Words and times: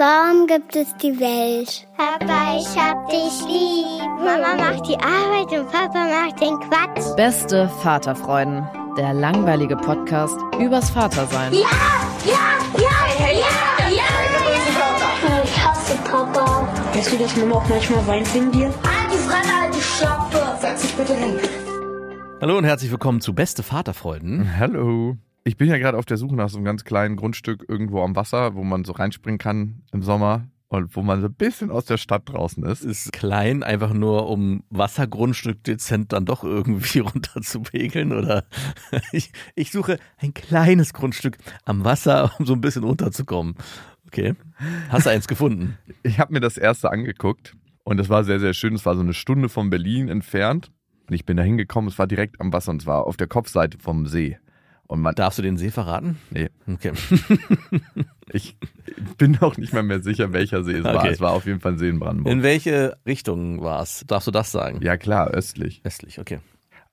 Warum 0.00 0.46
gibt 0.46 0.76
es 0.76 0.96
die 0.96 1.20
Welt? 1.20 1.86
Papa, 1.94 2.56
ich 2.56 2.74
hab 2.74 3.06
dich 3.10 3.44
lieb. 3.46 4.00
Mama 4.16 4.56
macht 4.56 4.88
die 4.88 4.96
Arbeit 4.96 5.52
und 5.52 5.70
Papa 5.70 6.06
macht 6.06 6.40
den 6.40 6.58
Quatsch. 6.58 7.14
Beste 7.16 7.68
Vaterfreuden. 7.82 8.66
Der 8.96 9.12
langweilige 9.12 9.76
Podcast 9.76 10.38
übers 10.58 10.88
Vatersein. 10.88 11.52
Ja, 11.52 11.68
ja, 12.24 12.80
ja, 12.80 13.30
ja, 13.30 13.88
ja. 13.90 15.42
Ich 15.44 15.66
hasse 15.66 15.94
Papa. 16.10 16.66
Weißt 16.94 17.12
du, 17.12 17.18
dass 17.18 17.36
Mama 17.36 17.56
auch 17.56 17.68
manchmal 17.68 18.06
weint 18.06 18.34
wegen 18.34 18.50
dir? 18.52 18.68
Halt 18.68 19.12
die 19.12 19.18
Fremde, 19.18 19.60
halt 19.60 19.74
die 19.74 19.82
Schöpfe. 19.82 20.56
Setz 20.62 20.80
dich 20.80 20.94
bitte 20.94 21.12
hin. 21.12 21.38
Hallo 22.40 22.56
und 22.56 22.64
herzlich 22.64 22.90
willkommen 22.90 23.20
zu 23.20 23.34
Beste 23.34 23.62
Vaterfreuden. 23.62 24.58
Hallo. 24.58 25.18
Ich 25.44 25.56
bin 25.56 25.68
ja 25.68 25.78
gerade 25.78 25.96
auf 25.96 26.04
der 26.04 26.18
Suche 26.18 26.34
nach 26.34 26.50
so 26.50 26.58
einem 26.58 26.66
ganz 26.66 26.84
kleinen 26.84 27.16
Grundstück 27.16 27.64
irgendwo 27.66 28.02
am 28.02 28.14
Wasser, 28.14 28.54
wo 28.54 28.62
man 28.62 28.84
so 28.84 28.92
reinspringen 28.92 29.38
kann 29.38 29.82
im 29.90 30.02
Sommer 30.02 30.48
und 30.68 30.94
wo 30.94 31.02
man 31.02 31.20
so 31.20 31.26
ein 31.26 31.34
bisschen 31.34 31.70
aus 31.70 31.86
der 31.86 31.96
Stadt 31.96 32.28
draußen 32.28 32.62
ist. 32.64 32.84
Ist 32.84 33.12
klein, 33.12 33.62
einfach 33.62 33.92
nur 33.92 34.28
um 34.28 34.62
Wassergrundstück 34.70 35.64
dezent 35.64 36.12
dann 36.12 36.26
doch 36.26 36.44
irgendwie 36.44 36.98
runter 37.00 37.40
zu 37.40 37.60
pegeln 37.60 38.12
oder 38.12 38.44
ich, 39.12 39.32
ich 39.54 39.72
suche 39.72 39.98
ein 40.18 40.34
kleines 40.34 40.92
Grundstück 40.92 41.38
am 41.64 41.84
Wasser, 41.84 42.32
um 42.38 42.46
so 42.46 42.52
ein 42.52 42.60
bisschen 42.60 42.84
runterzukommen. 42.84 43.56
Okay. 44.06 44.34
Hast 44.88 45.06
du 45.06 45.10
eins 45.10 45.28
gefunden? 45.28 45.76
Ich 46.02 46.18
habe 46.18 46.32
mir 46.32 46.40
das 46.40 46.56
erste 46.56 46.90
angeguckt 46.90 47.56
und 47.84 48.00
es 48.00 48.08
war 48.08 48.24
sehr, 48.24 48.40
sehr 48.40 48.54
schön. 48.54 48.74
Es 48.74 48.86
war 48.86 48.94
so 48.94 49.02
eine 49.02 49.12
Stunde 49.12 49.48
von 49.48 49.68
Berlin 49.70 50.08
entfernt 50.08 50.70
und 51.08 51.14
ich 51.14 51.26
bin 51.26 51.36
da 51.36 51.42
hingekommen. 51.42 51.90
Es 51.90 51.98
war 51.98 52.06
direkt 52.06 52.40
am 52.40 52.52
Wasser 52.52 52.70
und 52.70 52.82
zwar 52.82 53.06
auf 53.06 53.16
der 53.16 53.26
Kopfseite 53.26 53.78
vom 53.78 54.06
See. 54.06 54.38
Und 54.90 55.02
man, 55.02 55.14
Darfst 55.14 55.38
du 55.38 55.42
den 55.42 55.56
See 55.56 55.70
verraten? 55.70 56.18
nee, 56.30 56.48
Okay. 56.66 56.90
ich 58.32 58.56
bin 59.18 59.38
auch 59.40 59.56
nicht 59.56 59.72
mehr, 59.72 59.84
mehr 59.84 60.02
sicher, 60.02 60.32
welcher 60.32 60.64
See 60.64 60.78
es 60.78 60.84
war. 60.84 60.96
Okay. 60.96 61.10
Es 61.10 61.20
war 61.20 61.30
auf 61.30 61.46
jeden 61.46 61.60
Fall 61.60 61.72
ein 61.72 61.78
See 61.78 61.88
in 61.88 62.00
Brandenburg. 62.00 62.32
In 62.32 62.42
welche 62.42 62.96
Richtung 63.06 63.62
war 63.62 63.82
es? 63.82 64.02
Darfst 64.08 64.26
du 64.26 64.32
das 64.32 64.50
sagen? 64.50 64.80
ja 64.82 64.96
klar, 64.96 65.28
östlich. 65.28 65.80
Westlich, 65.84 66.18
okay. 66.18 66.40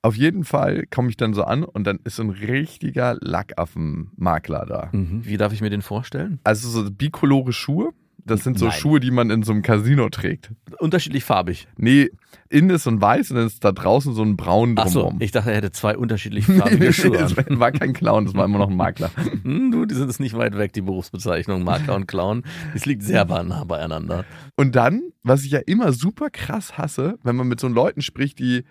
Auf 0.00 0.14
jeden 0.14 0.44
Fall 0.44 0.84
komme 0.86 1.10
ich 1.10 1.16
dann 1.16 1.34
so 1.34 1.42
an 1.42 1.64
und 1.64 1.88
dann 1.88 1.98
ist 2.04 2.14
so 2.16 2.22
ein 2.22 2.30
richtiger 2.30 3.16
Lackaffenmakler 3.20 4.64
da. 4.64 4.90
Mhm. 4.92 5.24
Wie 5.24 5.36
darf 5.36 5.52
ich 5.52 5.60
mir 5.60 5.70
den 5.70 5.82
vorstellen? 5.82 6.38
Also 6.44 6.68
so 6.68 6.88
bikolore 6.88 7.52
Schuhe. 7.52 7.90
Das 8.28 8.44
sind 8.44 8.58
so 8.58 8.66
Nein. 8.66 8.78
Schuhe, 8.78 9.00
die 9.00 9.10
man 9.10 9.30
in 9.30 9.42
so 9.42 9.52
einem 9.52 9.62
Casino 9.62 10.08
trägt. 10.08 10.50
Unterschiedlich 10.78 11.24
farbig. 11.24 11.66
Nee, 11.76 12.10
innen 12.48 12.70
ist 12.70 12.84
so 12.84 12.90
ein 12.90 13.00
weiß 13.00 13.30
und 13.30 13.36
dann 13.38 13.46
ist 13.46 13.64
da 13.64 13.72
draußen 13.72 14.14
so 14.14 14.22
ein 14.22 14.36
braun 14.36 14.76
drumherum. 14.76 15.16
ich 15.20 15.32
dachte, 15.32 15.50
er 15.50 15.56
hätte 15.56 15.72
zwei 15.72 15.96
unterschiedlich 15.96 16.46
farbige 16.46 16.92
Schuhe 16.92 17.16
es 17.16 17.36
an. 17.36 17.58
war 17.58 17.72
kein 17.72 17.92
Clown, 17.92 18.24
das 18.26 18.34
war 18.34 18.44
immer 18.44 18.58
noch 18.58 18.70
ein 18.70 18.76
Makler. 18.76 19.10
Hm, 19.42 19.70
du, 19.70 19.84
die 19.86 19.94
sind 19.94 20.08
es 20.10 20.18
nicht 20.20 20.36
weit 20.36 20.56
weg, 20.56 20.72
die 20.72 20.80
Berufsbezeichnung, 20.82 21.62
Makler 21.64 21.94
und 21.94 22.06
Clown. 22.06 22.44
Es 22.74 22.86
liegt 22.86 23.02
sehr 23.02 23.24
nah 23.24 23.64
beieinander. 23.64 24.24
Und 24.56 24.76
dann, 24.76 25.02
was 25.22 25.44
ich 25.44 25.50
ja 25.50 25.60
immer 25.66 25.92
super 25.92 26.30
krass 26.30 26.76
hasse, 26.78 27.18
wenn 27.22 27.36
man 27.36 27.48
mit 27.48 27.60
so 27.60 27.68
Leuten 27.68 28.02
spricht, 28.02 28.38
die 28.38 28.64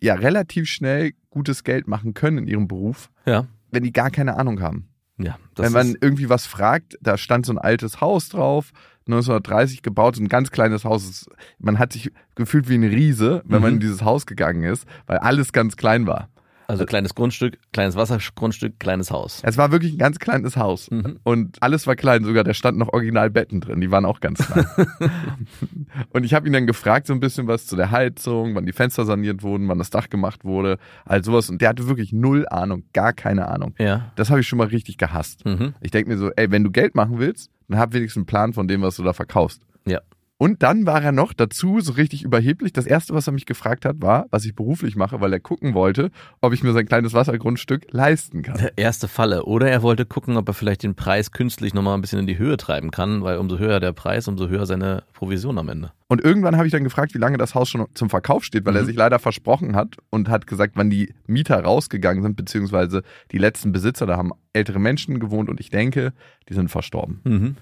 ja 0.00 0.14
relativ 0.14 0.66
schnell 0.68 1.12
gutes 1.30 1.64
Geld 1.64 1.86
machen 1.88 2.14
können 2.14 2.38
in 2.38 2.46
ihrem 2.46 2.68
Beruf, 2.68 3.10
Ja, 3.26 3.46
wenn 3.70 3.82
die 3.82 3.92
gar 3.92 4.10
keine 4.10 4.36
Ahnung 4.36 4.60
haben. 4.60 4.88
ja. 5.18 5.36
Das 5.54 5.66
wenn 5.66 5.72
man 5.72 5.96
irgendwie 6.00 6.28
was 6.28 6.46
fragt, 6.46 6.96
da 7.00 7.16
stand 7.16 7.46
so 7.46 7.52
ein 7.52 7.58
altes 7.58 8.00
Haus 8.00 8.28
drauf, 8.28 8.72
1930 9.06 9.82
gebaut, 9.82 10.16
ein 10.18 10.28
ganz 10.28 10.50
kleines 10.50 10.84
Haus. 10.84 11.26
Man 11.58 11.78
hat 11.78 11.92
sich 11.92 12.10
gefühlt 12.34 12.68
wie 12.68 12.74
ein 12.74 12.84
Riese, 12.84 13.42
wenn 13.44 13.60
man 13.60 13.72
Mhm. 13.72 13.76
in 13.76 13.80
dieses 13.80 14.02
Haus 14.02 14.26
gegangen 14.26 14.62
ist, 14.62 14.86
weil 15.06 15.18
alles 15.18 15.52
ganz 15.52 15.76
klein 15.76 16.06
war. 16.06 16.28
Also 16.66 16.86
kleines 16.86 17.14
Grundstück, 17.14 17.58
kleines 17.72 17.96
Wassergrundstück, 17.96 18.78
kleines 18.78 19.10
Haus. 19.10 19.40
Es 19.44 19.56
war 19.56 19.72
wirklich 19.72 19.92
ein 19.92 19.98
ganz 19.98 20.18
kleines 20.18 20.56
Haus. 20.56 20.90
Mhm. 20.90 21.20
Und 21.22 21.62
alles 21.62 21.86
war 21.86 21.96
klein, 21.96 22.24
sogar 22.24 22.44
da 22.44 22.54
standen 22.54 22.80
noch 22.80 22.92
original 22.92 23.30
Betten 23.30 23.60
drin, 23.60 23.80
die 23.80 23.90
waren 23.90 24.04
auch 24.04 24.20
ganz 24.20 24.46
klein. 24.46 24.66
und 26.10 26.24
ich 26.24 26.34
habe 26.34 26.46
ihn 26.46 26.52
dann 26.52 26.66
gefragt, 26.66 27.06
so 27.06 27.12
ein 27.12 27.20
bisschen 27.20 27.46
was 27.46 27.66
zu 27.66 27.76
der 27.76 27.90
Heizung, 27.90 28.54
wann 28.54 28.66
die 28.66 28.72
Fenster 28.72 29.04
saniert 29.04 29.42
wurden, 29.42 29.68
wann 29.68 29.78
das 29.78 29.90
Dach 29.90 30.08
gemacht 30.08 30.44
wurde, 30.44 30.78
all 31.04 31.22
sowas. 31.22 31.50
Und 31.50 31.60
der 31.60 31.68
hatte 31.70 31.86
wirklich 31.88 32.12
null 32.12 32.46
Ahnung, 32.48 32.84
gar 32.92 33.12
keine 33.12 33.48
Ahnung. 33.48 33.74
Ja. 33.78 34.12
Das 34.16 34.30
habe 34.30 34.40
ich 34.40 34.48
schon 34.48 34.58
mal 34.58 34.68
richtig 34.68 34.98
gehasst. 34.98 35.44
Mhm. 35.44 35.74
Ich 35.80 35.90
denke 35.90 36.10
mir 36.10 36.18
so, 36.18 36.30
ey, 36.30 36.50
wenn 36.50 36.64
du 36.64 36.70
Geld 36.70 36.94
machen 36.94 37.18
willst, 37.18 37.50
dann 37.68 37.78
hab 37.78 37.92
wenigstens 37.92 38.20
einen 38.20 38.26
Plan 38.26 38.52
von 38.52 38.68
dem, 38.68 38.82
was 38.82 38.96
du 38.96 39.02
da 39.02 39.12
verkaufst. 39.12 39.62
Ja. 39.86 40.00
Und 40.36 40.64
dann 40.64 40.84
war 40.84 41.00
er 41.00 41.12
noch 41.12 41.32
dazu 41.32 41.80
so 41.80 41.92
richtig 41.92 42.24
überheblich. 42.24 42.72
Das 42.72 42.86
erste, 42.86 43.14
was 43.14 43.28
er 43.28 43.32
mich 43.32 43.46
gefragt 43.46 43.84
hat, 43.84 44.02
war, 44.02 44.26
was 44.30 44.44
ich 44.44 44.54
beruflich 44.56 44.96
mache, 44.96 45.20
weil 45.20 45.32
er 45.32 45.38
gucken 45.38 45.74
wollte, 45.74 46.10
ob 46.40 46.52
ich 46.52 46.64
mir 46.64 46.72
sein 46.72 46.86
kleines 46.86 47.14
Wassergrundstück 47.14 47.86
leisten 47.92 48.42
kann. 48.42 48.58
Der 48.58 48.72
erste 48.76 49.06
Falle. 49.06 49.44
Oder 49.44 49.70
er 49.70 49.82
wollte 49.82 50.04
gucken, 50.06 50.36
ob 50.36 50.48
er 50.48 50.54
vielleicht 50.54 50.82
den 50.82 50.96
Preis 50.96 51.30
künstlich 51.30 51.72
nochmal 51.72 51.94
ein 51.94 52.00
bisschen 52.00 52.18
in 52.18 52.26
die 52.26 52.36
Höhe 52.36 52.56
treiben 52.56 52.90
kann, 52.90 53.22
weil 53.22 53.38
umso 53.38 53.58
höher 53.58 53.78
der 53.78 53.92
Preis, 53.92 54.26
umso 54.26 54.48
höher 54.48 54.66
seine 54.66 55.04
Provision 55.12 55.56
am 55.56 55.68
Ende. 55.68 55.92
Und 56.08 56.20
irgendwann 56.22 56.56
habe 56.56 56.66
ich 56.66 56.72
dann 56.72 56.84
gefragt, 56.84 57.14
wie 57.14 57.18
lange 57.18 57.38
das 57.38 57.54
Haus 57.54 57.68
schon 57.68 57.86
zum 57.94 58.10
Verkauf 58.10 58.42
steht, 58.44 58.66
weil 58.66 58.74
er 58.74 58.82
Mhm. 58.82 58.86
sich 58.86 58.96
leider 58.96 59.20
versprochen 59.20 59.76
hat 59.76 59.96
und 60.10 60.28
hat 60.28 60.48
gesagt, 60.48 60.72
wann 60.74 60.90
die 60.90 61.14
Mieter 61.28 61.60
rausgegangen 61.62 62.24
sind, 62.24 62.34
beziehungsweise 62.36 63.02
die 63.30 63.38
letzten 63.38 63.70
Besitzer, 63.70 64.04
da 64.06 64.16
haben 64.16 64.32
ältere 64.52 64.80
Menschen 64.80 65.20
gewohnt 65.20 65.48
und 65.48 65.60
ich 65.60 65.70
denke, 65.70 66.12
die 66.48 66.54
sind 66.54 66.70
verstorben. 66.72 67.20
Mhm. 67.24 67.56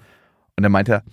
Und 0.57 0.63
er 0.63 0.69
meinte, 0.69 1.03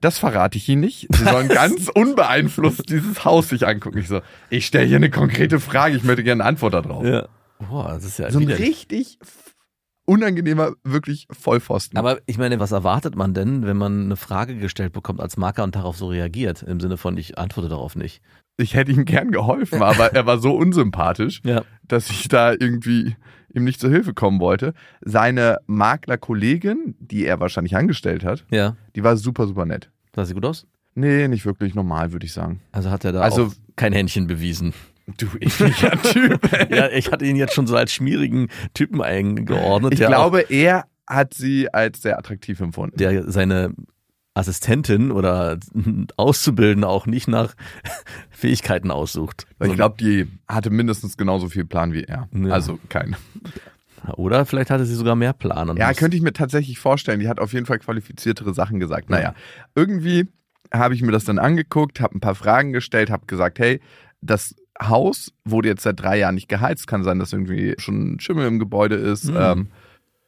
das 0.00 0.18
verrate 0.18 0.58
ich 0.58 0.68
Ihnen 0.68 0.80
nicht. 0.82 1.08
Sie 1.14 1.24
sollen 1.24 1.48
ganz 1.62 1.88
unbeeinflusst 1.94 2.88
dieses 2.88 3.24
Haus 3.24 3.48
sich 3.48 3.66
angucken. 3.66 3.98
Ich 3.98 4.08
so, 4.08 4.20
ich 4.50 4.66
stelle 4.66 4.86
hier 4.86 4.96
eine 4.96 5.10
konkrete 5.10 5.60
Frage, 5.60 5.96
ich 5.96 6.04
möchte 6.04 6.22
gerne 6.24 6.42
eine 6.42 6.48
Antwort 6.48 6.74
darauf. 6.74 7.04
Ja. 7.04 7.28
Boah, 7.58 7.88
das 7.94 8.04
ist 8.04 8.18
ja 8.18 8.30
So 8.30 8.38
ein 8.38 8.42
widerlich. 8.48 8.68
richtig 8.68 9.18
unangenehmer, 10.04 10.72
wirklich 10.84 11.26
Vollpfosten. 11.30 11.98
Aber 11.98 12.20
ich 12.26 12.38
meine, 12.38 12.60
was 12.60 12.72
erwartet 12.72 13.16
man 13.16 13.34
denn, 13.34 13.66
wenn 13.66 13.76
man 13.76 14.04
eine 14.04 14.16
Frage 14.16 14.56
gestellt 14.56 14.92
bekommt 14.92 15.20
als 15.20 15.36
Marker 15.36 15.64
und 15.64 15.74
darauf 15.74 15.96
so 15.96 16.08
reagiert? 16.08 16.62
Im 16.62 16.80
Sinne 16.80 16.96
von, 16.96 17.16
ich 17.16 17.38
antworte 17.38 17.68
darauf 17.68 17.96
nicht. 17.96 18.22
Ich 18.56 18.74
hätte 18.74 18.92
ihm 18.92 19.04
gern 19.04 19.30
geholfen, 19.30 19.82
aber 19.82 20.12
er 20.14 20.26
war 20.26 20.38
so 20.38 20.54
unsympathisch, 20.56 21.40
Ja. 21.44 21.62
dass 21.86 22.10
ich 22.10 22.28
da 22.28 22.52
irgendwie 22.52 23.16
ihm 23.54 23.64
nicht 23.64 23.80
zur 23.80 23.90
Hilfe 23.90 24.12
kommen 24.14 24.40
wollte. 24.40 24.74
Seine 25.02 25.58
Maklerkollegin, 26.10 26.94
die 27.00 27.24
er 27.26 27.40
wahrscheinlich 27.40 27.76
angestellt 27.76 28.24
hat, 28.24 28.44
Ja. 28.50 28.76
die 28.94 29.02
war 29.04 29.16
super, 29.16 29.46
super 29.46 29.64
nett. 29.64 29.90
Sah 30.14 30.24
sie 30.24 30.34
gut 30.34 30.44
aus? 30.44 30.66
Nee, 30.94 31.28
nicht 31.28 31.44
wirklich 31.44 31.74
normal, 31.74 32.12
würde 32.12 32.24
ich 32.26 32.32
sagen. 32.32 32.60
Also 32.72 32.90
hat 32.90 33.04
er 33.04 33.12
da 33.12 33.20
Also- 33.20 33.52
kein 33.76 33.92
Händchen 33.92 34.26
bewiesen. 34.26 34.72
Du 35.18 35.26
ekliger 35.38 35.90
Typ. 36.02 36.40
Ja, 36.70 36.88
ich 36.88 37.12
hatte 37.12 37.24
ihn 37.26 37.36
jetzt 37.36 37.54
schon 37.54 37.66
so 37.66 37.76
als 37.76 37.92
schmierigen 37.92 38.48
Typen 38.74 39.02
eingeordnet, 39.02 39.92
Ich 39.92 40.00
glaube, 40.04 40.40
er 40.48 40.84
hat 41.06 41.34
sie 41.34 41.72
als 41.72 42.02
sehr 42.02 42.18
attraktiv 42.18 42.60
empfunden. 42.60 42.96
der 42.96 43.30
seine 43.30 43.72
Assistentin 44.36 45.10
oder 45.10 45.58
Auszubildende 46.16 46.88
auch 46.88 47.06
nicht 47.06 47.26
nach 47.28 47.54
Fähigkeiten 48.30 48.90
aussucht. 48.90 49.46
Ich 49.62 49.72
glaube, 49.72 49.96
die 49.98 50.26
hatte 50.46 50.70
mindestens 50.70 51.16
genauso 51.16 51.48
viel 51.48 51.64
Plan 51.64 51.92
wie 51.92 52.04
er. 52.04 52.28
Ja. 52.32 52.50
Also 52.50 52.78
kein. 52.88 53.16
Oder 54.14 54.44
vielleicht 54.44 54.70
hatte 54.70 54.84
sie 54.84 54.94
sogar 54.94 55.16
mehr 55.16 55.32
Plan. 55.32 55.70
und 55.70 55.78
Ja, 55.78 55.92
könnte 55.94 56.16
ich 56.16 56.22
mir 56.22 56.32
tatsächlich 56.32 56.78
vorstellen. 56.78 57.18
Die 57.18 57.28
hat 57.28 57.40
auf 57.40 57.52
jeden 57.52 57.66
Fall 57.66 57.78
qualifiziertere 57.78 58.54
Sachen 58.54 58.78
gesagt. 58.78 59.10
Naja, 59.10 59.34
irgendwie 59.74 60.28
habe 60.72 60.94
ich 60.94 61.02
mir 61.02 61.12
das 61.12 61.24
dann 61.24 61.38
angeguckt, 61.38 62.00
habe 62.00 62.16
ein 62.16 62.20
paar 62.20 62.34
Fragen 62.34 62.72
gestellt, 62.72 63.10
habe 63.10 63.26
gesagt, 63.26 63.58
hey, 63.58 63.80
das 64.20 64.54
Haus 64.80 65.32
wurde 65.44 65.68
jetzt 65.68 65.82
seit 65.82 65.98
drei 65.98 66.18
Jahren 66.18 66.34
nicht 66.34 66.48
geheizt. 66.48 66.86
Kann 66.86 67.02
sein, 67.02 67.18
dass 67.18 67.32
irgendwie 67.32 67.74
schon 67.78 68.20
Schimmel 68.20 68.46
im 68.46 68.58
Gebäude 68.58 68.96
ist. 68.96 69.24
Mhm. 69.30 69.36
Ähm, 69.38 69.68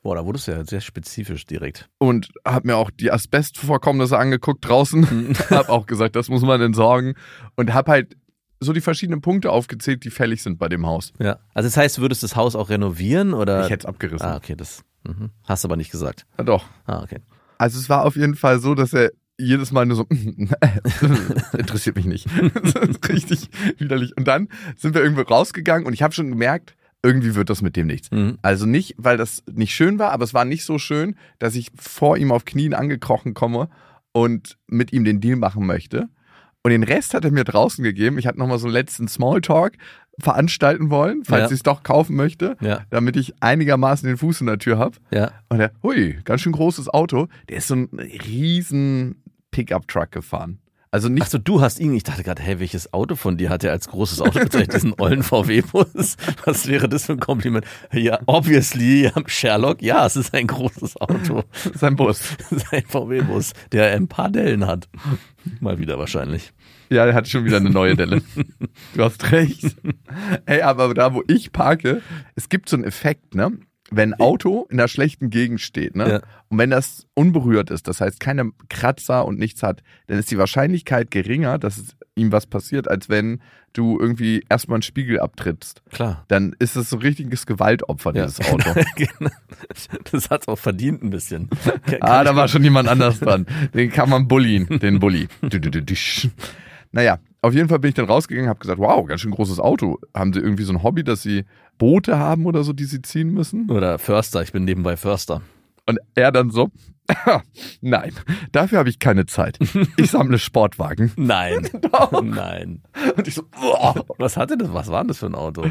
Boah, 0.02 0.14
da 0.14 0.24
wurdest 0.24 0.48
du 0.48 0.52
ja 0.52 0.64
sehr 0.64 0.80
spezifisch 0.80 1.44
direkt. 1.46 1.88
und 1.98 2.30
habe 2.46 2.68
mir 2.68 2.76
auch 2.76 2.90
die 2.90 3.10
Asbestvorkommnisse 3.10 4.16
angeguckt 4.16 4.66
draußen. 4.66 5.34
habe 5.50 5.68
auch 5.68 5.86
gesagt, 5.86 6.16
das 6.16 6.28
muss 6.28 6.42
man 6.42 6.60
entsorgen. 6.60 7.14
Und 7.56 7.74
habe 7.74 7.90
halt 7.90 8.16
so 8.60 8.72
die 8.72 8.80
verschiedenen 8.80 9.20
Punkte 9.20 9.50
aufgezählt, 9.50 10.04
die 10.04 10.10
fällig 10.10 10.42
sind 10.42 10.58
bei 10.58 10.68
dem 10.68 10.86
Haus. 10.86 11.12
Ja. 11.18 11.38
Also 11.54 11.68
das 11.68 11.76
heißt, 11.76 11.98
du 11.98 12.02
würdest 12.02 12.22
das 12.22 12.36
Haus 12.36 12.56
auch 12.56 12.70
renovieren 12.70 13.34
oder? 13.34 13.64
Ich 13.64 13.70
hätte 13.70 13.82
es 13.82 13.86
abgerissen. 13.86 14.26
ah, 14.26 14.36
okay, 14.36 14.56
das 14.56 14.82
mhm. 15.04 15.30
hast 15.44 15.64
du 15.64 15.68
aber 15.68 15.76
nicht 15.76 15.90
gesagt. 15.90 16.26
Ja, 16.38 16.44
doch. 16.44 16.64
Ah, 16.86 17.02
okay. 17.02 17.20
Also 17.58 17.78
es 17.78 17.88
war 17.88 18.04
auf 18.04 18.16
jeden 18.16 18.34
Fall 18.34 18.60
so, 18.60 18.74
dass 18.74 18.92
er 18.92 19.10
jedes 19.38 19.70
Mal 19.70 19.86
nur 19.86 19.96
so, 19.96 20.06
interessiert 21.56 21.96
mich 21.96 22.06
nicht. 22.06 22.26
das 22.54 22.88
ist 22.88 23.08
richtig 23.08 23.48
widerlich. 23.78 24.16
Und 24.16 24.26
dann 24.26 24.48
sind 24.76 24.94
wir 24.94 25.02
irgendwo 25.02 25.22
rausgegangen 25.22 25.86
und 25.86 25.92
ich 25.92 26.02
habe 26.02 26.14
schon 26.14 26.30
gemerkt, 26.30 26.74
irgendwie 27.02 27.34
wird 27.34 27.50
das 27.50 27.62
mit 27.62 27.76
dem 27.76 27.86
nichts. 27.86 28.10
Mhm. 28.10 28.38
Also 28.42 28.66
nicht, 28.66 28.94
weil 28.98 29.16
das 29.16 29.42
nicht 29.52 29.74
schön 29.74 29.98
war, 29.98 30.10
aber 30.12 30.24
es 30.24 30.34
war 30.34 30.44
nicht 30.44 30.64
so 30.64 30.78
schön, 30.78 31.16
dass 31.38 31.54
ich 31.54 31.70
vor 31.78 32.16
ihm 32.16 32.32
auf 32.32 32.44
Knien 32.44 32.74
angekrochen 32.74 33.34
komme 33.34 33.68
und 34.12 34.58
mit 34.66 34.92
ihm 34.92 35.04
den 35.04 35.20
Deal 35.20 35.36
machen 35.36 35.64
möchte. 35.66 36.08
Und 36.62 36.72
den 36.72 36.82
Rest 36.82 37.14
hat 37.14 37.24
er 37.24 37.30
mir 37.30 37.44
draußen 37.44 37.84
gegeben. 37.84 38.18
Ich 38.18 38.26
hatte 38.26 38.38
nochmal 38.38 38.58
so 38.58 38.66
einen 38.66 38.72
letzten 38.74 39.06
Smalltalk 39.06 39.74
veranstalten 40.18 40.90
wollen, 40.90 41.24
falls 41.24 41.42
Ja. 41.42 41.46
ich 41.46 41.52
es 41.52 41.62
doch 41.62 41.84
kaufen 41.84 42.16
möchte, 42.16 42.56
Ja. 42.60 42.80
damit 42.90 43.16
ich 43.16 43.40
einigermaßen 43.40 44.06
den 44.08 44.16
Fuß 44.16 44.40
in 44.40 44.48
der 44.48 44.58
Tür 44.58 44.76
habe. 44.76 44.96
Ja. 45.12 45.30
Und 45.48 45.60
er, 45.60 45.70
hui, 45.84 46.18
ganz 46.24 46.40
schön 46.40 46.52
großes 46.52 46.88
Auto. 46.88 47.28
Der 47.48 47.58
ist 47.58 47.68
so 47.68 47.76
ein 47.76 47.88
riesen 48.26 49.22
Pickup-Truck 49.52 50.10
gefahren. 50.10 50.58
Also 50.90 51.08
nicht 51.08 51.22
Achso, 51.22 51.38
du 51.38 51.60
hast 51.60 51.80
ihn. 51.80 51.92
Ich 51.94 52.02
dachte 52.02 52.22
gerade, 52.22 52.42
hey, 52.42 52.60
welches 52.60 52.92
Auto 52.94 53.14
von 53.14 53.36
dir 53.36 53.50
hat 53.50 53.62
er 53.62 53.72
als 53.72 53.88
großes 53.88 54.22
Auto 54.22 54.38
bezeichnet? 54.38 54.74
Diesen 54.74 54.94
ollen 54.98 55.22
VW-Bus? 55.22 56.16
Was 56.44 56.66
wäre 56.66 56.88
das 56.88 57.06
für 57.06 57.12
ein 57.12 57.20
Kompliment? 57.20 57.66
Ja, 57.92 58.20
obviously, 58.26 59.10
Sherlock, 59.26 59.82
ja, 59.82 60.06
es 60.06 60.16
ist 60.16 60.32
ein 60.34 60.46
großes 60.46 60.98
Auto. 61.00 61.44
sein 61.74 61.96
Bus. 61.96 62.36
Sein 62.50 62.84
VW-Bus, 62.86 63.52
der 63.72 63.92
ein 63.92 64.08
paar 64.08 64.30
Dellen 64.30 64.66
hat. 64.66 64.88
Mal 65.60 65.78
wieder 65.78 65.98
wahrscheinlich. 65.98 66.52
Ja, 66.90 67.04
der 67.04 67.14
hat 67.14 67.28
schon 67.28 67.44
wieder 67.44 67.58
eine 67.58 67.70
neue 67.70 67.94
Delle. 67.94 68.22
Du 68.94 69.04
hast 69.04 69.30
recht. 69.32 69.76
Ey, 70.46 70.62
aber 70.62 70.94
da, 70.94 71.12
wo 71.12 71.22
ich 71.28 71.52
parke, 71.52 72.00
es 72.34 72.48
gibt 72.48 72.68
so 72.68 72.76
einen 72.76 72.84
Effekt, 72.84 73.34
ne? 73.34 73.52
Wenn 73.90 74.12
ein 74.12 74.20
Auto 74.20 74.66
in 74.70 74.78
einer 74.78 74.88
schlechten 74.88 75.30
Gegend 75.30 75.60
steht, 75.62 75.96
ne? 75.96 76.08
Ja. 76.10 76.20
Und 76.48 76.58
wenn 76.58 76.68
das 76.70 77.06
unberührt 77.14 77.70
ist, 77.70 77.88
das 77.88 78.00
heißt 78.02 78.20
keine 78.20 78.50
Kratzer 78.68 79.24
und 79.24 79.38
nichts 79.38 79.62
hat, 79.62 79.82
dann 80.08 80.18
ist 80.18 80.30
die 80.30 80.36
Wahrscheinlichkeit 80.38 81.10
geringer, 81.10 81.58
dass 81.58 81.78
es 81.78 81.96
ihm 82.14 82.30
was 82.32 82.46
passiert, 82.46 82.88
als 82.88 83.08
wenn 83.08 83.40
du 83.72 83.98
irgendwie 83.98 84.44
erstmal 84.48 84.76
einen 84.76 84.82
Spiegel 84.82 85.20
abtrittst. 85.20 85.82
Klar. 85.90 86.24
Dann 86.28 86.54
ist 86.58 86.76
es 86.76 86.90
so 86.90 86.96
ein 86.96 87.02
richtiges 87.02 87.46
Gewaltopfer, 87.46 88.14
Ja. 88.14 88.26
dieses 88.26 88.40
Auto. 88.50 88.70
Genau. 88.96 89.30
Das 90.10 90.28
hat's 90.30 90.48
auch 90.48 90.58
verdient 90.58 91.02
ein 91.02 91.10
bisschen. 91.10 91.48
Ah, 92.00 92.24
da 92.24 92.34
war 92.36 92.48
schon 92.48 92.64
jemand 92.64 92.88
anders 92.88 93.20
dran. 93.20 93.46
Den 93.74 93.90
kann 93.90 94.10
man 94.10 94.26
bullien, 94.28 94.66
den 94.80 94.98
Bulli. 94.98 95.28
Naja, 96.92 97.18
auf 97.42 97.54
jeden 97.54 97.68
Fall 97.68 97.78
bin 97.78 97.90
ich 97.90 97.94
dann 97.94 98.06
rausgegangen, 98.06 98.48
habe 98.48 98.58
gesagt, 98.58 98.78
wow, 98.78 99.06
ganz 99.06 99.20
schön 99.20 99.30
großes 99.30 99.60
Auto. 99.60 99.98
Haben 100.14 100.32
sie 100.32 100.40
irgendwie 100.40 100.64
so 100.64 100.72
ein 100.72 100.82
Hobby, 100.82 101.04
dass 101.04 101.22
sie 101.22 101.44
Boote 101.78 102.18
haben 102.18 102.46
oder 102.46 102.64
so, 102.64 102.72
die 102.72 102.84
sie 102.84 103.00
ziehen 103.02 103.32
müssen? 103.32 103.70
Oder 103.70 103.98
Förster, 103.98 104.42
ich 104.42 104.52
bin 104.52 104.64
nebenbei 104.64 104.96
Förster. 104.96 105.42
Und 105.86 105.98
er 106.14 106.32
dann 106.32 106.50
so, 106.50 106.68
nein, 107.80 108.12
dafür 108.52 108.78
habe 108.78 108.90
ich 108.90 108.98
keine 108.98 109.24
Zeit. 109.26 109.58
Ich 109.96 110.10
sammle 110.10 110.38
Sportwagen. 110.38 111.12
Nein. 111.16 111.68
Doch. 111.92 112.22
Nein. 112.22 112.82
Und 113.16 113.26
ich 113.28 113.34
so, 113.34 113.42
boah. 113.50 114.04
Was 114.18 114.36
hatte 114.36 114.56
das? 114.58 114.72
Was 114.72 114.88
war 114.88 115.00
denn 115.02 115.08
das 115.08 115.18
für 115.18 115.26
ein 115.26 115.34
Auto? 115.34 115.64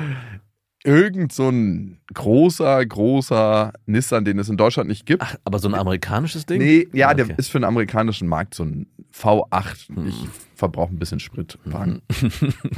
Irgend 0.84 1.34
so 1.34 1.50
ein 1.50 2.00
großer, 2.14 2.86
großer 2.86 3.74
Nissan, 3.86 4.26
den 4.26 4.40
es 4.40 4.48
in 4.50 4.58
Deutschland 4.58 4.88
nicht 4.90 5.06
gibt. 5.06 5.22
Ach, 5.22 5.36
aber 5.44 5.60
so 5.60 5.68
ein 5.68 5.76
amerikanisches 5.76 6.46
Ding? 6.46 6.60
Nee, 6.60 6.88
ja, 6.94 7.12
Okay. 7.12 7.26
der 7.28 7.40
ist 7.40 7.50
für 7.50 7.60
den 7.60 7.66
amerikanischen 7.66 8.28
Markt 8.28 8.54
so 8.56 8.64
ein 8.64 8.88
V8. 9.14 9.88
Hm. 9.96 10.08
Ich 10.08 10.26
verbrauche 10.58 10.94
ein 10.94 11.00
bisschen 11.00 11.20
Spritwagen. 11.20 12.02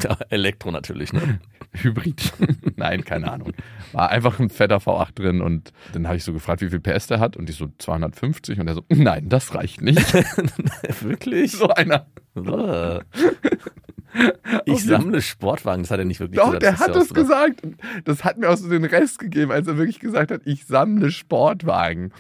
Ja, 0.03 0.17
Elektro 0.29 0.71
natürlich, 0.71 1.13
ne? 1.13 1.39
Hybrid. 1.73 2.33
Nein, 2.75 3.03
keine 3.03 3.31
Ahnung. 3.31 3.53
War 3.91 4.09
einfach 4.09 4.39
ein 4.39 4.49
fetter 4.49 4.77
V8 4.77 5.15
drin 5.15 5.41
und 5.41 5.71
dann 5.93 6.07
habe 6.07 6.17
ich 6.17 6.23
so 6.23 6.33
gefragt, 6.33 6.61
wie 6.61 6.69
viel 6.69 6.79
PS 6.79 7.07
der 7.07 7.19
hat 7.19 7.37
und 7.37 7.49
ich 7.49 7.57
so 7.57 7.67
250 7.77 8.59
und 8.59 8.67
er 8.67 8.75
so, 8.75 8.83
nein, 8.89 9.29
das 9.29 9.53
reicht 9.55 9.81
nicht. 9.81 10.13
Wirklich? 11.01 11.51
so 11.51 11.69
einer. 11.69 12.05
Ich 14.65 14.83
sammle 14.83 15.21
Sportwagen, 15.21 15.83
das 15.83 15.91
hat 15.91 15.99
er 15.99 16.05
nicht 16.05 16.19
wirklich 16.19 16.39
Doch, 16.39 16.47
gesagt. 16.59 16.63
der 16.63 16.71
das 16.71 16.79
ist 16.79 16.87
hat 16.87 16.95
das 16.95 17.13
gesagt. 17.13 17.61
Das 18.05 18.23
hat 18.23 18.37
mir 18.37 18.49
auch 18.49 18.57
so 18.57 18.69
den 18.69 18.85
Rest 18.85 19.19
gegeben, 19.19 19.51
als 19.51 19.67
er 19.67 19.77
wirklich 19.77 19.99
gesagt 19.99 20.31
hat, 20.31 20.41
ich 20.45 20.65
sammle 20.65 21.11
Sportwagen. 21.11 22.11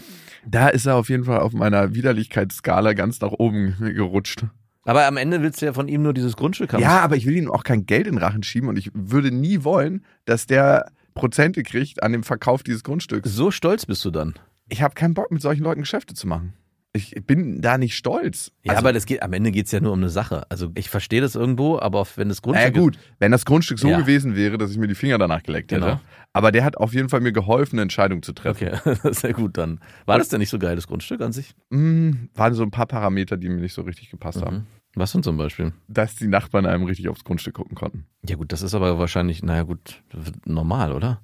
Da 0.45 0.69
ist 0.69 0.85
er 0.85 0.95
auf 0.95 1.09
jeden 1.09 1.25
Fall 1.25 1.39
auf 1.39 1.53
meiner 1.53 1.93
Widerlichkeitsskala 1.93 2.93
ganz 2.93 3.19
nach 3.21 3.31
oben 3.31 3.75
gerutscht. 3.79 4.45
Aber 4.89 5.05
am 5.05 5.17
Ende 5.17 5.43
willst 5.43 5.61
du 5.61 5.67
ja 5.67 5.73
von 5.73 5.87
ihm 5.87 6.01
nur 6.01 6.13
dieses 6.15 6.35
Grundstück 6.35 6.73
haben. 6.73 6.81
Ja, 6.81 7.01
aber 7.01 7.15
ich 7.15 7.27
will 7.27 7.37
ihm 7.37 7.51
auch 7.51 7.63
kein 7.63 7.85
Geld 7.85 8.07
in 8.07 8.15
den 8.15 8.23
Rachen 8.23 8.41
schieben 8.41 8.69
und 8.69 8.77
ich 8.77 8.89
würde 8.95 9.29
nie 9.29 9.63
wollen, 9.63 10.03
dass 10.25 10.47
der 10.47 10.91
Prozente 11.13 11.61
kriegt 11.61 12.01
an 12.01 12.11
dem 12.11 12.23
Verkauf 12.23 12.63
dieses 12.63 12.83
Grundstücks. 12.83 13.29
So 13.29 13.51
stolz 13.51 13.85
bist 13.85 14.03
du 14.03 14.09
dann. 14.09 14.33
Ich 14.67 14.81
habe 14.81 14.95
keinen 14.95 15.13
Bock, 15.13 15.29
mit 15.31 15.43
solchen 15.43 15.63
Leuten 15.63 15.81
Geschäfte 15.81 16.15
zu 16.15 16.27
machen. 16.27 16.53
Ich 16.91 17.13
bin 17.27 17.61
da 17.61 17.77
nicht 17.77 17.95
stolz. 17.95 18.51
Ja, 18.63 18.71
Also, 18.71 18.79
aber 18.79 18.93
das 18.93 19.05
geht, 19.05 19.21
am 19.21 19.31
Ende 19.33 19.51
geht's 19.51 19.71
ja 19.71 19.79
nur 19.79 19.91
um 19.93 19.99
eine 19.99 20.09
Sache. 20.09 20.49
Also 20.49 20.71
ich 20.73 20.89
verstehe 20.89 21.21
das 21.21 21.35
irgendwo, 21.35 21.77
aber 21.77 22.07
wenn 22.15 22.29
das 22.29 22.41
Grundstück 22.41 22.73
naja, 22.73 22.81
gut, 22.83 22.97
wenn 23.19 23.31
das 23.31 23.45
Grundstück 23.45 23.77
so 23.77 23.89
Ja. 23.89 23.99
gewesen 23.99 24.35
wäre, 24.35 24.57
dass 24.57 24.71
ich 24.71 24.77
mir 24.79 24.87
die 24.87 24.95
Finger 24.95 25.19
danach 25.19 25.43
geleckt 25.43 25.71
hätte. 25.71 25.81
Genau. 25.81 25.99
Aber 26.33 26.51
der 26.51 26.63
hat 26.63 26.77
auf 26.77 26.93
jeden 26.95 27.09
Fall 27.09 27.21
mir 27.21 27.31
geholfen, 27.31 27.75
eine 27.75 27.83
Entscheidung 27.83 28.23
zu 28.23 28.33
treffen. 28.33 28.69
Okay, 28.69 28.79
das 29.03 29.17
ist 29.17 29.21
ja 29.23 29.33
gut 29.33 29.55
dann. 29.57 29.81
War 30.07 30.17
das 30.17 30.29
denn 30.29 30.39
nicht 30.39 30.49
so 30.49 30.57
geil, 30.57 30.75
das 30.75 30.87
Grundstück 30.87 31.21
an 31.21 31.31
sich? 31.31 31.53
Mm, 31.69 32.11
waren 32.33 32.55
so 32.55 32.63
ein 32.63 32.71
paar 32.71 32.87
Parameter, 32.87 33.37
die 33.37 33.49
mir 33.49 33.61
nicht 33.61 33.73
so 33.73 33.83
richtig 33.83 34.09
gepasst 34.09 34.41
haben. 34.41 34.65
Was 34.95 35.11
denn 35.11 35.23
zum 35.23 35.37
Beispiel? 35.37 35.73
Dass 35.87 36.15
die 36.15 36.27
Nachbarn 36.27 36.65
einem 36.65 36.83
richtig 36.83 37.09
aufs 37.09 37.23
Grundstück 37.23 37.55
gucken 37.55 37.75
konnten. 37.75 38.05
Ja 38.27 38.35
gut, 38.35 38.51
das 38.51 38.61
ist 38.61 38.73
aber 38.73 38.97
wahrscheinlich, 38.97 39.43
naja 39.43 39.63
gut, 39.63 40.01
normal, 40.45 40.93
oder? 40.93 41.21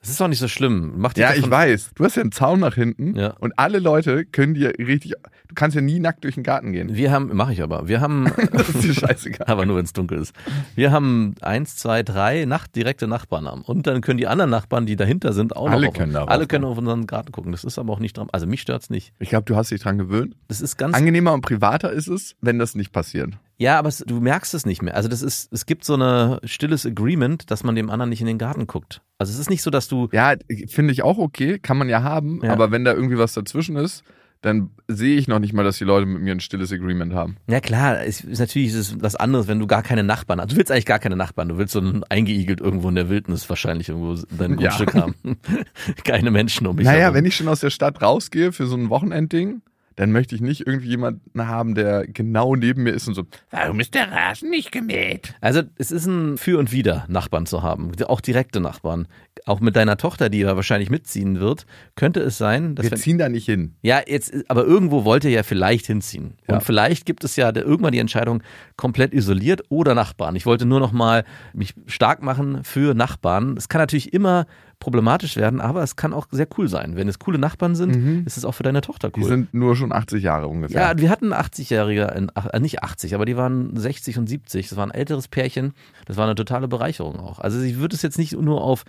Das 0.00 0.08
ist 0.08 0.18
doch 0.18 0.28
nicht 0.28 0.38
so 0.38 0.48
schlimm. 0.48 0.94
Mach 0.96 1.12
dich 1.12 1.22
Ja, 1.22 1.34
ich 1.34 1.48
weiß. 1.50 1.90
Du 1.94 2.04
hast 2.04 2.16
ja 2.16 2.22
einen 2.22 2.32
Zaun 2.32 2.60
nach 2.60 2.74
hinten 2.74 3.16
Ja. 3.16 3.34
und 3.38 3.52
alle 3.58 3.78
Leute 3.80 4.24
können 4.24 4.54
dir 4.54 4.72
richtig. 4.78 5.12
Du 5.46 5.54
kannst 5.54 5.74
ja 5.74 5.82
nie 5.82 5.98
nackt 6.00 6.24
durch 6.24 6.36
den 6.36 6.42
Garten 6.42 6.72
gehen. 6.72 6.94
Wir 6.94 7.10
haben, 7.10 7.36
mache 7.36 7.52
ich 7.52 7.62
aber. 7.62 7.86
Wir 7.86 8.00
haben, 8.00 8.32
Das 8.52 8.70
ist 8.70 8.82
dir 8.82 8.94
scheißegal. 8.94 9.46
aber 9.46 9.66
nur 9.66 9.76
wenn 9.76 9.84
es 9.84 9.92
dunkel 9.92 10.18
ist. 10.18 10.34
Wir 10.74 10.90
haben 10.90 11.34
eins, 11.42 11.76
zwei, 11.76 12.02
drei 12.02 12.46
Nacht, 12.46 12.76
direkte 12.76 13.08
Nachbarn 13.08 13.46
haben. 13.46 13.60
Und 13.60 13.86
dann 13.86 14.00
können 14.00 14.16
die 14.16 14.26
anderen 14.26 14.50
Nachbarn, 14.50 14.86
die 14.86 14.96
dahinter 14.96 15.34
sind, 15.34 15.54
auch 15.54 15.68
Alle 15.70 15.82
noch 15.82 15.88
auf, 15.88 15.94
können 15.98 16.12
darauf 16.14 16.30
alle 16.30 16.46
können 16.46 16.64
auf 16.64 16.78
unseren 16.78 17.06
Garten 17.06 17.30
gucken. 17.32 17.52
Das 17.52 17.64
ist 17.64 17.78
aber 17.78 17.92
auch 17.92 18.00
nicht 18.00 18.16
dran. 18.16 18.28
Also 18.32 18.46
mich 18.46 18.62
stört's 18.62 18.88
nicht. 18.88 19.12
Ich 19.18 19.28
glaube, 19.28 19.44
du 19.44 19.54
hast 19.56 19.70
dich 19.70 19.82
dran 19.82 19.98
gewöhnt. 19.98 20.34
Das 20.48 20.62
ist 20.62 20.78
ganz 20.78 20.96
Angenehmer 20.96 21.34
und 21.34 21.42
privater 21.42 21.92
ist 21.92 22.08
es, 22.08 22.36
wenn 22.40 22.58
das 22.58 22.74
nicht 22.74 22.92
passiert. 22.92 23.34
Ja, 23.60 23.78
aber 23.78 23.88
es, 23.88 23.98
du 23.98 24.20
merkst 24.20 24.54
es 24.54 24.64
nicht 24.66 24.80
mehr. 24.82 24.94
Also 24.96 25.08
das 25.08 25.22
ist, 25.22 25.52
es 25.52 25.66
gibt 25.66 25.84
so 25.84 25.94
eine 25.94 26.40
stilles 26.44 26.86
Agreement, 26.86 27.50
dass 27.50 27.62
man 27.62 27.74
dem 27.74 27.90
anderen 27.90 28.08
nicht 28.08 28.20
in 28.22 28.26
den 28.26 28.38
Garten 28.38 28.66
guckt. 28.66 29.02
Also 29.18 29.32
es 29.32 29.38
ist 29.38 29.50
nicht 29.50 29.62
so, 29.62 29.70
dass 29.70 29.86
du, 29.86 30.08
Ja, 30.12 30.34
finde 30.68 30.92
ich 30.92 31.02
auch 31.02 31.18
okay, 31.18 31.58
kann 31.58 31.76
man 31.76 31.88
ja 31.90 32.02
haben. 32.02 32.40
Ja. 32.42 32.52
Aber 32.52 32.70
wenn 32.70 32.84
da 32.84 32.92
irgendwie 32.94 33.18
was 33.18 33.34
dazwischen 33.34 33.76
ist, 33.76 34.02
dann 34.42 34.70
sehe 34.88 35.18
ich 35.18 35.28
noch 35.28 35.38
nicht 35.38 35.52
mal, 35.52 35.64
dass 35.64 35.76
die 35.76 35.84
Leute 35.84 36.06
mit 36.06 36.22
mir 36.22 36.32
ein 36.32 36.40
stilles 36.40 36.72
Agreement 36.72 37.12
haben. 37.12 37.36
ja 37.46 37.60
klar, 37.60 38.02
ist 38.04 38.24
natürlich 38.26 38.68
ist 38.70 38.74
es 38.76 38.96
was 39.02 39.14
anderes, 39.14 39.46
wenn 39.48 39.58
du 39.58 39.66
gar 39.66 39.82
keine 39.82 40.02
Nachbarn 40.04 40.40
hast. 40.40 40.52
Du 40.52 40.56
willst 40.56 40.72
eigentlich 40.72 40.86
gar 40.86 40.98
keine 40.98 41.16
Nachbarn. 41.16 41.50
Du 41.50 41.58
willst 41.58 41.74
so 41.74 41.80
ein 41.80 42.02
eingeigelt 42.04 42.62
irgendwo 42.62 42.88
in 42.88 42.94
der 42.94 43.10
Wildnis 43.10 43.46
wahrscheinlich 43.50 43.90
irgendwo 43.90 44.14
dein 44.38 44.52
Ja. 44.58 44.70
Grundstück 44.70 44.94
haben. 44.94 45.14
keine 46.04 46.30
Menschen 46.30 46.66
um 46.66 46.76
mich 46.76 46.86
naja, 46.86 47.00
herum. 47.00 47.16
wenn 47.16 47.24
ich 47.26 47.36
schon 47.36 47.48
aus 47.48 47.60
der 47.60 47.68
Stadt 47.68 48.00
rausgehe 48.00 48.52
für 48.52 48.66
so 48.66 48.76
ein 48.76 48.88
Wochenendding, 48.88 49.60
dann 50.00 50.12
möchte 50.12 50.34
ich 50.34 50.40
nicht 50.40 50.66
irgendwie 50.66 50.88
jemanden 50.88 51.46
haben, 51.46 51.74
der 51.74 52.06
genau 52.06 52.56
neben 52.56 52.84
mir 52.84 52.92
ist 52.92 53.06
und 53.06 53.12
so, 53.12 53.24
warum 53.50 53.80
ist 53.80 53.94
der 53.94 54.10
Rasen 54.10 54.48
nicht 54.48 54.72
gemäht? 54.72 55.34
Also 55.42 55.60
es 55.76 55.90
ist 55.90 56.06
ein 56.06 56.38
Für 56.38 56.58
und 56.58 56.72
Wider, 56.72 57.04
Nachbarn 57.08 57.44
zu 57.44 57.62
haben. 57.62 57.92
Auch 58.06 58.22
direkte 58.22 58.60
Nachbarn. 58.60 59.08
Auch 59.44 59.60
mit 59.60 59.76
deiner 59.76 59.98
Tochter, 59.98 60.30
die 60.30 60.38
ja 60.38 60.56
wahrscheinlich 60.56 60.88
mitziehen 60.88 61.38
wird, 61.38 61.66
könnte 61.96 62.20
es 62.20 62.38
sein, 62.38 62.76
dass 62.76 62.90
Wir 62.90 62.96
ziehen 62.96 63.18
da 63.18 63.28
nicht 63.28 63.44
hin. 63.44 63.74
Ja, 63.82 64.00
jetzt, 64.06 64.32
aber 64.48 64.64
irgendwo 64.64 65.04
wollte 65.04 65.28
er 65.28 65.34
ja 65.34 65.42
vielleicht 65.42 65.84
hinziehen. 65.86 66.38
Ja. 66.48 66.54
Und 66.54 66.62
vielleicht 66.62 67.04
gibt 67.04 67.22
es 67.22 67.36
ja 67.36 67.54
irgendwann 67.54 67.92
die 67.92 67.98
Entscheidung, 67.98 68.42
komplett 68.78 69.12
isoliert 69.12 69.64
oder 69.68 69.94
Nachbarn. 69.94 70.34
Ich 70.34 70.46
wollte 70.46 70.64
nur 70.64 70.80
noch 70.80 70.92
mal 70.92 71.24
mich 71.52 71.74
stark 71.84 72.22
machen 72.22 72.64
für 72.64 72.94
Nachbarn. 72.94 73.54
Es 73.58 73.68
kann 73.68 73.82
natürlich 73.82 74.14
immer 74.14 74.46
problematisch 74.80 75.36
werden, 75.36 75.60
aber 75.60 75.82
es 75.82 75.94
kann 75.94 76.12
auch 76.12 76.26
sehr 76.30 76.48
cool 76.58 76.66
sein. 76.66 76.96
Wenn 76.96 77.06
es 77.06 77.18
coole 77.20 77.38
Nachbarn 77.38 77.74
sind, 77.76 78.26
ist 78.26 78.36
es 78.36 78.44
auch 78.44 78.52
für 78.52 78.62
deine 78.64 78.80
Tochter 78.80 79.08
Mhm. 79.08 79.12
Die 79.12 79.20
cool. 79.20 79.28
sind 79.28 79.54
nur 79.54 79.76
schon 79.76 79.92
80 79.92 80.22
Jahre 80.24 80.48
ungefähr. 80.48 80.80
Ja, 80.80 80.98
wir 80.98 81.10
hatten 81.10 81.32
80-Jährige, 81.32 82.04
in- 82.16 82.32
ach, 82.34 82.46
äh, 82.46 82.58
nicht 82.58 82.82
80, 82.82 83.14
aber 83.14 83.26
die 83.26 83.36
waren 83.36 83.76
60 83.76 84.18
und 84.18 84.26
70. 84.28 84.68
Das 84.70 84.76
war 84.76 84.84
ein 84.86 84.90
älteres 84.90 85.28
Pärchen. 85.28 85.74
Das 86.06 86.16
war 86.16 86.24
eine 86.24 86.34
totale 86.34 86.66
Bereicherung 86.66 87.20
auch. 87.20 87.38
Also 87.38 87.60
ich 87.60 87.76
würde 87.78 87.94
es 87.94 88.02
jetzt 88.02 88.18
nicht 88.18 88.32
nur 88.32 88.62
auf, 88.62 88.84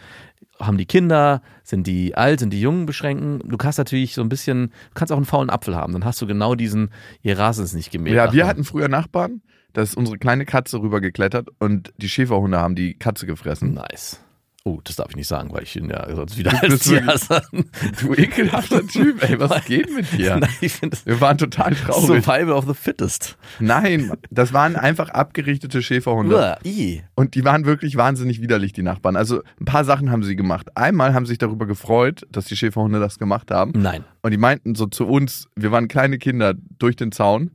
haben 0.59 0.77
die 0.77 0.85
Kinder, 0.85 1.41
sind 1.63 1.85
die 1.87 2.15
alt, 2.15 2.39
sind 2.39 2.51
die 2.53 2.61
jung 2.61 2.85
beschränken. 2.85 3.39
Du 3.45 3.57
kannst 3.57 3.77
natürlich 3.77 4.13
so 4.13 4.21
ein 4.21 4.29
bisschen, 4.29 4.67
du 4.67 4.93
kannst 4.93 5.11
auch 5.11 5.17
einen 5.17 5.25
faulen 5.25 5.49
Apfel 5.49 5.75
haben. 5.75 5.91
Dann 5.93 6.05
hast 6.05 6.21
du 6.21 6.25
genau 6.27 6.55
diesen, 6.55 6.89
ihr 7.21 7.37
Rasen 7.37 7.65
ist 7.65 7.73
nicht 7.73 7.91
gemäht. 7.91 8.13
Ja, 8.13 8.31
wir 8.31 8.47
hatten 8.47 8.63
früher 8.63 8.87
Nachbarn, 8.87 9.41
da 9.73 9.81
ist 9.81 9.95
unsere 9.97 10.17
kleine 10.17 10.45
Katze 10.45 10.81
rübergeklettert 10.81 11.49
und 11.59 11.93
die 11.97 12.07
Schäferhunde 12.09 12.59
haben 12.59 12.75
die 12.75 12.93
Katze 12.93 13.25
gefressen. 13.25 13.73
Nice. 13.73 14.21
Oh, 14.63 14.79
das 14.83 14.95
darf 14.95 15.09
ich 15.09 15.15
nicht 15.15 15.27
sagen, 15.27 15.51
weil 15.53 15.63
ich 15.63 15.75
ihn 15.75 15.89
ja 15.89 16.07
sonst 16.15 16.37
wieder 16.37 16.51
Du 16.51 16.57
als 16.57 16.83
Tierhasser. 16.83 17.41
Du 17.99 18.13
ekelhafter 18.13 18.85
Typ, 18.85 19.23
ey, 19.27 19.39
was 19.39 19.65
geht 19.65 19.91
mit 19.91 20.11
dir? 20.11 20.37
Nein, 20.37 20.49
ich 20.61 20.73
finde 20.73 20.97
Wir 21.03 21.19
waren 21.19 21.39
total 21.39 21.73
traurig. 21.73 22.23
Survival 22.23 22.51
of 22.51 22.67
the 22.67 22.75
Fittest. 22.75 23.37
Nein, 23.59 24.11
das 24.29 24.53
waren 24.53 24.75
einfach 24.75 25.09
abgerichtete 25.09 25.81
Schäferhunde. 25.81 26.35
Uah. 26.35 26.59
Und 27.15 27.33
die 27.33 27.43
waren 27.43 27.65
wirklich 27.65 27.95
wahnsinnig 27.95 28.39
widerlich, 28.39 28.71
die 28.71 28.83
Nachbarn. 28.83 29.15
Also 29.15 29.41
ein 29.59 29.65
paar 29.65 29.83
Sachen 29.83 30.11
haben 30.11 30.21
sie 30.21 30.35
gemacht. 30.35 30.67
Einmal 30.77 31.15
haben 31.15 31.25
sie 31.25 31.31
sich 31.31 31.39
darüber 31.39 31.65
gefreut, 31.65 32.27
dass 32.31 32.45
die 32.45 32.55
Schäferhunde 32.55 32.99
das 32.99 33.17
gemacht 33.17 33.49
haben. 33.49 33.71
Nein. 33.75 34.03
Und 34.21 34.29
die 34.29 34.37
meinten 34.37 34.75
so 34.75 34.85
zu 34.85 35.07
uns, 35.07 35.47
wir 35.55 35.71
waren 35.71 35.87
kleine 35.87 36.19
Kinder 36.19 36.53
durch 36.77 36.95
den 36.95 37.11
Zaun. 37.11 37.49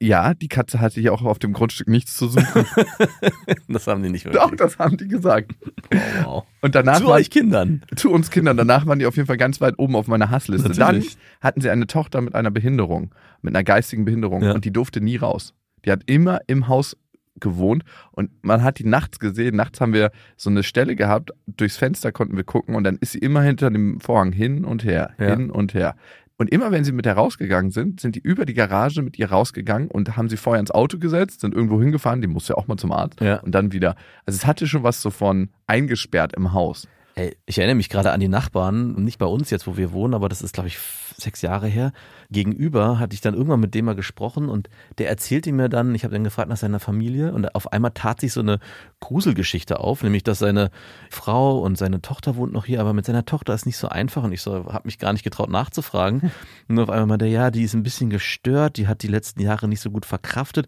Ja, 0.00 0.34
die 0.34 0.48
Katze 0.48 0.80
hatte 0.80 1.00
ja 1.00 1.10
auch 1.12 1.22
auf 1.22 1.38
dem 1.38 1.52
Grundstück 1.54 1.88
nichts 1.88 2.16
zu 2.16 2.28
suchen. 2.28 2.66
Das 3.68 3.86
haben 3.86 4.02
die 4.02 4.10
nicht 4.10 4.24
wirklich. 4.24 4.42
Doch, 4.42 4.54
das 4.54 4.78
haben 4.78 4.96
die 4.96 5.08
gesagt. 5.08 5.52
Wow. 6.22 6.44
Und 6.60 6.74
danach 6.74 6.98
Zu 7.00 7.06
war 7.06 7.14
euch 7.14 7.30
Kindern. 7.30 7.82
zu 7.96 8.10
uns 8.12 8.30
Kindern. 8.30 8.56
Danach 8.56 8.86
waren 8.86 8.98
die 8.98 9.06
auf 9.06 9.16
jeden 9.16 9.26
Fall 9.26 9.36
ganz 9.36 9.60
weit 9.60 9.74
oben 9.78 9.96
auf 9.96 10.06
meiner 10.06 10.30
Hassliste. 10.30 10.68
Natürlich. 10.68 11.14
Dann 11.14 11.22
hatten 11.40 11.60
sie 11.60 11.70
eine 11.70 11.86
Tochter 11.86 12.20
mit 12.20 12.34
einer 12.34 12.50
Behinderung, 12.50 13.14
mit 13.42 13.54
einer 13.54 13.64
geistigen 13.64 14.04
Behinderung 14.04 14.42
Ja. 14.42 14.52
und 14.52 14.64
die 14.64 14.72
durfte 14.72 15.00
nie 15.00 15.16
raus. 15.16 15.52
Die 15.84 15.90
hat 15.90 16.02
immer 16.06 16.40
im 16.46 16.68
Haus 16.68 16.96
gewohnt 17.38 17.84
und 18.12 18.30
man 18.42 18.62
hat 18.62 18.78
die 18.78 18.84
nachts 18.86 19.18
gesehen. 19.18 19.56
Nachts 19.56 19.80
haben 19.80 19.92
wir 19.92 20.10
so 20.36 20.48
eine 20.48 20.62
Stelle 20.62 20.96
gehabt, 20.96 21.32
durchs 21.46 21.76
Fenster 21.76 22.12
konnten 22.12 22.36
wir 22.36 22.44
gucken 22.44 22.74
und 22.76 22.84
dann 22.84 22.96
ist 22.96 23.12
sie 23.12 23.18
immer 23.18 23.42
hinter 23.42 23.70
dem 23.70 24.00
Vorhang 24.00 24.32
hin 24.32 24.64
und 24.64 24.84
her, 24.84 25.10
Ja. 25.18 25.26
hin 25.36 25.50
und 25.50 25.74
her. 25.74 25.96
Und 26.38 26.50
immer 26.50 26.70
wenn 26.70 26.84
sie 26.84 26.92
mit 26.92 27.06
der 27.06 27.14
rausgegangen 27.14 27.70
sind, 27.70 28.00
sind 28.00 28.14
die 28.14 28.20
über 28.20 28.44
die 28.44 28.52
Garage 28.52 29.00
mit 29.00 29.18
ihr 29.18 29.30
rausgegangen 29.30 29.88
und 29.88 30.16
haben 30.16 30.28
sie 30.28 30.36
vorher 30.36 30.60
ins 30.60 30.70
Auto 30.70 30.98
gesetzt, 30.98 31.40
sind 31.40 31.54
irgendwo 31.54 31.80
hingefahren, 31.80 32.20
die 32.20 32.26
musste 32.26 32.52
ja 32.52 32.58
auch 32.58 32.66
mal 32.66 32.76
zum 32.76 32.92
Arzt. 32.92 33.20
Ja. 33.20 33.40
Und 33.40 33.54
dann 33.54 33.72
wieder. 33.72 33.96
Also 34.26 34.36
es 34.36 34.46
hatte 34.46 34.66
schon 34.66 34.82
was 34.82 35.00
so 35.00 35.10
von 35.10 35.48
eingesperrt 35.66 36.34
im 36.36 36.52
Haus. 36.52 36.88
Ey, 37.18 37.34
ich 37.46 37.56
erinnere 37.56 37.76
mich 37.76 37.88
gerade 37.88 38.12
an 38.12 38.20
die 38.20 38.28
Nachbarn, 38.28 38.92
nicht 39.02 39.18
bei 39.18 39.24
uns 39.24 39.48
jetzt, 39.48 39.66
wo 39.66 39.78
wir 39.78 39.92
wohnen, 39.92 40.12
aber 40.12 40.28
das 40.28 40.42
ist, 40.42 40.52
glaube 40.52 40.68
ich, 40.68 40.78
sechs 41.16 41.40
Jahre 41.40 41.66
her. 41.66 41.92
Gegenüber 42.30 42.98
hatte 42.98 43.14
ich 43.14 43.22
dann 43.22 43.32
irgendwann 43.32 43.60
mit 43.60 43.74
dem 43.74 43.86
mal 43.86 43.94
gesprochen 43.94 44.50
und 44.50 44.68
der 44.98 45.08
erzählte 45.08 45.50
mir 45.50 45.70
dann, 45.70 45.94
ich 45.94 46.04
habe 46.04 46.12
dann 46.12 46.24
gefragt 46.24 46.50
nach 46.50 46.58
seiner 46.58 46.78
Familie 46.78 47.32
und 47.32 47.54
auf 47.54 47.72
einmal 47.72 47.92
tat 47.92 48.20
sich 48.20 48.34
so 48.34 48.40
eine 48.40 48.58
Gruselgeschichte 49.00 49.80
auf, 49.80 50.02
nämlich 50.02 50.24
dass 50.24 50.40
seine 50.40 50.70
Frau 51.08 51.60
und 51.60 51.78
seine 51.78 52.02
Tochter 52.02 52.36
wohnt 52.36 52.52
noch 52.52 52.66
hier, 52.66 52.82
aber 52.82 52.92
mit 52.92 53.06
seiner 53.06 53.24
Tochter 53.24 53.54
ist 53.54 53.64
nicht 53.64 53.78
so 53.78 53.88
einfach 53.88 54.22
und 54.22 54.32
ich 54.32 54.42
so, 54.42 54.66
habe 54.66 54.82
mich 54.84 54.98
gar 54.98 55.14
nicht 55.14 55.24
getraut 55.24 55.48
nachzufragen. 55.48 56.30
Und 56.68 56.80
auf 56.80 56.90
einmal 56.90 57.06
meinte 57.06 57.26
er, 57.26 57.30
ja, 57.30 57.50
die 57.50 57.62
ist 57.62 57.74
ein 57.74 57.84
bisschen 57.84 58.10
gestört, 58.10 58.76
die 58.76 58.88
hat 58.88 59.02
die 59.02 59.08
letzten 59.08 59.40
Jahre 59.40 59.68
nicht 59.68 59.80
so 59.80 59.90
gut 59.90 60.04
verkraftet 60.04 60.66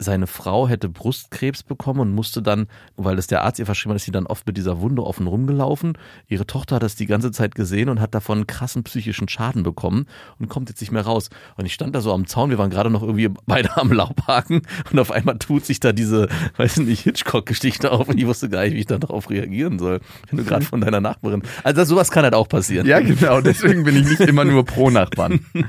seine 0.00 0.28
Frau 0.28 0.68
hätte 0.68 0.88
Brustkrebs 0.88 1.64
bekommen 1.64 2.00
und 2.00 2.12
musste 2.12 2.40
dann, 2.40 2.68
weil 2.96 3.16
das 3.16 3.26
der 3.26 3.42
Arzt 3.42 3.58
ihr 3.58 3.66
verschrieben 3.66 3.90
hat, 3.90 3.96
ist 3.96 4.04
sie 4.04 4.12
dann 4.12 4.26
oft 4.26 4.46
mit 4.46 4.56
dieser 4.56 4.80
Wunde 4.80 5.02
offen 5.04 5.26
rumgelaufen. 5.26 5.98
Ihre 6.28 6.46
Tochter 6.46 6.76
hat 6.76 6.84
das 6.84 6.94
die 6.94 7.06
ganze 7.06 7.32
Zeit 7.32 7.56
gesehen 7.56 7.88
und 7.88 8.00
hat 8.00 8.14
davon 8.14 8.38
einen 8.38 8.46
krassen 8.46 8.84
psychischen 8.84 9.28
Schaden 9.28 9.64
bekommen 9.64 10.06
und 10.38 10.48
kommt 10.48 10.68
jetzt 10.68 10.80
nicht 10.80 10.92
mehr 10.92 11.02
raus. 11.02 11.30
Und 11.56 11.66
ich 11.66 11.74
stand 11.74 11.96
da 11.96 12.00
so 12.00 12.12
am 12.12 12.28
Zaun, 12.28 12.50
wir 12.50 12.58
waren 12.58 12.70
gerade 12.70 12.90
noch 12.90 13.02
irgendwie 13.02 13.28
beide 13.46 13.76
am 13.76 13.92
Laubhaken 13.92 14.62
und 14.92 14.98
auf 15.00 15.10
einmal 15.10 15.36
tut 15.38 15.64
sich 15.64 15.80
da 15.80 15.92
diese, 15.92 16.28
weiß 16.56 16.78
nicht, 16.78 17.02
Hitchcock-Geschichte 17.02 17.90
auf 17.90 18.08
und 18.08 18.18
ich 18.18 18.26
wusste 18.26 18.48
gar 18.48 18.62
nicht, 18.62 18.74
wie 18.74 18.80
ich 18.80 18.86
da 18.86 18.98
darauf 18.98 19.30
reagieren 19.30 19.80
soll, 19.80 19.98
wenn 20.30 20.38
du 20.38 20.44
gerade 20.44 20.64
von 20.64 20.80
deiner 20.80 21.00
Nachbarin. 21.00 21.42
Also 21.64 21.82
sowas 21.84 22.12
kann 22.12 22.22
halt 22.22 22.34
auch 22.34 22.48
passieren. 22.48 22.86
Ja, 22.86 23.00
genau. 23.00 23.40
Deswegen 23.40 23.82
bin 23.82 23.96
ich 23.96 24.08
nicht 24.08 24.20
immer 24.20 24.44
nur 24.44 24.64
pro 24.64 24.90
Nachbarn. 24.90 25.40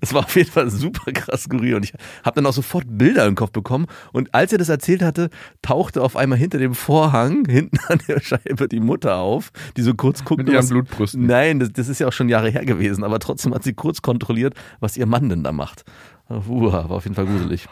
Das 0.00 0.14
war 0.14 0.24
auf 0.24 0.36
jeden 0.36 0.50
Fall 0.50 0.70
super 0.70 1.12
krass 1.12 1.44
skurril 1.44 1.74
und 1.74 1.84
ich 1.84 1.92
habe 2.24 2.36
dann 2.36 2.46
auch 2.46 2.52
sofort 2.52 2.84
Bilder 2.86 3.26
im 3.26 3.34
Kopf 3.34 3.52
bekommen 3.58 3.86
und 4.12 4.34
als 4.34 4.52
er 4.52 4.58
das 4.58 4.68
erzählt 4.68 5.02
hatte, 5.02 5.30
tauchte 5.62 6.02
auf 6.02 6.16
einmal 6.16 6.38
hinter 6.38 6.58
dem 6.58 6.74
Vorhang 6.74 7.44
hinten 7.48 7.78
an 7.88 8.00
der 8.08 8.20
Scheibe 8.20 8.68
die 8.68 8.80
Mutter 8.80 9.16
auf, 9.18 9.50
die 9.76 9.82
so 9.82 9.94
kurz 9.94 10.24
guckt. 10.24 10.38
Mit 10.38 10.48
ihren 10.48 10.58
was- 10.58 10.68
Blutbrüsten. 10.70 11.26
Nein, 11.26 11.58
das, 11.60 11.72
das 11.72 11.88
ist 11.88 11.98
ja 11.98 12.08
auch 12.08 12.12
schon 12.12 12.28
Jahre 12.28 12.50
her 12.50 12.64
gewesen, 12.64 13.04
aber 13.04 13.18
trotzdem 13.18 13.54
hat 13.54 13.64
sie 13.64 13.74
kurz 13.74 14.02
kontrolliert, 14.02 14.54
was 14.80 14.96
ihr 14.96 15.06
Mann 15.06 15.28
denn 15.28 15.44
da 15.44 15.52
macht. 15.52 15.84
Uh, 16.30 16.70
war 16.72 16.90
auf 16.90 17.04
jeden 17.04 17.14
Fall 17.14 17.24
gruselig. 17.26 17.66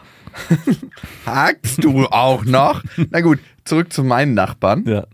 Hakst 1.25 1.83
du 1.83 2.05
auch 2.05 2.43
noch? 2.45 2.83
Na 3.11 3.21
gut, 3.21 3.39
zurück 3.65 3.93
zu 3.93 4.03
meinen 4.03 4.33
Nachbarn. 4.33 4.83
Ja. 4.87 5.05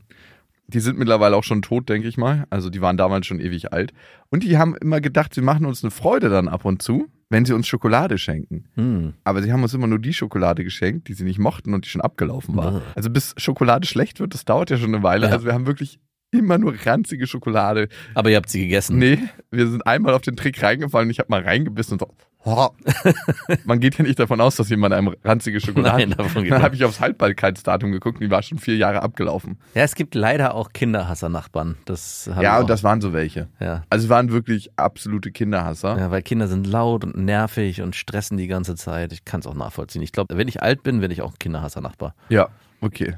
Die 0.68 0.80
sind 0.80 0.98
mittlerweile 0.98 1.36
auch 1.36 1.44
schon 1.44 1.62
tot, 1.62 1.90
denke 1.90 2.08
ich 2.08 2.18
mal. 2.18 2.46
Also 2.50 2.70
die 2.70 2.82
waren 2.82 2.98
damals 2.98 3.28
schon 3.28 3.40
ewig 3.40 3.74
alt. 3.74 3.94
Und 4.30 4.44
die 4.44 4.58
haben 4.58 4.76
immer 4.76 5.02
gedacht, 5.02 5.34
sie 5.34 5.42
machen 5.42 5.66
uns 5.66 5.84
eine 5.84 5.92
Freude 5.92 6.30
dann 6.30 6.48
ab 6.48 6.66
und 6.66 6.82
zu, 6.82 7.08
wenn 7.34 7.46
sie 7.46 7.54
uns 7.54 7.68
Schokolade 7.68 8.20
schenken. 8.20 8.66
Hm. 8.76 9.14
Aber 9.24 9.42
sie 9.42 9.52
haben 9.52 9.64
uns 9.64 9.74
immer 9.74 9.88
nur 9.88 9.98
die 9.98 10.14
Schokolade 10.14 10.64
geschenkt, 10.64 11.08
die 11.08 11.14
sie 11.14 11.24
nicht 11.24 11.40
mochten 11.40 11.74
und 11.74 11.84
die 11.84 11.90
schon 11.90 12.02
abgelaufen 12.02 12.56
war. 12.56 12.74
Bäh. 12.74 12.82
Also 12.96 13.10
bis 13.10 13.34
Schokolade 13.38 13.88
schlecht 13.88 14.20
wird, 14.20 14.36
das 14.36 14.46
dauert 14.46 14.70
ja 14.70 14.78
schon 14.78 14.94
eine 14.94 15.04
Weile. 15.04 15.26
Ja. 15.28 15.34
Also 15.34 15.46
wir 15.46 15.54
haben 15.54 15.66
wirklich 15.66 16.00
immer 16.30 16.60
nur 16.60 16.76
ranzige 16.86 17.26
Schokolade. 17.26 17.90
Aber 18.14 18.30
ihr 18.30 18.38
habt 18.38 18.50
sie 18.50 18.62
gegessen. 18.62 19.00
Nee, 19.00 19.18
wir 19.50 19.68
sind 19.68 19.86
einmal 19.88 20.14
auf 20.14 20.22
den 20.22 20.36
Trick 20.36 20.62
reingefallen 20.62 21.08
und 21.08 21.12
ich 21.12 21.20
habe 21.20 21.30
mal 21.30 21.42
reingebissen 21.42 21.94
und 21.94 22.02
so. 22.02 22.16
Man 23.66 23.80
geht 23.80 23.98
ja 23.98 24.04
nicht 24.04 24.20
davon 24.20 24.42
aus, 24.42 24.56
dass 24.58 24.70
jemand 24.70 24.94
einem 24.94 25.16
ranzige 25.24 25.62
Schokolade. 25.62 26.08
Nein, 26.08 26.16
davon 26.18 26.44
geht 26.44 26.52
Dann 26.52 26.62
habe 26.62 26.76
ich 26.76 26.84
aufs 26.84 27.00
Haltbarkeitsdatum 27.00 27.92
geguckt 27.92 28.18
und 28.18 28.24
die 28.26 28.32
war 28.32 28.44
schon 28.44 28.60
vier 28.60 28.76
Jahre 28.76 29.02
abgelaufen. 29.02 29.58
Ja, 29.76 29.84
es 29.84 29.96
gibt 29.96 30.14
leider 30.14 30.54
auch 30.54 30.74
Kinderhasser-Nachbarn. 30.74 31.78
Das 31.86 32.30
haben 32.34 32.42
ja, 32.42 32.60
und 32.60 32.70
das 32.70 32.84
waren 32.84 33.00
so 33.02 33.14
welche. 33.14 33.48
ja. 33.60 33.84
Also 33.90 34.06
es 34.06 34.10
waren 34.10 34.32
wirklich 34.32 34.72
absolute 34.76 35.32
Kinderhasser. 35.32 35.98
Ja, 35.98 36.12
weil 36.12 36.22
Kinder 36.22 36.48
sind 36.48 36.68
laut 36.68 37.04
und 37.06 37.18
nervig 37.18 37.82
und 37.82 37.96
stressen 37.96 38.38
die 38.38 38.48
ganze 38.48 38.76
Zeit. 38.76 39.14
Ich 39.14 39.24
kann 39.24 39.40
es 39.40 39.48
auch 39.48 39.56
nachvollziehen. 39.56 40.02
Ich 40.02 40.12
glaube, 40.12 40.38
wenn 40.38 40.48
ich 40.48 40.62
alt 40.62 40.84
bin, 40.84 41.02
werde 41.02 41.14
ich 41.14 41.22
auch 41.22 41.32
ein 41.32 41.40
Kinderhasser-Nachbar. 41.40 42.16
Ja, 42.30 42.50
okay. 42.82 43.16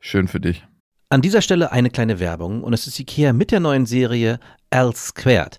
Schön 0.00 0.28
für 0.28 0.40
dich. 0.40 0.64
An 1.10 1.22
dieser 1.22 1.42
Stelle 1.42 1.72
eine 1.72 1.90
kleine 1.90 2.20
Werbung 2.20 2.62
und 2.62 2.72
es 2.72 2.86
ist 2.86 3.00
Ikea 3.00 3.32
mit 3.32 3.50
der 3.50 3.60
neuen 3.60 3.86
Serie 3.86 4.38
L 4.70 4.94
Squared. 4.94 5.58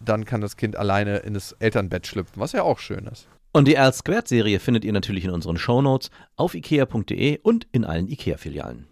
dann 0.00 0.24
kann 0.24 0.40
das 0.40 0.56
Kind 0.56 0.76
alleine 0.76 1.18
in 1.18 1.34
das 1.34 1.52
Elternbett 1.52 2.06
schlüpfen, 2.06 2.40
was 2.40 2.52
ja 2.52 2.62
auch 2.62 2.78
schön 2.78 3.06
ist. 3.06 3.28
Und 3.52 3.68
die 3.68 3.76
L 3.76 3.92
Squared 3.92 4.26
Serie 4.26 4.58
findet 4.58 4.84
ihr 4.84 4.92
natürlich 4.92 5.24
in 5.24 5.30
unseren 5.30 5.56
Shownotes 5.56 6.10
auf 6.36 6.54
ikea.de 6.54 7.38
und 7.42 7.66
in 7.70 7.84
allen 7.84 8.08
Ikea-Filialen. 8.08 8.86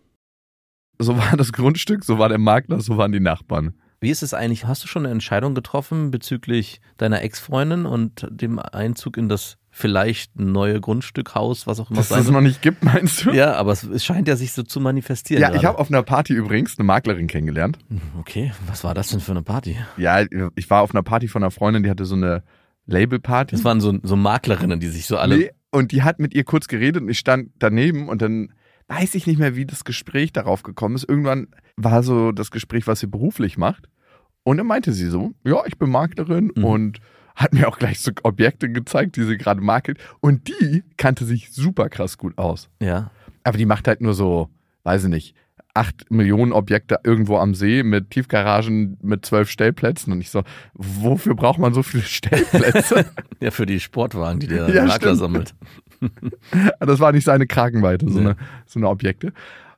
So 0.98 1.16
war 1.16 1.36
das 1.36 1.52
Grundstück, 1.52 2.04
so 2.04 2.18
war 2.18 2.28
der 2.28 2.38
Makler, 2.38 2.80
so 2.80 2.96
waren 2.96 3.10
die 3.10 3.20
Nachbarn. 3.20 3.74
Wie 4.02 4.10
ist 4.10 4.24
es 4.24 4.34
eigentlich? 4.34 4.66
Hast 4.66 4.82
du 4.82 4.88
schon 4.88 5.04
eine 5.04 5.12
Entscheidung 5.12 5.54
getroffen 5.54 6.10
bezüglich 6.10 6.80
deiner 6.96 7.22
Ex-Freundin 7.22 7.86
und 7.86 8.26
dem 8.28 8.58
Einzug 8.58 9.16
in 9.16 9.28
das 9.28 9.58
vielleicht 9.70 10.40
neue 10.40 10.80
Grundstück, 10.80 11.36
Haus, 11.36 11.68
was 11.68 11.78
auch 11.78 11.88
immer 11.88 12.00
Dass 12.00 12.10
es 12.10 12.28
noch 12.28 12.40
nicht 12.40 12.62
gibt, 12.62 12.82
meinst 12.82 13.24
du? 13.24 13.30
Ja, 13.30 13.54
aber 13.54 13.70
es, 13.70 14.04
scheint 14.04 14.26
ja 14.26 14.34
sich 14.34 14.52
so 14.52 14.64
zu 14.64 14.80
manifestieren. 14.80 15.40
Ja, 15.40 15.50
ich 15.50 15.54
gerade. 15.54 15.68
habe 15.68 15.78
auf 15.78 15.88
einer 15.88 16.02
Party 16.02 16.32
übrigens 16.34 16.76
eine 16.80 16.84
Maklerin 16.84 17.28
kennengelernt. 17.28 17.78
Okay, 18.18 18.52
was 18.66 18.82
war 18.82 18.92
das 18.92 19.10
denn 19.10 19.20
für 19.20 19.30
eine 19.30 19.42
Party? 19.42 19.78
Ja, 19.96 20.24
ich 20.56 20.68
war 20.68 20.82
auf 20.82 20.92
einer 20.92 21.04
Party 21.04 21.28
von 21.28 21.44
einer 21.44 21.52
Freundin, 21.52 21.84
die 21.84 21.90
hatte 21.90 22.04
so 22.04 22.16
eine 22.16 22.42
Labelparty. 22.86 23.54
Das 23.54 23.64
waren 23.64 23.80
so, 23.80 23.96
so 24.02 24.16
Maklerinnen, 24.16 24.80
die 24.80 24.88
sich 24.88 25.06
so 25.06 25.16
alle. 25.16 25.38
Nee, 25.38 25.50
und 25.70 25.92
die 25.92 26.02
hat 26.02 26.18
mit 26.18 26.34
ihr 26.34 26.42
kurz 26.42 26.66
geredet 26.66 27.02
und 27.02 27.08
ich 27.08 27.20
stand 27.20 27.50
daneben 27.60 28.08
und 28.08 28.20
dann 28.20 28.52
weiß 28.88 29.14
ich 29.14 29.28
nicht 29.28 29.38
mehr, 29.38 29.54
wie 29.54 29.64
das 29.64 29.84
Gespräch 29.84 30.32
darauf 30.32 30.64
gekommen 30.64 30.96
ist. 30.96 31.08
Irgendwann 31.08 31.46
war 31.76 32.02
so 32.02 32.32
das 32.32 32.50
Gespräch, 32.50 32.86
was 32.86 33.00
sie 33.00 33.06
beruflich 33.06 33.58
macht. 33.58 33.88
Und 34.44 34.56
dann 34.56 34.66
meinte 34.66 34.92
sie 34.92 35.08
so, 35.08 35.32
ja, 35.44 35.62
ich 35.66 35.78
bin 35.78 35.90
Maklerin 35.90 36.50
Mhm. 36.56 36.64
und 36.64 36.98
hat 37.34 37.54
mir 37.54 37.68
auch 37.68 37.78
gleich 37.78 38.00
so 38.00 38.10
Objekte 38.24 38.68
gezeigt, 38.70 39.16
die 39.16 39.22
sie 39.24 39.38
gerade 39.38 39.60
makelt. 39.60 39.98
Und 40.20 40.48
die 40.48 40.82
kannte 40.96 41.24
sich 41.24 41.50
super 41.52 41.88
krass 41.88 42.18
gut 42.18 42.36
aus. 42.36 42.68
Ja. 42.80 43.10
Aber 43.44 43.56
die 43.56 43.66
macht 43.66 43.88
halt 43.88 44.00
nur 44.00 44.14
so, 44.14 44.48
weiß 44.84 45.04
ich 45.04 45.10
nicht, 45.10 45.34
acht 45.74 46.10
Millionen 46.10 46.52
Objekte 46.52 47.00
irgendwo 47.04 47.38
am 47.38 47.54
See 47.54 47.82
mit 47.82 48.10
Tiefgaragen 48.10 48.98
mit 49.00 49.24
zwölf 49.24 49.48
Stellplätzen. 49.50 50.12
Und 50.12 50.20
ich 50.20 50.28
so, 50.30 50.42
wofür 50.74 51.34
braucht 51.34 51.58
man 51.58 51.72
so 51.72 51.82
viele 51.82 52.02
Stellplätze? 52.02 53.06
Ja, 53.40 53.50
für 53.50 53.66
die 53.66 53.80
Sportwagen, 53.80 54.38
die 54.40 54.46
der 54.48 54.68
Ja, 54.68 54.84
Makler 54.84 55.16
sammelt. 55.16 55.54
Das 56.80 57.00
war 57.00 57.12
nicht 57.12 57.24
seine 57.24 57.46
Kragenweite, 57.46 58.08
so, 58.08 58.18
Nee. 58.18 58.26
eine, 58.26 58.36
so 58.66 58.78
eine 58.80 58.88
Objekte. 58.88 59.32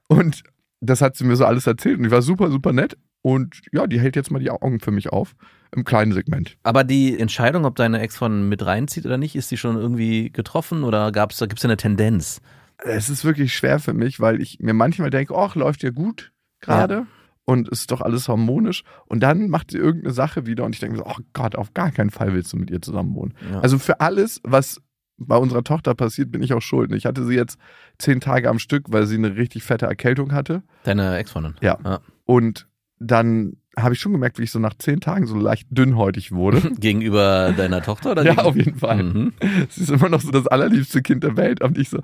Und 0.09 0.43
das 0.85 1.01
hat 1.01 1.17
sie 1.17 1.25
mir 1.25 1.37
so 1.37 1.45
alles 1.45 1.67
erzählt 1.67 1.99
und 1.99 2.05
die 2.05 2.11
war 2.11 2.23
super, 2.23 2.51
super 2.51 2.73
nett. 2.73 2.97
Und 3.23 3.63
ja, 3.73 3.87
die 3.87 3.99
hält 3.99 4.17
jetzt 4.17 4.31
mal 4.31 4.39
die 4.39 4.51
Augen 4.51 4.81
für 4.81 4.91
mich 4.91 5.09
auf 5.09 5.35
im 5.75 5.85
kleinen 5.85 6.13
Segment. 6.13 6.57
Aber 6.63 6.85
die 6.85 7.19
Entscheidung, 7.19 7.65
ob 7.65 7.75
deine 7.77 8.01
Ex 8.01 8.17
von 8.17 8.49
mit 8.49 8.65
reinzieht 8.65 9.07
oder 9.07 9.17
nicht, 9.17 9.35
ist 9.35 9.51
die 9.51 9.57
schon 9.57 9.77
irgendwie 9.77 10.31
getroffen 10.31 10.85
oder 10.85 11.11
gab's, 11.11 11.39
da 11.39 11.47
gibt 11.47 11.59
es 11.59 11.65
eine 11.65 11.77
Tendenz? 11.77 12.41
Es 12.79 13.09
ist 13.09 13.25
wirklich 13.25 13.55
schwer 13.55 13.79
für 13.79 13.95
mich, 13.95 14.21
weil 14.21 14.41
ich 14.43 14.59
mir 14.61 14.75
manchmal 14.75 15.11
denke, 15.11 15.35
ach, 15.37 15.55
läuft 15.55 15.83
ja 15.83 15.91
gut 15.91 16.33
gerade. 16.61 17.07
Und 17.47 17.69
ist 17.69 17.91
doch 17.91 18.01
alles 18.01 18.29
harmonisch. 18.29 18.85
Und 19.07 19.21
dann 19.21 19.51
macht 19.51 19.71
sie 19.71 19.79
irgendeine 19.79 20.15
Sache 20.15 20.47
wieder 20.47 20.65
und 20.65 20.75
ich 20.75 20.81
denke 20.81 20.97
mir 20.97 21.05
so, 21.05 21.11
oh 21.11 21.23
Gott, 21.35 21.57
auf 21.57 21.75
gar 21.75 21.91
keinen 21.91 22.09
Fall 22.09 22.33
willst 22.33 22.53
du 22.55 22.57
mit 22.57 22.71
ihr 22.71 22.81
zusammen 22.81 23.15
wohnen. 23.15 23.35
Ja. 23.51 23.61
Also 23.61 23.79
für 23.79 24.01
alles, 24.01 24.41
was 24.45 24.81
bei 25.17 25.37
unserer 25.37 25.63
Tochter 25.63 25.95
passiert, 25.95 26.33
bin 26.33 26.43
ich 26.43 26.53
auch 26.53 26.63
schuld. 26.63 26.93
Ich 26.93 27.07
hatte 27.07 27.25
sie 27.25 27.35
jetzt 27.35 27.59
zehn 27.99 28.21
Tage 28.21 28.49
am 28.49 28.59
Stück, 28.59 28.87
weil 28.89 29.07
sie 29.07 29.17
eine 29.17 29.37
richtig 29.37 29.63
fette 29.63 29.87
Erkältung 29.87 30.33
hatte. 30.33 30.63
Deine 30.85 31.17
Ex-Freundin? 31.17 31.55
Ja. 31.61 31.79
Ja. 31.85 32.01
Und 32.25 32.67
dann 32.99 33.57
habe 33.77 33.95
ich 33.95 34.01
schon 34.01 34.13
gemerkt, 34.13 34.39
wie 34.39 34.45
ich 34.45 34.51
so 34.51 34.59
nach 34.59 34.75
zehn 34.75 35.01
Tagen 35.01 35.27
so 35.27 35.37
leicht 35.37 35.67
dünnhäutig 35.71 36.33
wurde. 36.33 36.61
Gegenüber 36.79 37.53
deiner 37.57 37.83
Tochter 37.83 38.13
oder? 38.13 38.23
ja, 38.25 38.39
auf 38.39 38.57
jeden 38.57 38.79
Fall. 38.79 39.03
Mhm. 39.03 39.33
Sie 39.69 39.83
ist 39.83 39.91
immer 39.91 40.09
noch 40.09 40.21
so 40.21 40.31
das 40.31 40.47
allerliebste 40.47 41.03
Kind 41.03 41.25
der 41.25 41.37
Welt. 41.37 41.63
Und 41.63 41.77
ich 41.77 41.91
so, 41.91 41.99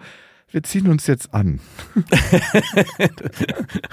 wir 0.50 0.62
ziehen 0.62 0.88
uns 0.88 1.07
jetzt 1.07 1.33
an. 1.33 1.61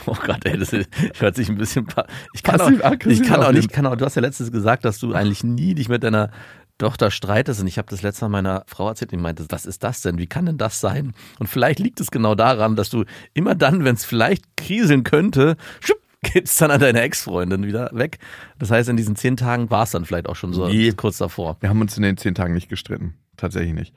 Oh 0.06 0.16
Gott, 0.26 0.46
ey, 0.46 0.58
das 0.58 0.72
hört 1.20 1.36
sich 1.36 1.50
ein 1.50 1.58
bisschen. 1.58 1.86
Ich 2.34 2.42
kann 2.42 2.62
auch, 2.62 2.70
ich 3.06 3.24
kann 3.24 3.44
auch 3.44 3.52
nicht, 3.52 3.72
kann 3.72 3.86
auch, 3.86 3.98
du 3.98 4.06
hast 4.06 4.16
ja 4.16 4.22
letztens 4.22 4.54
gesagt, 4.54 4.86
dass 4.86 5.00
du 5.00 5.14
eigentlich 5.14 5.44
nie 5.44 5.76
dich 5.76 5.90
mit 5.90 6.02
deiner 6.02 6.32
Tochter 6.78 7.12
streitest. 7.12 7.62
Und 7.62 7.68
ich 7.68 7.78
habe 7.78 7.90
das 7.90 8.02
letzte 8.02 8.26
Mal 8.26 8.30
meiner 8.30 8.64
Frau 8.68 8.88
erzählt, 8.90 9.12
die 9.12 9.18
meinte, 9.18 9.46
was 9.50 9.66
ist 9.66 9.84
das 9.84 10.02
denn? 10.02 10.18
Wie 10.18 10.28
kann 10.28 10.46
denn 10.46 10.58
das 10.58 10.80
sein? 10.80 11.14
Und 11.40 11.48
vielleicht 11.48 11.80
liegt 11.80 12.00
es 12.00 12.12
genau 12.12 12.36
daran, 12.36 12.76
dass 12.76 12.90
du 12.90 13.04
immer 13.34 13.56
dann, 13.56 13.84
wenn 13.84 13.96
es 13.96 14.06
vielleicht 14.06 14.44
kriseln 14.58 15.04
könnte, 15.04 15.56
schupp, 15.80 15.98
geht's 16.22 16.56
dann 16.58 16.72
an 16.72 16.80
deine 16.80 17.02
Ex-Freundin 17.02 17.66
wieder 17.66 17.90
weg. 17.94 18.20
Das 18.60 18.72
heißt, 18.72 18.90
in 18.90 18.98
diesen 18.98 19.16
zehn 19.16 19.38
Tagen 19.38 19.70
war 19.70 19.84
es 19.84 19.92
dann 19.92 20.06
vielleicht 20.06 20.28
auch 20.28 20.36
schon 20.36 20.54
so 20.54 20.68
Nee. 20.68 20.92
kurz 20.94 21.18
davor. 21.18 21.58
Wir 21.60 21.70
haben 21.70 21.82
uns 21.82 21.96
in 21.98 22.04
den 22.04 22.18
zehn 22.18 22.36
Tagen 22.36 22.54
nicht 22.54 22.70
gestritten. 22.70 23.14
Tatsächlich 23.38 23.74
nicht. 23.74 23.94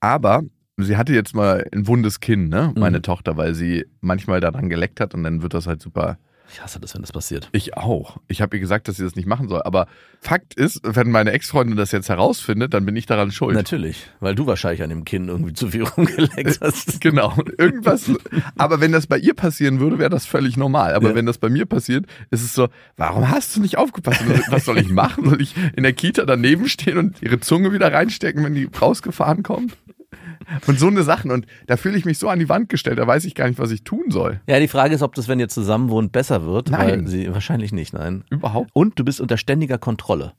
Aber 0.00 0.42
sie 0.76 0.96
hatte 0.96 1.14
jetzt 1.14 1.34
mal 1.34 1.66
ein 1.72 1.86
wundes 1.86 2.20
Kinn, 2.20 2.48
ne? 2.48 2.72
Meine 2.76 2.98
Mhm. 2.98 3.02
Tochter, 3.02 3.36
weil 3.36 3.54
sie 3.54 3.86
manchmal 4.00 4.40
daran 4.40 4.68
geleckt 4.68 5.00
hat 5.00 5.14
und 5.14 5.24
dann 5.24 5.42
wird 5.42 5.54
das 5.54 5.66
halt 5.66 5.80
super. 5.80 6.18
Ich 6.52 6.62
hasse 6.62 6.78
das, 6.80 6.94
wenn 6.94 7.02
das 7.02 7.12
passiert. 7.12 7.48
Ich 7.52 7.76
auch. 7.76 8.18
Ich 8.28 8.40
habe 8.40 8.56
ihr 8.56 8.60
gesagt, 8.60 8.88
dass 8.88 8.96
sie 8.96 9.02
das 9.04 9.16
nicht 9.16 9.26
machen 9.26 9.48
soll. 9.48 9.62
Aber 9.64 9.86
Fakt 10.20 10.54
ist, 10.54 10.80
wenn 10.84 11.10
meine 11.10 11.32
Ex-Freundin 11.32 11.76
das 11.76 11.92
jetzt 11.92 12.08
herausfindet, 12.08 12.72
dann 12.72 12.86
bin 12.86 12.94
ich 12.96 13.06
daran 13.06 13.30
schuld. 13.32 13.54
Natürlich, 13.56 14.06
weil 14.20 14.34
du 14.34 14.46
wahrscheinlich 14.46 14.82
an 14.82 14.90
dem 14.90 15.04
Kinn 15.04 15.28
irgendwie 15.28 15.52
zu 15.52 15.68
viel 15.68 15.82
rumgeleckt 15.84 16.58
hast. 16.62 17.00
Genau, 17.00 17.36
irgendwas. 17.58 18.10
aber 18.56 18.80
wenn 18.80 18.92
das 18.92 19.06
bei 19.06 19.18
ihr 19.18 19.34
passieren 19.34 19.80
würde, 19.80 19.98
wäre 19.98 20.10
das 20.10 20.24
völlig 20.26 20.56
normal. 20.56 20.94
Aber 20.94 21.10
Ja. 21.10 21.14
wenn 21.14 21.26
das 21.26 21.38
bei 21.38 21.48
mir 21.48 21.66
passiert, 21.66 22.06
ist 22.30 22.42
es 22.42 22.54
so, 22.54 22.68
warum 22.96 23.28
hast 23.30 23.56
du 23.56 23.60
nicht 23.60 23.76
aufgepasst? 23.78 24.22
Was 24.50 24.64
soll 24.64 24.78
ich 24.78 24.88
machen? 24.88 25.28
Soll 25.28 25.42
ich 25.42 25.54
in 25.76 25.82
der 25.82 25.92
Kita 25.92 26.24
daneben 26.24 26.68
stehen 26.68 26.98
und 26.98 27.20
ihre 27.22 27.40
Zunge 27.40 27.72
wieder 27.72 27.92
reinstecken, 27.92 28.42
wenn 28.44 28.54
die 28.54 28.68
rausgefahren 28.80 29.42
kommt? 29.42 29.76
Und 30.66 30.78
so 30.78 30.86
eine 30.88 31.02
Sachen. 31.02 31.30
Und 31.30 31.46
da 31.66 31.76
fühle 31.76 31.96
ich 31.98 32.04
mich 32.04 32.18
so 32.18 32.28
an 32.28 32.38
die 32.38 32.48
Wand 32.48 32.68
gestellt, 32.68 32.98
da 32.98 33.06
weiß 33.06 33.24
ich 33.24 33.34
gar 33.34 33.48
nicht, 33.48 33.58
was 33.58 33.70
ich 33.70 33.84
tun 33.84 34.10
soll. 34.10 34.40
Ja, 34.46 34.58
die 34.60 34.68
Frage 34.68 34.94
ist, 34.94 35.02
ob 35.02 35.14
das, 35.14 35.28
wenn 35.28 35.40
ihr 35.40 35.48
zusammen 35.48 35.90
wohnt, 35.90 36.12
besser 36.12 36.44
wird. 36.44 36.70
Nein. 36.70 37.06
Sie, 37.06 37.32
wahrscheinlich 37.32 37.72
nicht, 37.72 37.92
nein. 37.92 38.24
Überhaupt. 38.30 38.70
Und 38.72 38.98
du 38.98 39.04
bist 39.04 39.20
unter 39.20 39.36
ständiger 39.36 39.78
Kontrolle. 39.78 40.32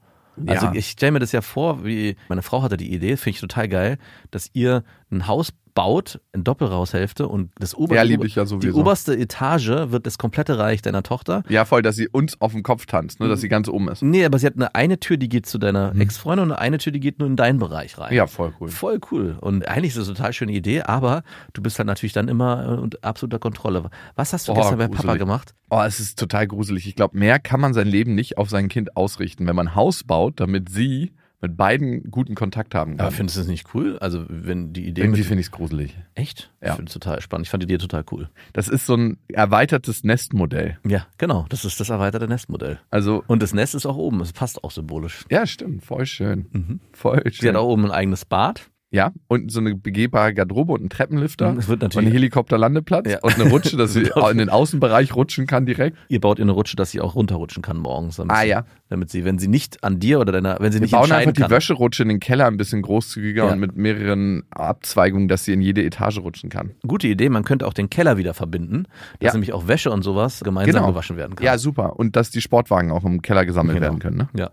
Also 0.46 0.68
Ja. 0.68 0.74
ich 0.76 0.90
stelle 0.90 1.14
mir 1.14 1.20
das 1.20 1.32
ja 1.32 1.42
vor, 1.42 1.84
wie 1.84 2.16
meine 2.30 2.44
Frau 2.44 2.62
hatte 2.62 2.78
die 2.78 2.94
Idee, 2.94 3.18
finde 3.18 3.36
ich 3.36 3.40
total 3.42 3.68
geil, 3.68 3.98
dass 4.30 4.52
ihr 4.54 4.84
ein 5.12 5.28
Haus 5.28 5.52
baut 5.78 6.20
in 6.34 6.44
Doppelraushälfte 6.44 7.28
und 7.28 7.52
das 7.60 7.76
ober 7.76 7.94
Ja, 7.94 8.04
ich 8.04 8.34
ja 8.34 8.46
die 8.46 8.72
oberste 8.72 9.16
Etage 9.16 9.70
wird 9.92 10.08
das 10.08 10.18
komplette 10.18 10.58
Reich 10.58 10.82
deiner 10.82 11.04
Tochter. 11.04 11.44
Ja, 11.50 11.66
voll, 11.66 11.84
dass 11.84 11.96
sie 11.96 12.08
uns 12.08 12.42
auf 12.42 12.54
dem 12.54 12.64
Kopf 12.64 12.88
tanzt, 12.88 13.20
ne, 13.20 13.28
dass 13.28 13.42
sie 13.42 13.48
ganz 13.48 13.70
oben 13.70 13.88
ist. 13.88 14.02
Nee, 14.02 14.26
aber 14.26 14.40
sie 14.40 14.48
hat 14.48 14.56
eine, 14.56 14.74
eine 14.74 15.00
Tür, 15.00 15.18
die 15.18 15.30
geht 15.30 15.46
zu 15.46 15.60
deiner 15.60 15.96
Ex-Freundin 15.96 16.50
und 16.50 16.54
eine 16.54 16.80
Tür, 16.80 16.92
die 16.92 17.00
geht 17.00 17.20
nur 17.20 17.28
in 17.28 17.36
deinen 17.36 17.60
Bereich 17.60 18.00
rein. 18.00 18.10
Mhm. 18.10 18.18
Ja, 18.18 18.26
voll 18.26 18.54
cool. 18.60 18.70
Voll 18.70 19.00
cool. 19.12 19.38
Und 19.40 19.68
eigentlich 19.68 19.90
ist 19.92 20.00
das 20.00 20.08
eine 20.08 20.18
total 20.18 20.34
schöne 20.34 20.54
Idee, 20.54 20.82
aber 20.82 21.22
du 21.54 21.62
bist 21.62 21.78
halt 21.78 21.86
natürlich 21.86 22.14
dann 22.14 22.28
immer 22.28 22.64
äh, 22.66 22.82
unter 22.82 22.98
absoluter 23.04 23.38
Kontrolle. 23.38 23.92
Was 24.16 24.34
hast 24.34 24.48
du 24.48 24.54
Oh, 24.54 24.56
gestern 24.56 24.80
bei 24.80 24.88
Papa 24.88 25.14
gemacht? 25.14 25.54
Oh, 25.70 25.84
es 25.86 26.00
ist 26.00 26.18
total 26.18 26.48
gruselig. 26.48 26.88
Ich 26.88 26.96
glaube, 26.96 27.16
mehr 27.16 27.38
kann 27.38 27.60
man 27.60 27.76
sein 27.76 27.88
Leben 27.88 28.16
nicht 28.16 28.40
auf 28.40 28.50
sein 28.50 28.68
Kind 28.68 28.98
ausrichten, 28.98 29.46
wenn 29.46 29.56
man 29.56 29.68
ein 29.68 29.76
Haus 29.76 30.04
baut, 30.04 30.40
damit 30.40 30.70
sie 30.70 31.12
mit 31.40 31.56
beiden 31.56 32.10
guten 32.10 32.34
Kontakt 32.36 32.74
haben 32.74 32.98
kann. 32.98 33.02
Aber 33.08 33.12
findest 33.12 33.38
du 33.38 33.42
es 33.42 33.48
nicht 33.48 33.74
cool? 33.74 33.98
Also, 34.00 34.26
wenn 34.28 34.74
die 34.74 34.88
Idee. 34.88 35.02
Irgendwie 35.02 35.24
finde 35.24 35.42
ich 35.42 35.48
es 35.48 35.52
gruselig. 35.52 35.96
Echt? 36.16 36.52
Ja. 36.62 36.70
Ich 36.70 36.76
finde 36.76 36.90
es 36.90 36.94
total 36.94 37.22
spannend. 37.22 37.46
Ich 37.46 37.52
fand 37.52 37.62
die 37.64 37.66
Idee 37.66 37.78
total 37.78 38.04
cool. 38.12 38.30
Das 38.54 38.68
ist 38.68 38.86
so 38.86 38.96
ein 38.96 39.18
erweitertes 39.30 40.04
Nestmodell. 40.04 40.80
Ja, 40.86 41.06
genau. 41.18 41.46
Das 41.50 41.64
ist 41.66 41.80
das 41.80 41.90
erweiterte 41.90 42.28
Nestmodell. 42.28 42.80
Also, 42.90 43.24
Und 43.28 43.44
das 43.44 43.54
Nest 43.54 43.76
ist 43.76 43.86
auch 43.86 43.98
oben. 43.98 44.20
Es 44.22 44.34
passt 44.34 44.64
auch 44.64 44.72
symbolisch. 44.72 45.26
ja, 45.30 45.46
stimmt, 45.46 45.84
voll 45.84 46.06
schön. 46.06 46.48
Mhm. 46.52 46.80
Voll 46.94 47.22
Sie 47.26 47.32
schön. 47.34 47.50
hat 47.50 47.56
auch 47.58 47.68
oben 47.68 47.86
ein 47.86 47.92
eigenes 47.92 48.26
Bad. 48.26 48.70
Ja, 48.90 49.12
und 49.28 49.52
so 49.52 49.60
eine 49.60 49.76
begehbare 49.76 50.34
Garderobe 50.34 50.72
und 50.72 50.80
einen 50.80 50.90
Treppenlifter. 50.90 51.50
Es 51.58 51.68
wird 51.68 51.84
Und 51.84 51.88
natürlich. 51.90 52.06
einen 52.08 52.14
Helikopterlandeplatz 52.14 53.12
Ja. 53.12 53.20
und 53.22 53.36
eine 53.38 53.50
Rutsche, 53.50 53.76
dass 53.76 53.92
sie 53.92 54.12
auch 54.14 54.30
in 54.30 54.38
den 54.38 54.50
Außenbereich 54.50 55.14
rutschen 55.14 55.46
kann 55.46 55.66
direkt. 55.66 55.98
Ihr 56.08 56.22
baut 56.22 56.40
ihr 56.40 56.44
eine 56.44 56.54
Rutsche, 56.54 56.78
dass 56.78 56.92
sie 56.92 57.02
auch 57.02 57.16
runterrutschen 57.16 57.62
kann 57.62 57.78
morgens. 57.78 58.16
Damit 58.16 58.34
Ah, 58.34 58.42
sie, 58.44 58.48
ja. 58.48 58.66
Damit 58.88 59.10
sie, 59.10 59.26
wenn 59.26 59.40
sie 59.40 59.50
nicht 59.50 59.84
an 59.84 60.00
dir 60.00 60.22
oder 60.22 60.32
deiner, 60.32 60.58
wenn 60.62 60.72
sie 60.72 60.78
Wir 60.78 60.84
nicht 60.84 60.92
bauen 60.92 61.02
einfach 61.04 61.16
entscheiden 61.18 61.34
die 61.34 61.42
kann. 61.42 61.52
Wäscherutsche 61.52 62.04
in 62.04 62.10
den 62.10 62.20
Keller 62.22 62.46
ein 62.48 62.56
bisschen 62.56 62.82
großzügiger 62.82 63.46
Ja. 63.48 63.52
und 63.52 63.60
mit 63.60 63.76
mehreren 63.76 64.44
Abzweigungen, 64.52 65.28
dass 65.28 65.44
sie 65.44 65.52
in 65.52 65.62
jede 65.62 65.84
Etage 65.84 66.20
rutschen 66.20 66.50
kann. 66.50 66.72
Gute 66.88 67.08
Idee. 67.10 67.28
Man 67.28 67.44
könnte 67.44 67.68
auch 67.68 67.74
den 67.74 67.90
Keller 67.90 68.18
wieder 68.18 68.34
verbinden, 68.34 68.86
dass 69.20 69.28
Ja. 69.28 69.34
nämlich 69.34 69.52
auch 69.52 69.68
Wäsche 69.68 69.92
und 69.92 70.04
sowas 70.04 70.40
gemeinsam 70.46 70.76
Genau. 70.76 70.88
gewaschen 70.94 71.18
werden 71.18 71.36
kann. 71.36 71.46
Ja, 71.46 71.58
super. 71.58 72.00
Und 72.00 72.16
dass 72.16 72.32
die 72.32 72.40
Sportwagen 72.42 72.92
auch 72.92 73.04
im 73.04 73.22
Keller 73.22 73.46
gesammelt 73.46 73.76
Genau. 73.76 73.88
werden 73.88 74.00
können. 74.00 74.18
Ne? 74.18 74.30
Ja. 74.34 74.50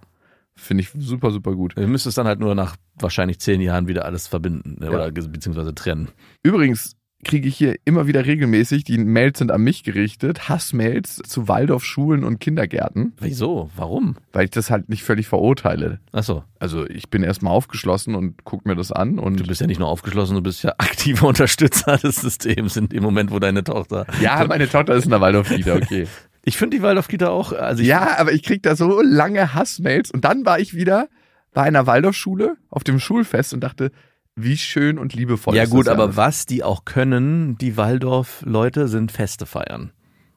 Finde 0.57 0.83
ich 0.83 0.91
super, 0.97 1.31
super 1.31 1.55
gut. 1.55 1.75
Ihr 1.77 1.87
müsst 1.87 2.07
es 2.07 2.15
dann 2.15 2.27
halt 2.27 2.41
nur 2.41 2.55
nach 2.55 2.77
wahrscheinlich 2.95 3.41
zehn 3.41 3.61
Jahren 3.61 3.89
wieder 3.89 4.05
alles 4.05 4.29
verbinden 4.29 4.77
ne, 4.81 4.91
oder 4.91 5.11
beziehungsweise 5.11 5.75
trennen. 5.75 6.09
Übrigens 6.43 6.97
kriege 7.25 7.49
ich 7.49 7.57
hier 7.57 7.77
immer 7.85 8.07
wieder 8.07 8.27
regelmäßig, 8.27 8.85
die 8.85 8.99
Mails 8.99 9.39
sind 9.39 9.51
an 9.51 9.63
mich 9.63 9.83
gerichtet, 9.83 10.49
Hassmails 10.49 11.23
zu 11.27 11.49
Waldorfschulen 11.49 12.23
und 12.23 12.39
Kindergärten, 12.39 13.15
Wieso? 13.19 13.71
Warum? 13.77 14.17
weil 14.33 14.45
ich 14.45 14.51
das 14.51 14.71
halt 14.71 14.89
nicht 14.91 15.03
völlig 15.03 15.27
verurteile. 15.27 16.01
Achso, 16.13 16.45
Also 16.59 16.87
ich 16.87 17.09
bin 17.09 17.23
erstmal 17.23 17.53
aufgeschlossen 17.53 18.15
und 18.15 18.45
guck 18.45 18.67
mir 18.67 18.77
das 18.77 18.93
an 18.93 19.19
und 19.19 19.41
du 19.41 19.45
bist 19.45 19.61
ja 19.61 19.67
nicht 19.67 19.81
nur 19.81 19.89
aufgeschlossen, 19.89 20.37
du 20.37 20.43
bist 20.43 20.63
ja 20.63 20.75
aktiver 20.79 21.27
Unterstützer 21.27 21.97
des 21.97 22.17
Systems 22.17 22.77
in 22.77 22.89
dem 22.91 23.03
Moment, 23.03 23.31
wo 23.31 23.39
deine 23.39 23.65
Tochter. 23.65 24.07
ja, 24.21 24.45
meine 24.49 24.69
Tochter 24.69 24.95
ist 24.95 25.05
in 25.05 25.11
der 25.11 25.21
Waldorf-Kita, 25.21 25.75
okay. 25.77 26.07
Ich 26.45 26.57
finde 26.57 26.77
die 26.77 26.83
Waldorf-Kita 26.83 27.29
auch, 27.29 27.53
also 27.53 27.83
ich, 27.83 27.89
ja, 27.89 28.19
aber 28.19 28.33
ich 28.33 28.43
krieg 28.43 28.63
da 28.63 28.77
so 28.77 29.01
lange 29.01 29.55
Hassmails 29.55 30.11
und 30.11 30.25
dann 30.25 30.45
war 30.45 30.61
ich 30.61 30.75
wieder 30.75 31.09
bei 31.55 31.63
einer 31.63 31.87
Waldorfschule 31.87 32.57
auf 32.69 32.85
dem 32.85 33.01
Schulfest 33.01 33.55
und 33.55 33.61
dachte, 33.61 33.91
wie 34.37 34.59
schön 34.59 34.99
und 34.99 35.15
liebevoll 35.15 35.57
ja 35.57 35.63
ist 35.63 35.71
gut, 35.71 35.89
aber 35.89 36.17
was 36.17 36.45
die 36.45 36.63
auch 36.63 36.85
können, 36.85 37.57
die 37.57 37.77
Waldorf-Leute, 37.77 38.89
sind 38.89 39.13
Feste 39.13 39.47
feiern. 39.47 39.93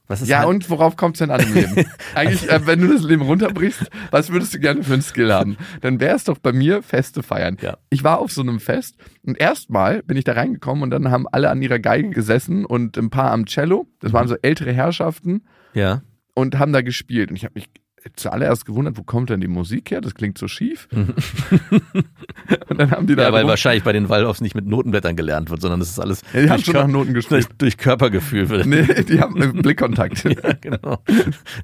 Ja, 0.10 0.40
halt, 0.40 0.48
und 0.48 0.70
worauf 0.70 0.96
kommt 0.96 1.16
es 1.16 1.20
denn 1.20 1.32
an 1.32 1.42
im 1.42 1.54
Leben? 1.54 1.76
Eigentlich, 2.16 2.50
äh, 2.50 2.66
wenn 2.66 2.80
du 2.80 2.94
das 2.94 3.04
Leben 3.04 3.24
runterbrichst, 3.24 3.90
was 4.12 4.30
würdest 4.32 4.54
du 4.54 4.60
gerne 4.60 4.84
für 4.84 4.94
einen 4.94 5.02
Skill 5.02 5.34
haben? 5.34 5.58
Dann 5.82 6.00
wäre 6.00 6.16
es 6.16 6.24
doch 6.24 6.38
bei 6.38 6.54
mir 6.54 6.82
Feste 6.82 7.24
feiern. 7.24 7.58
Ja. 7.62 7.78
Ich 7.90 8.04
war 8.04 8.20
auf 8.20 8.32
so 8.32 8.42
einem 8.42 8.60
Fest 8.60 8.96
und 9.24 9.40
erstmal 9.40 10.04
bin 10.04 10.16
ich 10.16 10.24
da 10.24 10.34
reingekommen 10.34 10.84
und 10.84 10.92
dann 10.92 11.12
haben 11.12 11.28
alle 11.28 11.50
an 11.50 11.62
ihrer 11.62 11.80
Geige 11.80 12.10
gesessen 12.12 12.66
und 12.66 12.98
ein 12.98 13.10
paar 13.10 13.32
am 13.32 13.46
Cello. 13.48 13.88
Das 14.00 14.14
waren 14.14 14.28
so 14.28 14.36
ältere 14.42 14.72
Herrschaften 14.72 15.44
ja. 15.74 16.04
und 16.34 16.58
haben 16.58 16.72
da 16.72 16.82
gespielt. 16.82 17.30
Und 17.30 17.36
ich 17.36 17.44
habe 17.44 17.56
mich 17.56 17.70
zuallererst 18.16 18.66
gewundert, 18.66 18.98
wo 18.98 19.04
kommt 19.04 19.30
denn 19.30 19.42
die 19.42 19.48
Musik 19.48 19.92
her? 19.92 20.02
Das 20.02 20.14
klingt 20.16 20.38
so 20.38 20.48
schief. 20.48 20.88
und 22.70 22.80
dann 22.80 22.92
haben 22.92 23.08
die 23.08 23.16
da 23.16 23.24
ja, 23.24 23.34
weil 23.34 23.42
rum- 23.42 23.50
wahrscheinlich 23.50 23.84
bei 23.84 23.94
den 23.94 24.10
Waldorfs 24.10 24.42
nicht 24.42 24.56
mit 24.56 24.66
Notenblättern 24.66 25.16
gelernt 25.16 25.50
wird, 25.50 25.62
sondern 25.62 25.80
das 25.80 25.90
ist 25.90 26.00
alles 26.00 26.22
Ja, 26.34 26.42
die 26.42 26.50
haben 26.50 26.56
durch, 26.58 26.66
schon 26.66 26.74
Kör 26.74 26.84
nach 26.84 26.94
Noten 26.94 27.14
gespielt. 27.14 27.48
durch 27.58 27.78
Körpergefühl. 27.78 28.50
wird. 28.50 28.66
Nee, 28.66 28.84
die 29.04 29.20
haben 29.22 29.42
einen 29.42 29.62
Blickkontakt. 29.62 30.24
Ja, 30.44 30.54
genau. 30.60 31.00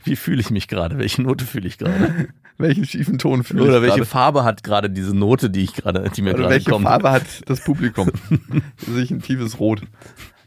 Wie 0.03 0.15
fühle 0.15 0.39
ich 0.41 0.49
mich 0.49 0.67
gerade? 0.67 0.97
Welche 0.97 1.21
Note 1.21 1.45
fühle 1.45 1.67
ich 1.67 1.77
gerade? 1.77 2.27
Welchen 2.58 2.86
schiefen 2.86 3.17
Ton 3.17 3.43
fühle 3.43 3.63
Oder 3.63 3.75
ich 3.77 3.82
welche 3.84 3.95
gerade? 3.97 4.06
Farbe 4.10 4.43
hat 4.43 4.63
gerade 4.63 4.89
diese 4.89 5.15
Note, 5.15 5.49
die 5.49 5.63
ich 5.63 5.73
gerade, 5.73 6.10
die 6.15 6.21
mir 6.21 6.29
Oder 6.32 6.39
gerade 6.43 6.53
welche 6.53 6.69
kommt? 6.71 6.86
Farbe 6.86 7.12
hat 7.12 7.23
das 7.47 7.63
Publikum? 7.63 8.10
sich 8.77 9.12
ein 9.12 9.21
tiefes 9.21 9.60
Rot. 9.60 9.82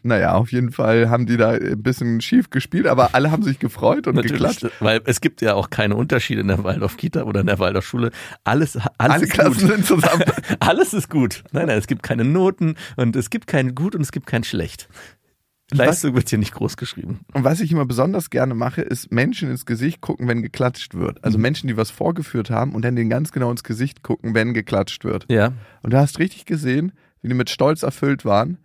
Naja, 0.06 0.34
auf 0.34 0.52
jeden 0.52 0.70
Fall 0.70 1.10
haben 1.10 1.26
die 1.26 1.36
da 1.36 1.50
ein 1.50 1.82
bisschen 1.82 2.20
schief 2.20 2.50
gespielt, 2.50 2.86
aber 2.86 3.14
alle 3.14 3.30
haben 3.30 3.42
sich 3.42 3.58
gefreut 3.58 4.06
und 4.06 4.14
Natürlich, 4.14 4.40
geklatscht. 4.40 4.70
weil 4.80 5.00
es 5.04 5.20
gibt 5.20 5.42
ja 5.42 5.54
auch 5.54 5.68
keine 5.68 5.96
Unterschiede 5.96 6.40
in 6.42 6.48
der 6.48 6.62
Waldorf-Kita 6.62 7.24
oder 7.24 7.40
in 7.40 7.46
der 7.46 7.58
Waldorfschule. 7.58 8.10
Alles, 8.44 8.76
alles 8.76 8.90
Alle 8.98 9.24
ist 9.24 9.32
Klassen 9.32 9.66
gut. 9.66 9.76
sind 9.76 9.86
zusammen. 9.86 10.22
Alles 10.60 10.94
ist 10.94 11.10
gut. 11.10 11.42
Nein, 11.52 11.66
nein, 11.66 11.78
es 11.78 11.86
gibt 11.88 12.02
keine 12.04 12.24
Noten 12.24 12.76
und 12.96 13.16
es 13.16 13.30
gibt 13.30 13.46
kein 13.48 13.74
Gut 13.74 13.94
und 13.94 14.02
es 14.02 14.12
gibt 14.12 14.26
kein 14.26 14.44
Schlecht. 14.44 14.88
Leistung 15.72 16.14
wird 16.14 16.28
hier 16.28 16.38
nicht 16.38 16.54
groß 16.54 16.76
geschrieben. 16.76 17.20
Und 17.32 17.42
was 17.42 17.58
ich 17.60 17.72
immer 17.72 17.86
besonders 17.86 18.30
gerne 18.30 18.54
mache, 18.54 18.82
ist 18.82 19.10
Menschen 19.10 19.50
ins 19.50 19.66
Gesicht 19.66 20.00
gucken, 20.00 20.28
wenn 20.28 20.42
geklatscht 20.42 20.94
wird. 20.94 21.16
Mhm. 21.16 21.24
Also 21.24 21.38
Menschen, 21.38 21.66
die 21.66 21.76
was 21.76 21.90
vorgeführt 21.90 22.50
haben 22.50 22.72
und 22.72 22.84
dann 22.84 22.94
denen 22.94 23.10
ganz 23.10 23.32
genau 23.32 23.50
ins 23.50 23.64
Gesicht 23.64 24.04
gucken, 24.04 24.34
wenn 24.34 24.54
geklatscht 24.54 25.04
wird. 25.04 25.26
Ja. 25.28 25.52
Und 25.82 25.92
du 25.92 25.98
hast 25.98 26.20
richtig 26.20 26.44
gesehen, 26.44 26.92
wie 27.22 27.28
die 27.28 27.34
mit 27.34 27.50
Stolz 27.50 27.82
erfüllt 27.82 28.24
waren, 28.24 28.58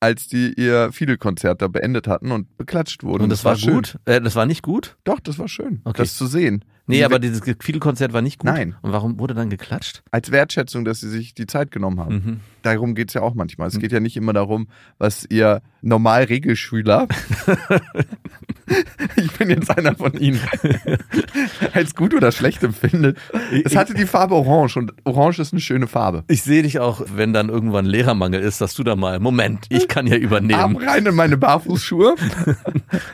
als 0.00 0.28
die 0.28 0.52
ihr 0.54 0.92
Fidelkonzert 0.92 1.60
da 1.62 1.68
beendet 1.68 2.06
hatten 2.06 2.30
und 2.30 2.56
beklatscht 2.56 3.02
wurden. 3.02 3.24
Und 3.24 3.30
das, 3.30 3.44
war, 3.44 3.56
schön. 3.56 3.74
gut. 3.74 3.98
Äh, 4.04 4.20
das 4.20 4.36
war 4.36 4.46
nicht 4.46 4.62
gut? 4.62 4.96
Doch, 5.04 5.20
das 5.20 5.38
war 5.38 5.48
schön, 5.48 5.80
Okay. 5.84 6.02
das 6.02 6.16
zu 6.16 6.26
sehen. 6.26 6.64
Nee, 6.90 7.04
aber 7.04 7.18
dieses 7.18 7.42
Fidelkonzert 7.60 8.14
war 8.14 8.22
nicht 8.22 8.38
gut. 8.38 8.50
Nein. 8.50 8.74
Und 8.80 8.92
warum 8.92 9.18
wurde 9.18 9.34
dann 9.34 9.50
geklatscht? 9.50 10.02
als 10.10 10.30
Wertschätzung, 10.30 10.86
dass 10.86 11.00
sie 11.00 11.10
sich 11.10 11.34
die 11.34 11.46
Zeit 11.46 11.70
genommen 11.70 12.00
haben. 12.00 12.14
Mhm. 12.14 12.40
Darum 12.62 12.94
geht's 12.94 13.12
ja 13.12 13.20
auch 13.20 13.34
manchmal. 13.34 13.68
Es 13.68 13.78
geht 13.78 13.92
ja 13.92 14.00
nicht 14.00 14.16
immer 14.16 14.32
darum, 14.32 14.68
was 14.96 15.26
ihr 15.28 15.60
Normal-Regelschüler 15.82 17.08
Ich 19.16 19.32
bin 19.32 19.50
jetzt 19.50 19.76
einer 19.76 19.94
von 19.94 20.12
ihnen. 20.14 20.40
Als 21.72 21.94
gut 21.94 22.14
oder 22.14 22.32
schlecht 22.32 22.62
empfindet. 22.62 23.18
Es 23.64 23.76
hatte 23.76 23.94
die 23.94 24.06
Farbe 24.06 24.34
Orange 24.34 24.76
und 24.76 24.92
Orange 25.04 25.40
ist 25.40 25.52
eine 25.52 25.60
schöne 25.60 25.86
Farbe. 25.86 26.24
Ich 26.28 26.42
sehe 26.42 26.62
dich 26.62 26.78
auch, 26.78 27.02
wenn 27.14 27.32
dann 27.32 27.48
irgendwann 27.48 27.86
Lehrermangel 27.86 28.40
ist, 28.40 28.60
dass 28.60 28.74
du 28.74 28.84
da 28.84 28.96
mal, 28.96 29.20
Moment, 29.20 29.66
ich 29.68 29.88
kann 29.88 30.06
ja 30.06 30.14
Arm 30.14 30.22
übernehmen. 30.22 30.76
rein 30.76 31.06
in 31.06 31.14
meine 31.14 31.36
Barfußschuhe. 31.36 32.14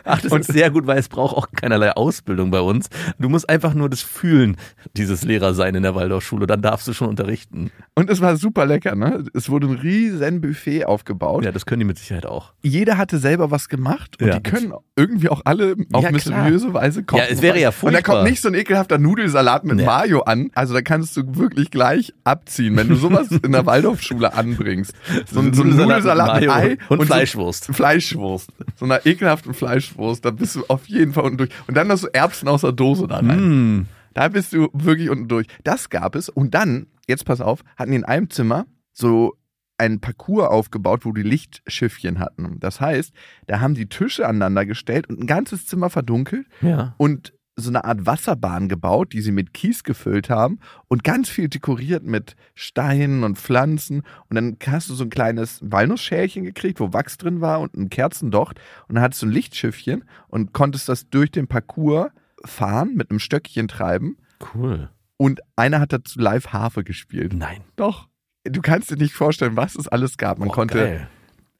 Ach, 0.04 0.20
das 0.20 0.32
ist 0.32 0.52
sehr 0.52 0.70
gut, 0.70 0.86
weil 0.86 0.98
es 0.98 1.08
braucht 1.08 1.36
auch 1.36 1.50
keinerlei 1.52 1.92
Ausbildung 1.92 2.50
bei 2.50 2.60
uns. 2.60 2.88
Du 3.18 3.28
musst 3.28 3.48
einfach 3.48 3.74
nur 3.74 3.88
das 3.88 4.02
Fühlen 4.02 4.56
dieses 4.96 5.24
Lehrer 5.24 5.54
sein 5.54 5.74
in 5.74 5.82
der 5.82 5.94
Waldorfschule, 5.94 6.46
dann 6.46 6.62
darfst 6.62 6.88
du 6.88 6.92
schon 6.92 7.08
unterrichten. 7.08 7.70
Und 7.94 8.10
es 8.10 8.20
war 8.20 8.36
super 8.36 8.66
lecker, 8.66 8.94
ne? 8.94 9.24
Es 9.34 9.48
wurde 9.48 9.68
ein 9.68 9.74
riesen 9.74 10.40
Buffet 10.40 10.84
aufgebaut. 10.84 11.44
Ja, 11.44 11.52
das 11.52 11.66
können 11.66 11.80
die 11.80 11.86
mit 11.86 11.98
Sicherheit 11.98 12.26
auch. 12.26 12.52
Jeder 12.66 12.96
hatte 12.96 13.18
selber 13.18 13.50
was 13.50 13.68
gemacht 13.68 14.16
und 14.22 14.28
Ja. 14.28 14.38
die 14.38 14.42
können 14.42 14.72
irgendwie 14.96 15.28
auch 15.28 15.42
alle 15.44 15.76
auf 15.92 16.02
Ja, 16.02 16.10
mysteriöse 16.10 16.72
Weise 16.72 17.04
kochen. 17.04 17.18
Ja, 17.22 17.24
es 17.30 17.42
wäre 17.42 17.60
ja 17.60 17.68
Und 17.68 17.74
da 17.74 17.78
furchtbar. 17.98 18.02
kommt 18.16 18.30
nicht 18.30 18.40
so 18.40 18.48
ein 18.48 18.54
ekelhafter 18.54 18.96
Nudelsalat 18.98 19.64
mit 19.64 19.76
Nee. 19.76 19.84
Mayo 19.84 20.22
an. 20.22 20.50
Also 20.54 20.72
da 20.72 20.80
kannst 20.80 21.14
du 21.16 21.36
wirklich 21.36 21.70
gleich 21.70 22.14
abziehen, 22.24 22.74
wenn 22.76 22.88
du 22.88 22.94
sowas 22.96 23.28
in 23.30 23.52
der 23.52 23.66
Waldorfschule 23.66 24.32
anbringst. 24.32 24.94
So 25.30 25.40
ein, 25.40 25.52
so 25.52 25.62
ein 25.62 25.76
Nudelsalat 25.76 26.40
mit, 26.40 26.48
Ei 26.50 26.78
und, 26.88 27.00
so- 27.00 27.04
Fleischwurst. 27.06 27.66
Fleischwurst. 27.66 28.50
So 28.76 28.86
einer 28.86 29.04
ekelhaften 29.04 29.52
Fleischwurst. 29.52 30.24
Da 30.24 30.30
bist 30.30 30.56
du 30.56 30.64
auf 30.68 30.86
jeden 30.88 31.12
Fall 31.12 31.24
unten 31.24 31.36
durch. 31.38 31.50
Und 31.66 31.76
dann 31.76 31.88
noch 31.88 31.98
so 31.98 32.08
Erbsen 32.08 32.48
aus 32.48 32.62
der 32.62 32.72
Dose 32.72 33.06
da 33.06 33.16
rein. 33.18 33.80
Mm. 33.80 33.86
Da 34.14 34.28
bist 34.28 34.52
du 34.54 34.68
wirklich 34.72 35.10
unten 35.10 35.28
durch. 35.28 35.46
Das 35.64 35.90
gab 35.90 36.14
es. 36.16 36.28
Und 36.30 36.54
dann, 36.54 36.86
jetzt 37.08 37.24
pass 37.26 37.40
auf, 37.40 37.60
hatten 37.76 37.90
die 37.90 37.96
in 37.98 38.04
einem 38.04 38.30
Zimmer 38.30 38.64
so 38.92 39.34
einen 39.78 40.00
Parcours 40.00 40.48
aufgebaut, 40.48 41.04
wo 41.04 41.12
die 41.12 41.22
Lichtschiffchen 41.22 42.18
hatten. 42.20 42.58
Das 42.60 42.80
heißt, 42.80 43.12
da 43.46 43.60
haben 43.60 43.74
die 43.74 43.88
Tische 43.88 44.26
aneinander 44.26 44.66
gestellt 44.66 45.08
und 45.08 45.20
ein 45.20 45.26
ganzes 45.26 45.66
Zimmer 45.66 45.90
verdunkelt 45.90 46.46
Ja. 46.60 46.94
und 46.98 47.32
so 47.56 47.70
eine 47.70 47.84
Art 47.84 48.04
Wasserbahn 48.04 48.68
gebaut, 48.68 49.12
die 49.12 49.20
sie 49.20 49.30
mit 49.30 49.54
Kies 49.54 49.84
gefüllt 49.84 50.28
haben 50.28 50.58
und 50.88 51.04
ganz 51.04 51.28
viel 51.28 51.48
dekoriert 51.48 52.02
mit 52.02 52.34
Steinen 52.56 53.22
und 53.22 53.38
Pflanzen. 53.38 54.02
Und 54.28 54.34
dann 54.34 54.56
hast 54.66 54.90
du 54.90 54.94
so 54.94 55.04
ein 55.04 55.10
kleines 55.10 55.60
Walnussschälchen 55.62 56.42
gekriegt, 56.42 56.80
wo 56.80 56.92
Wachs 56.92 57.16
drin 57.16 57.40
war 57.40 57.60
und 57.60 57.76
ein 57.76 57.90
Kerzendocht. 57.90 58.58
Und 58.88 58.96
dann 58.96 59.04
hattest 59.04 59.22
du 59.22 59.26
ein 59.26 59.32
Lichtschiffchen 59.32 60.02
und 60.26 60.52
konntest 60.52 60.88
das 60.88 61.08
durch 61.10 61.30
den 61.30 61.46
Parcours 61.46 62.10
fahren, 62.44 62.94
mit 62.96 63.10
einem 63.10 63.20
Stöckchen 63.20 63.68
treiben. 63.68 64.16
Cool. 64.54 64.90
Und 65.16 65.40
einer 65.54 65.78
hat 65.78 65.92
dazu 65.92 66.18
live 66.18 66.48
Harfe 66.48 66.82
gespielt. 66.82 67.34
Nein. 67.34 67.60
Doch. 67.76 68.08
Du 68.44 68.60
kannst 68.60 68.90
dir 68.90 68.96
nicht 68.96 69.14
vorstellen, 69.14 69.56
was 69.56 69.74
es 69.74 69.88
alles 69.88 70.16
gab. 70.18 70.38
Man 70.38 70.48
Oh, 70.48 70.52
konnte 70.52 70.78
geil. 70.78 71.08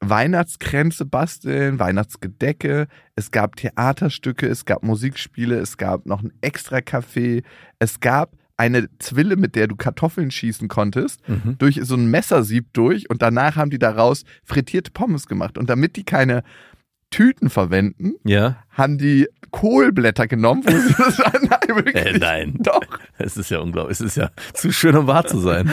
Weihnachtskränze 0.01 1.05
basteln, 1.05 1.79
Weihnachtsgedecke, 1.79 2.87
es 3.15 3.31
gab 3.31 3.55
Theaterstücke, 3.55 4.47
es 4.47 4.65
gab 4.65 4.83
Musikspiele, 4.83 5.57
es 5.57 5.77
gab 5.77 6.05
noch 6.05 6.21
ein 6.21 6.31
extra 6.41 6.77
Café, 6.77 7.43
es 7.79 7.99
gab 7.99 8.33
eine 8.57 8.87
Zwille, 8.99 9.35
mit 9.35 9.55
der 9.55 9.67
du 9.67 9.75
Kartoffeln 9.75 10.31
schießen 10.31 10.67
konntest, 10.67 11.27
Mhm. 11.27 11.57
durch 11.57 11.79
so 11.83 11.95
ein 11.95 12.09
Messersieb 12.09 12.67
durch 12.73 13.09
und 13.09 13.21
danach 13.21 13.55
haben 13.57 13.69
die 13.69 13.79
daraus 13.79 14.23
frittierte 14.43 14.91
Pommes 14.91 15.27
gemacht. 15.27 15.57
Und 15.57 15.69
damit 15.69 15.95
die 15.97 16.03
keine 16.05 16.43
Tüten 17.15 17.49
verwenden, 17.49 18.15
Ja. 18.25 18.57
haben 18.71 18.97
die 18.97 19.27
Kohlblätter 19.51 20.27
genommen, 20.27 20.63
wo 20.65 20.71
sie 20.71 20.93
das 20.97 21.17
wirklich, 21.67 21.95
Äh, 21.95 22.17
nein. 22.17 22.55
Doch. 22.59 22.81
Es 23.17 23.37
ist 23.37 23.49
ja 23.49 23.59
unglaublich. 23.59 23.99
Es 23.99 24.01
ist 24.05 24.17
ja 24.17 24.31
zu 24.53 24.71
schön, 24.73 24.97
um 24.97 25.07
wahr 25.07 25.25
zu 25.25 25.39
sein. 25.39 25.71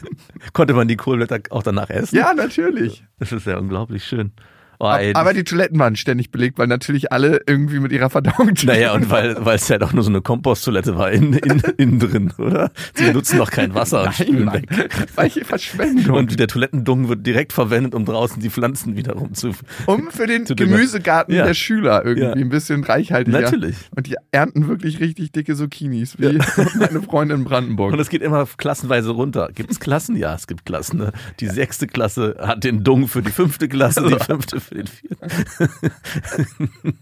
Konnte 0.52 0.72
man 0.74 0.86
die 0.86 0.94
Kohlblätter 0.96 1.40
auch 1.50 1.64
danach 1.64 1.90
essen? 1.90 2.14
Ja, 2.16 2.32
natürlich. 2.32 3.04
Das 3.18 3.32
ist 3.32 3.46
ja 3.46 3.58
unglaublich 3.58 4.04
schön. 4.04 4.32
Oh, 4.80 4.90
ey, 4.90 5.12
Aber 5.14 5.32
die 5.34 5.44
Toiletten 5.44 5.78
waren 5.78 5.96
ständig 5.96 6.30
belegt, 6.30 6.58
weil 6.58 6.66
natürlich 6.66 7.12
alle 7.12 7.40
irgendwie 7.46 7.78
mit 7.80 7.92
ihrer 7.92 8.10
Verdauung 8.10 8.52
naja, 8.64 8.92
und 8.94 9.10
weil 9.10 9.36
weil 9.44 9.56
es 9.56 9.68
ja 9.68 9.78
doch 9.78 9.92
nur 9.92 10.02
so 10.04 10.10
eine 10.10 10.20
Komposttoilette 10.20 10.96
war 10.96 11.10
in, 11.10 11.32
in, 11.34 11.60
innen 11.76 11.98
drin, 11.98 12.32
oder? 12.38 12.70
Sie 12.94 13.10
nutzen 13.12 13.38
doch 13.38 13.50
kein 13.50 13.74
Wasser 13.74 14.04
und 14.04 14.14
spülen 14.14 14.44
Mann. 14.46 14.54
weg. 14.54 14.68
Welche 15.16 15.44
Verschwendung. 15.44 16.16
Und 16.16 16.38
der 16.38 16.48
Toilettendung 16.48 17.08
wird 17.08 17.26
direkt 17.26 17.52
verwendet, 17.52 17.94
um 17.94 18.04
draußen 18.04 18.40
die 18.42 18.50
Pflanzen 18.50 18.96
wiederum 18.96 19.34
zu. 19.34 19.52
um 19.86 20.10
für 20.10 20.26
den. 20.26 20.44
Gemüsegarten 20.44 21.34
Ja. 21.34 21.46
der 21.46 21.54
Schüler 21.54 22.04
irgendwie 22.04 22.26
Ja. 22.26 22.32
ein 22.32 22.48
bisschen 22.48 22.84
reichhaltiger. 22.84 23.40
Natürlich. 23.40 23.76
Und 23.96 24.06
die 24.06 24.16
ernten 24.32 24.68
wirklich 24.68 25.00
richtig 25.00 25.32
dicke 25.32 25.54
Zucchinis, 25.56 26.18
wie 26.18 26.38
meine 26.78 27.02
Freundin 27.02 27.38
in 27.38 27.44
Brandenburg. 27.44 27.92
Und 27.92 28.00
es 28.00 28.08
geht 28.08 28.22
immer 28.22 28.46
klassenweise 28.56 29.10
runter. 29.10 29.50
Gibt 29.54 29.70
es 29.70 29.80
Klassen? 29.80 30.16
Ja, 30.16 30.34
es 30.34 30.46
gibt 30.46 30.64
Klassen. 30.66 30.98
Ne? 30.98 31.12
Die 31.40 31.46
sechste 31.48 31.86
Klasse 31.86 32.36
hat 32.40 32.64
den 32.64 32.84
Dung 32.84 33.08
für 33.08 33.22
die 33.22 33.30
fünfte 33.30 33.68
Klasse, 33.68 34.06
die 34.06 34.18
fünfte 34.24 34.60
für 34.64 34.74
den 34.76 34.86
vierten. 34.86 35.16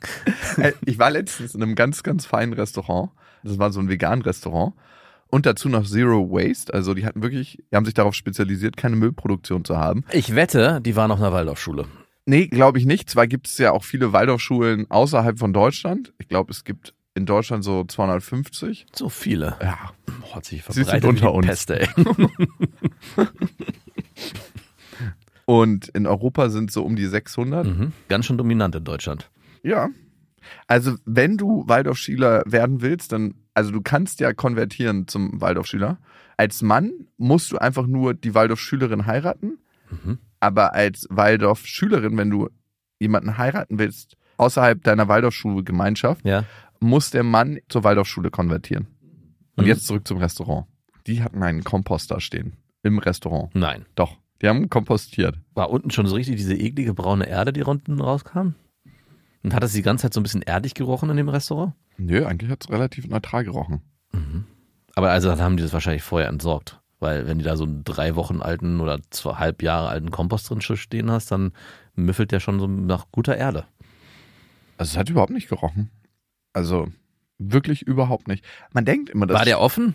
Äh, 0.59 0.73
ich 0.85 0.99
war 0.99 1.11
letztens 1.11 1.55
in 1.55 1.63
einem 1.63 1.75
ganz, 1.75 2.03
ganz 2.03 2.27
feinen 2.27 2.53
Restaurant. 2.53 3.11
Das 3.43 3.59
war 3.59 3.73
so 3.73 3.81
ein 3.81 3.89
vegan 3.89 4.21
Restaurant. 4.21 4.75
Und 5.29 5.47
dazu 5.47 5.71
noch 5.71 5.87
Zero 5.87 6.31
Waste. 6.31 6.75
Also 6.75 6.93
die 6.93 7.07
hatten 7.07 7.23
wirklich, 7.23 7.63
die 7.71 7.77
haben 7.77 7.87
sich 7.87 7.95
darauf 7.95 8.15
spezialisiert, 8.15 8.77
keine 8.77 8.97
Müllproduktion 8.97 9.65
zu 9.65 9.79
haben. 9.79 10.05
Ich 10.13 10.35
wette, 10.35 10.81
die 10.83 10.95
waren 10.95 11.11
auf 11.11 11.21
einer 11.21 11.33
Waldorfschule. 11.33 11.87
Nee, 12.27 12.49
glaube 12.49 12.79
ich 12.79 12.85
nicht. 12.85 13.09
Zwar 13.09 13.27
gibt 13.27 13.49
es 13.49 13.57
ja 13.59 13.73
auch 13.73 13.83
viele 13.83 14.13
Waldorfschulen 14.13 14.91
außerhalb 14.91 15.39
von 15.39 15.55
Deutschland. 15.55 16.13
Ich 16.19 16.29
glaube, 16.29 16.53
es 16.53 16.65
gibt 16.65 16.95
in 17.15 17.25
Deutschland 17.27 17.65
so 17.65 17.85
250. 17.85 18.87
So 18.95 19.09
viele. 19.09 19.57
Ja. 19.63 19.93
Hat 20.35 20.45
sich 20.45 20.63
Sie 20.65 20.73
sind 20.73 20.85
verbreitet 20.85 21.09
unter 21.09 21.33
uns. 21.33 21.47
Pest, 21.47 21.71
ey. 21.71 21.89
Und 25.45 25.89
in 25.89 26.07
Europa 26.07 26.49
sind 26.51 26.71
so 26.71 26.85
um 26.85 26.97
die 26.97 27.07
600. 27.07 27.67
Mhm. 27.67 27.93
Ganz 28.09 28.27
schön 28.27 28.39
dominant 28.39 28.75
in 28.77 28.85
Deutschland. 28.85 29.31
Ja. 29.63 29.89
Also, 30.67 30.97
wenn 31.05 31.37
du 31.37 31.65
Waldorfschüler 31.69 32.43
werden 32.47 32.83
willst, 32.83 33.13
dann, 33.13 33.35
also 33.55 33.71
du 33.71 33.81
kannst 33.81 34.21
ja 34.21 34.33
konvertieren 34.33 35.07
zum 35.09 35.41
Waldorfschüler. 35.41 35.99
Als 36.37 36.63
Mann 36.63 36.91
musst 37.17 37.53
du 37.53 37.59
einfach 37.59 37.87
nur 37.87 38.15
die 38.15 38.35
Waldorfschülerin 38.35 39.07
heiraten. 39.07 39.59
Mhm. 39.91 40.19
Aber 40.41 40.75
als 40.75 41.07
Waldorfschülerin, 41.11 42.17
wenn 42.17 42.31
du 42.31 42.49
jemanden 42.99 43.39
heiraten 43.39 43.79
willst, 43.79 44.17
außerhalb 44.39 44.83
deiner 44.83 45.07
Waldorfschulgemeinschaft, 45.09 46.25
Ja. 46.25 46.45
muss 46.81 47.11
der 47.11 47.23
Mann 47.23 47.59
zur 47.69 47.85
Waldorfschule 47.85 48.31
konvertieren. 48.31 48.87
Und 49.57 49.65
Mhm. 49.65 49.69
jetzt 49.69 49.87
zurück 49.87 50.07
zum 50.09 50.19
Restaurant. 50.19 50.67
Die 51.07 51.23
hatten 51.23 51.43
einen 51.43 51.63
Kompost 51.63 52.11
da 52.11 52.21
stehen. 52.21 52.55
Im 52.83 52.99
Restaurant. 52.99 53.55
Nein. 53.55 53.87
Doch. 53.95 54.17
Die 54.43 54.49
haben 54.49 54.69
kompostiert. 54.69 55.39
War 55.55 55.71
unten 55.71 55.91
schon 55.91 56.07
so 56.07 56.17
richtig 56.17 56.37
diese 56.37 56.55
eklige 56.55 56.95
braune 56.95 57.29
Erde, 57.29 57.53
die 57.53 57.63
unten 57.63 58.01
rauskam? 58.01 58.55
Und 59.45 59.55
hat 59.55 59.63
es 59.63 59.73
die 59.73 59.83
ganze 59.83 60.03
Zeit 60.03 60.15
so 60.15 60.21
ein 60.21 60.25
bisschen 60.25 60.43
erdig 60.43 60.75
gerochen 60.75 61.11
in 61.11 61.17
dem 61.17 61.29
Restaurant? 61.29 61.75
Nö, 61.97 62.27
eigentlich 62.27 62.51
hat 62.51 62.65
es 62.65 62.71
relativ 62.71 63.07
neutral 63.07 63.45
gerochen. 63.45 63.83
Aber 64.95 65.11
also 65.11 65.29
dann 65.29 65.41
haben 65.41 65.57
die 65.57 65.63
das 65.63 65.73
wahrscheinlich 65.73 66.03
vorher 66.03 66.29
entsorgt. 66.29 66.81
Weil 66.99 67.27
wenn 67.27 67.39
die 67.39 67.45
da 67.45 67.57
so 67.57 67.65
einen 67.65 67.83
drei 67.83 68.15
Wochen 68.15 68.41
alten 68.41 68.81
oder 68.81 69.01
zweieinhalb 69.11 69.63
Jahre 69.63 69.89
alten 69.89 70.11
Kompost 70.11 70.49
drin 70.51 70.61
stehen 70.61 71.11
hast, 71.11 71.33
dann 71.33 71.53
müffelt 71.95 72.31
der 72.31 72.41
schon 72.41 72.61
so 72.61 72.67
nach 72.67 73.07
guter 73.11 73.37
Erde. 73.37 73.67
Also 74.79 74.93
es 74.93 74.97
hat 74.97 75.11
überhaupt 75.11 75.33
nicht 75.33 75.49
gerochen. 75.49 75.91
Also 76.53 76.89
wirklich 77.39 77.83
überhaupt 77.83 78.29
nicht. 78.29 78.45
Man 78.73 78.85
denkt 78.85 79.11
immer, 79.11 79.27
dass 79.27 79.39
War 79.39 79.45
der 79.45 79.61
offen? 79.61 79.95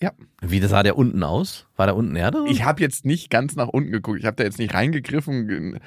Ja. 0.00 0.12
Wie 0.40 0.60
sah 0.60 0.82
der 0.82 0.98
unten 0.98 1.22
aus? 1.22 1.66
War 1.76 1.86
da 1.86 1.92
unten 1.92 2.16
Erde? 2.16 2.44
Ich 2.48 2.64
habe 2.64 2.82
jetzt 2.82 3.04
nicht 3.04 3.30
ganz 3.30 3.56
nach 3.56 3.68
unten 3.68 3.92
geguckt. 3.92 4.18
Ich 4.18 4.26
habe 4.26 4.36
da 4.36 4.44
jetzt 4.44 4.58
nicht 4.58 4.74
reingegriffen. 4.74 5.80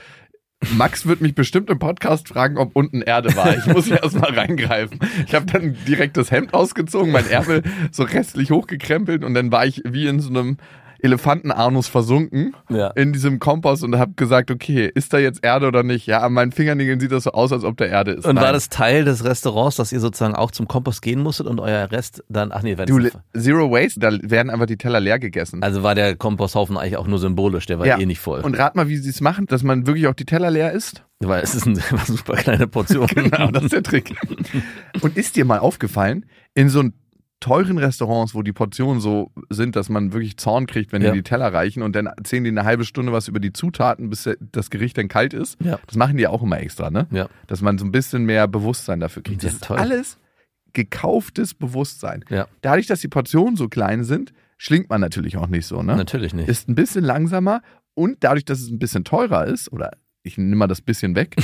Max 0.76 1.06
wird 1.06 1.22
mich 1.22 1.36
bestimmt 1.36 1.70
im 1.70 1.78
Podcast 1.78 2.30
fragen, 2.30 2.58
ob 2.58 2.76
unten 2.76 3.02
Erde 3.02 3.36
war. 3.36 3.56
Ich 3.56 3.68
muss 3.68 3.88
ja 3.88 3.98
erstmal 4.04 4.34
reingreifen. 4.34 5.00
Ich 5.28 5.36
habe 5.36 5.46
dann 5.46 5.78
direkt 5.88 6.18
das 6.18 6.32
Hemd 6.32 6.54
ausgezogen, 6.54 7.12
mein 7.12 7.30
Ärmel 7.30 7.64
so 7.92 8.04
restlich 8.04 8.50
hochgekrempelt 8.50 9.24
und 9.24 9.34
dann 9.36 9.52
war 9.52 9.66
ich 9.66 9.84
wie 9.86 10.08
in 10.08 10.20
so 10.20 10.30
einem 10.30 10.58
Elefantenanus 11.00 11.88
versunken 11.88 12.56
Ja. 12.70 12.88
in 12.92 13.14
diesem 13.14 13.40
Kompost 13.40 13.84
und 13.84 13.98
habe 13.98 14.14
gesagt, 14.16 14.52
okay, 14.52 14.92
ist 14.94 15.14
da 15.14 15.18
jetzt 15.18 15.44
Erde 15.44 15.68
oder 15.68 15.84
nicht? 15.84 16.06
Ja, 16.08 16.20
an 16.22 16.34
meinen 16.34 16.52
Fingernägeln 16.52 17.00
sieht 17.00 17.12
das 17.12 17.24
so 17.24 17.32
aus, 17.32 17.52
als 17.52 17.64
ob 17.64 17.78
da 17.78 17.86
Erde 17.86 18.12
ist. 18.12 18.26
Und 18.26 18.36
war 18.36 18.44
Nein. 18.44 18.54
das 18.54 18.70
Teil 18.70 19.06
des 19.06 19.24
Restaurants, 19.24 19.76
dass 19.78 19.92
ihr 19.92 20.00
sozusagen 20.00 20.36
auch 20.36 20.52
zum 20.52 20.68
Kompost 20.68 21.02
gehen 21.02 21.22
musstet 21.22 21.48
und 21.48 21.60
euer 21.60 21.92
Rest 21.92 22.24
dann, 22.30 22.52
ach 22.52 22.62
nee, 22.64 22.78
war 22.78 22.86
du, 22.86 23.00
Zero 23.38 23.72
Waste, 23.72 24.00
da 24.00 24.10
werden 24.22 24.50
einfach 24.50 24.66
die 24.66 24.78
Teller 24.78 25.00
leer 25.00 25.20
gegessen. 25.20 25.62
also 25.64 25.84
war 25.84 25.96
der 25.96 26.16
Komposthaufen 26.16 26.78
eigentlich 26.78 26.98
auch 26.98 27.08
nur 27.08 27.20
symbolisch, 27.20 27.66
der 27.66 27.80
war 27.80 27.86
Ja. 27.88 27.98
eh 28.00 28.06
nicht 28.06 28.20
voll. 28.20 28.42
Und 28.42 28.56
rat 28.58 28.76
mal, 28.76 28.88
wie 28.90 28.98
sie 28.98 29.10
es 29.10 29.22
machen, 29.22 29.46
dass 29.48 29.64
man 29.64 29.88
wirklich 29.88 30.08
auch 30.08 30.14
die 30.14 30.26
Teller 30.26 30.52
leer 30.52 30.72
isst. 30.72 31.04
Weil 31.20 31.42
es 31.42 31.56
ist 31.56 31.66
eine 31.66 31.80
super 32.06 32.36
kleine 32.36 32.68
Portion. 32.68 33.08
Genau, 33.08 33.50
das 33.50 33.64
ist 33.64 33.74
der 33.74 33.82
Trick. 33.84 34.16
Und 35.02 35.18
ist 35.18 35.36
dir 35.36 35.46
mal 35.46 35.58
aufgefallen, 35.60 36.26
in 36.54 36.70
so 36.70 36.84
teuren 37.40 37.78
Restaurants, 37.78 38.34
wo 38.34 38.42
die 38.42 38.52
Portionen 38.54 39.00
so 39.00 39.32
sind, 39.50 39.76
dass 39.76 39.90
man 39.90 40.12
wirklich 40.14 40.38
Zorn 40.38 40.66
kriegt, 40.66 40.92
wenn 40.92 41.02
Ja. 41.02 41.12
die 41.12 41.20
die 41.20 41.24
Teller 41.24 41.54
reichen 41.54 41.84
und 41.84 41.96
dann 41.96 42.08
erzählen 42.08 42.44
die 42.44 42.50
eine 42.50 42.64
halbe 42.64 42.84
Stunde 42.84 43.12
was 43.12 43.28
über 43.28 43.40
die 43.40 43.54
Zutaten, 43.54 44.10
bis 44.10 44.28
das 44.40 44.70
Gericht 44.70 44.98
dann 44.98 45.08
kalt 45.08 45.34
ist. 45.34 45.58
Ja. 45.64 45.80
Das 45.86 45.96
machen 45.98 46.18
die 46.18 46.28
auch 46.28 46.42
immer 46.42 46.60
extra, 46.60 46.90
ne? 46.90 47.08
Ja. 47.12 47.30
Dass 47.46 47.62
man 47.62 47.78
so 47.78 47.86
ein 47.86 47.92
bisschen 47.92 48.26
mehr 48.26 48.48
Bewusstsein 48.48 49.00
dafür 49.00 49.22
kriegt. 49.24 49.44
Das 49.44 49.54
ist 49.54 49.64
toll. 49.66 49.78
alles 49.78 50.18
gekauftes 50.74 51.54
Bewusstsein. 51.54 52.24
Ja. 52.30 52.48
Dadurch, 52.62 52.88
dass 52.88 53.02
die 53.02 53.08
Portionen 53.08 53.56
so 53.56 53.68
klein 53.68 54.04
sind, 54.04 54.34
schlingt 54.58 54.90
man 54.90 55.02
natürlich 55.02 55.38
auch 55.38 55.48
nicht 55.48 55.66
so, 55.66 55.82
ne? 55.84 55.96
Natürlich 55.96 56.34
nicht. 56.34 56.50
Ist 56.50 56.68
ein 56.70 56.76
bisschen 56.76 57.04
langsamer 57.04 57.62
und 57.94 58.18
dadurch, 58.24 58.46
dass 58.46 58.60
es 58.60 58.70
ein 58.70 58.80
bisschen 58.80 59.04
teurer 59.04 59.46
ist 59.46 59.72
oder 59.72 59.92
ich 60.28 60.38
nehme 60.38 60.56
mal 60.56 60.68
das 60.68 60.82
bisschen 60.82 61.16
weg. 61.16 61.36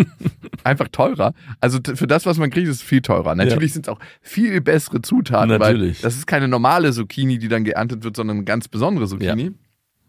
Einfach 0.64 0.88
teurer. 0.88 1.34
Also 1.60 1.78
für 1.82 2.06
das, 2.06 2.26
was 2.26 2.38
man 2.38 2.50
kriegt, 2.50 2.68
ist 2.68 2.76
es 2.76 2.82
viel 2.82 3.02
teurer. 3.02 3.34
Natürlich 3.34 3.72
sind 3.72 3.86
es 3.86 3.88
auch 3.88 3.98
viel 4.20 4.60
bessere 4.60 5.02
Zutaten, 5.02 5.48
Natürlich. 5.48 5.98
weil 5.98 6.02
das 6.02 6.16
ist 6.16 6.26
keine 6.26 6.48
normale 6.48 6.92
Zucchini, 6.92 7.38
die 7.38 7.48
dann 7.48 7.64
geerntet 7.64 8.04
wird, 8.04 8.16
sondern 8.16 8.38
eine 8.38 8.44
ganz 8.44 8.68
besondere 8.68 9.06
Zucchini. 9.06 9.52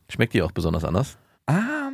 Schmeckt 0.10 0.34
die 0.34 0.42
auch 0.42 0.52
besonders 0.52 0.84
anders? 0.84 1.18
Ah, 1.48 1.90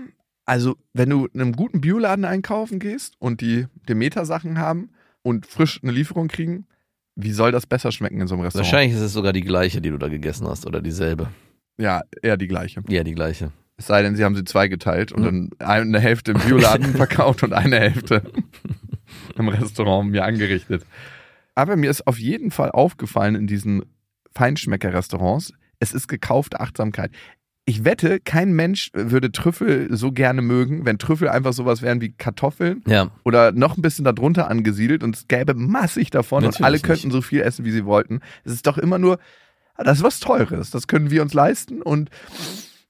also 0.46 0.78
wenn 0.94 1.10
du 1.10 1.28
in 1.28 1.42
einem 1.42 1.54
guten 1.54 1.82
Bioladen 1.82 2.26
einkaufen 2.26 2.80
gehst 2.80 3.16
und 3.20 3.42
die 3.42 3.68
Demeter-Sachen 3.88 4.58
haben 4.58 4.90
und 5.22 5.46
frisch 5.46 5.80
eine 5.84 5.92
Lieferung 5.92 6.30
kriegen, 6.30 6.68
wie 7.16 7.32
soll 7.32 7.52
das 7.52 7.66
besser 7.66 7.92
schmecken 7.92 8.22
in 8.22 8.28
so 8.28 8.36
einem 8.36 8.44
Restaurant? 8.44 8.72
Wahrscheinlich 8.72 8.96
ist 8.96 9.04
es 9.04 9.14
sogar 9.14 9.34
die 9.34 9.42
gleiche, 9.42 9.82
die 9.82 9.90
du 9.90 9.98
da 9.98 10.08
gegessen 10.08 10.48
hast 10.48 10.66
oder 10.66 10.82
dieselbe. 10.82 11.30
Ja, 11.78 12.02
eher 12.22 12.38
die 12.38 12.48
gleiche. 12.48 12.82
Ja, 12.88 13.04
die 13.04 13.14
gleiche. 13.14 13.52
Es 13.78 13.86
sei 13.88 14.02
denn, 14.02 14.16
sie 14.16 14.24
haben 14.26 14.36
sie 14.36 14.44
zwei 14.44 14.68
geteilt 14.68 15.12
und 15.12 15.22
Mhm. 15.22 15.50
dann 15.60 15.68
eine 15.68 16.00
Hälfte 16.00 16.32
im 16.32 16.40
Bioladen 16.40 16.94
verkauft 16.96 17.44
und 17.44 17.54
eine 17.54 17.80
Hälfte 17.80 18.24
im 19.38 19.48
Restaurant 19.50 20.10
mir 20.12 20.24
angerichtet. 20.26 20.84
Aber 21.56 21.76
mir 21.76 21.90
ist 21.90 22.06
auf 22.08 22.20
jeden 22.20 22.52
Fall 22.52 22.72
aufgefallen 22.72 23.36
in 23.36 23.48
diesen 23.48 23.84
Feinschmecker-Restaurants, 24.36 25.54
es 25.80 25.94
ist 25.94 26.08
gekaufte 26.08 26.60
Achtsamkeit. 26.60 27.12
Ich 27.66 27.84
wette, 27.84 28.20
kein 28.22 28.54
Mensch 28.54 28.92
würde 28.94 29.32
Trüffel 29.32 29.88
so 29.96 30.12
gerne 30.14 30.42
mögen, 30.42 30.86
wenn 30.86 30.98
Trüffel 31.00 31.28
einfach 31.28 31.52
sowas 31.52 31.82
wären 31.82 32.00
wie 32.00 32.14
Kartoffeln 32.14 32.82
Ja, 32.88 33.12
oder 33.26 33.52
noch 33.52 33.76
ein 33.78 33.82
bisschen 33.82 34.06
darunter 34.06 34.50
angesiedelt 34.50 35.04
und 35.04 35.16
es 35.16 35.28
gäbe 35.28 35.54
massig 35.54 36.10
davon 36.10 36.44
Natürlich 36.44 36.60
und 36.60 36.66
alle 36.66 36.76
nicht. 36.76 36.86
könnten 36.86 37.12
so 37.12 37.22
viel 37.22 37.42
essen, 37.42 37.66
wie 37.66 37.72
sie 37.72 37.84
wollten. 37.86 38.22
Es 38.46 38.54
ist 38.54 38.66
doch 38.68 38.78
immer 38.78 39.00
nur, 39.00 39.20
das 39.78 39.98
ist 39.98 40.04
was 40.04 40.20
Teures, 40.22 40.70
das 40.72 40.88
können 40.88 41.12
wir 41.12 41.22
uns 41.22 41.34
leisten 41.34 41.82
und 41.82 42.10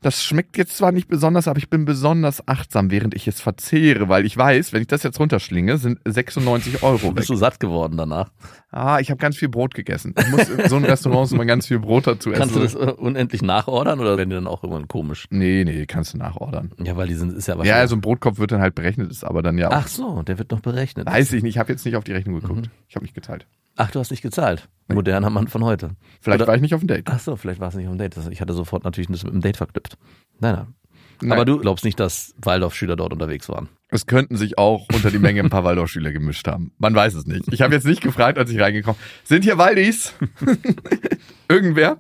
das 0.02 0.24
schmeckt 0.24 0.58
jetzt 0.58 0.78
zwar 0.78 0.92
nicht 0.92 1.08
besonders, 1.08 1.48
aber 1.48 1.58
ich 1.58 1.70
bin 1.70 1.84
besonders 1.86 2.48
achtsam, 2.48 2.92
während 2.92 3.16
ich 3.16 3.28
es 3.28 3.42
verzehre, 3.42 4.08
weil 4.10 4.26
ich 4.26 4.38
weiß, 4.38 4.72
wenn 4.72 4.82
ich 4.82 4.88
das 4.88 5.02
jetzt 5.04 5.20
runterschlinge, 5.20 5.78
sind 5.80 6.00
96 6.06 6.84
Euro 6.84 7.02
weg. 7.10 7.16
bist 7.16 7.30
du 7.30 7.36
satt 7.36 7.60
geworden 7.60 7.98
danach? 7.98 8.32
Ah, 8.70 9.00
ich 9.00 9.10
habe 9.10 9.18
ganz 9.18 9.38
viel 9.38 9.50
Brot 9.50 9.74
gegessen. 9.74 10.14
Ich 10.20 10.28
muss 10.30 10.50
in 10.50 10.70
so 10.70 10.76
einem 10.76 10.86
Restaurant 10.86 11.32
immer 11.32 11.46
ganz 11.46 11.68
viel 11.68 11.80
Brot 11.80 12.06
dazu 12.06 12.32
essen. 12.32 12.40
Kannst 12.40 12.56
du 12.56 12.60
das 12.60 12.76
äh, 12.76 12.92
unendlich 12.92 13.42
nachordern 13.42 14.00
oder 14.00 14.18
werden 14.18 14.30
die 14.30 14.36
dann 14.36 14.46
auch 14.48 14.62
irgendwann 14.64 14.88
komisch? 14.88 15.26
Nee, 15.32 15.64
nee, 15.66 15.86
kannst 15.88 16.14
du 16.14 16.18
nachordern. 16.18 16.72
Ja, 16.84 16.96
weil 16.96 17.08
die 17.08 17.16
sind, 17.16 17.34
ist 17.34 17.48
ja 17.48 17.54
Ja, 17.56 17.58
wahrscheinlich. 17.60 17.82
also 17.82 17.96
ein 17.96 18.02
Brotkopf 18.02 18.38
wird 18.38 18.52
dann 18.52 18.62
halt 18.62 18.76
berechnet, 18.76 19.10
ist 19.10 19.24
aber 19.24 19.42
dann 19.42 19.58
ja 19.58 19.70
auch. 19.70 19.74
Ach 19.74 19.88
so, 19.88 20.22
der 20.22 20.38
wird 20.38 20.52
noch 20.52 20.60
berechnet. 20.60 21.08
Weiß 21.08 21.34
ich 21.34 21.42
nicht, 21.44 21.56
ich 21.56 21.58
habe 21.60 21.72
jetzt 21.72 21.86
nicht 21.86 21.96
auf 21.96 22.04
die 22.04 22.12
Rechnung 22.12 22.40
geguckt. 22.40 22.68
Mhm. 22.68 22.72
Ich 22.88 22.96
habe 22.96 23.04
nicht 23.06 23.16
geteilt. 23.16 23.48
Ach, 23.78 23.92
du 23.92 24.00
hast 24.00 24.12
nicht 24.12 24.22
gezahlt. 24.24 24.68
Moderner 24.88 25.30
Mann 25.30 25.48
von 25.48 25.64
heute. 25.64 25.92
Vielleicht 26.22 26.42
Oder- 26.42 26.48
war 26.48 26.56
ich 26.56 26.62
nicht 26.62 26.74
auf 26.74 26.82
dem 26.82 26.88
Date. 26.88 27.06
Ach 27.10 27.20
so, 27.20 27.36
vielleicht 27.36 27.60
war 27.60 27.70
es 27.70 27.76
nicht 27.76 27.88
am 27.88 27.98
Date. 27.98 28.18
Das- 28.18 28.28
Ich 28.28 28.42
hatte 28.42 28.54
sofort 28.54 28.84
natürlich 28.84 29.08
das 29.08 29.24
mit 29.24 29.34
dem 29.34 29.42
Date 29.42 29.58
verknüpft. 29.58 29.98
Nein, 30.40 30.56
nein. 30.56 30.68
Nein. 31.22 31.32
Aber 31.32 31.46
du 31.46 31.58
glaubst 31.58 31.84
nicht, 31.84 32.00
dass 32.00 32.36
Waldorf-Schüler 32.44 32.96
dort 32.96 33.12
unterwegs 33.12 33.50
waren. 33.50 33.70
Es 33.90 34.06
könnten 34.06 34.38
sich 34.38 34.58
auch 34.60 34.86
unter 34.94 35.10
die 35.10 35.18
Menge 35.18 35.42
ein 35.42 35.50
paar 35.50 35.64
Waldorfschüler 35.64 36.12
gemischt 36.12 36.48
haben. 36.48 36.74
Man 36.78 36.94
weiß 36.94 37.16
es 37.16 37.26
nicht. 37.26 37.52
Ich 37.52 37.62
habe 37.62 37.74
jetzt 37.74 37.86
nicht 37.88 38.02
gefragt, 38.02 38.38
als 38.38 38.52
ich 38.52 38.60
reingekommen 38.60 39.00
Sind 39.24 39.44
hier 39.44 39.58
Waldis? 39.58 40.14
Irgendwer? 41.50 42.00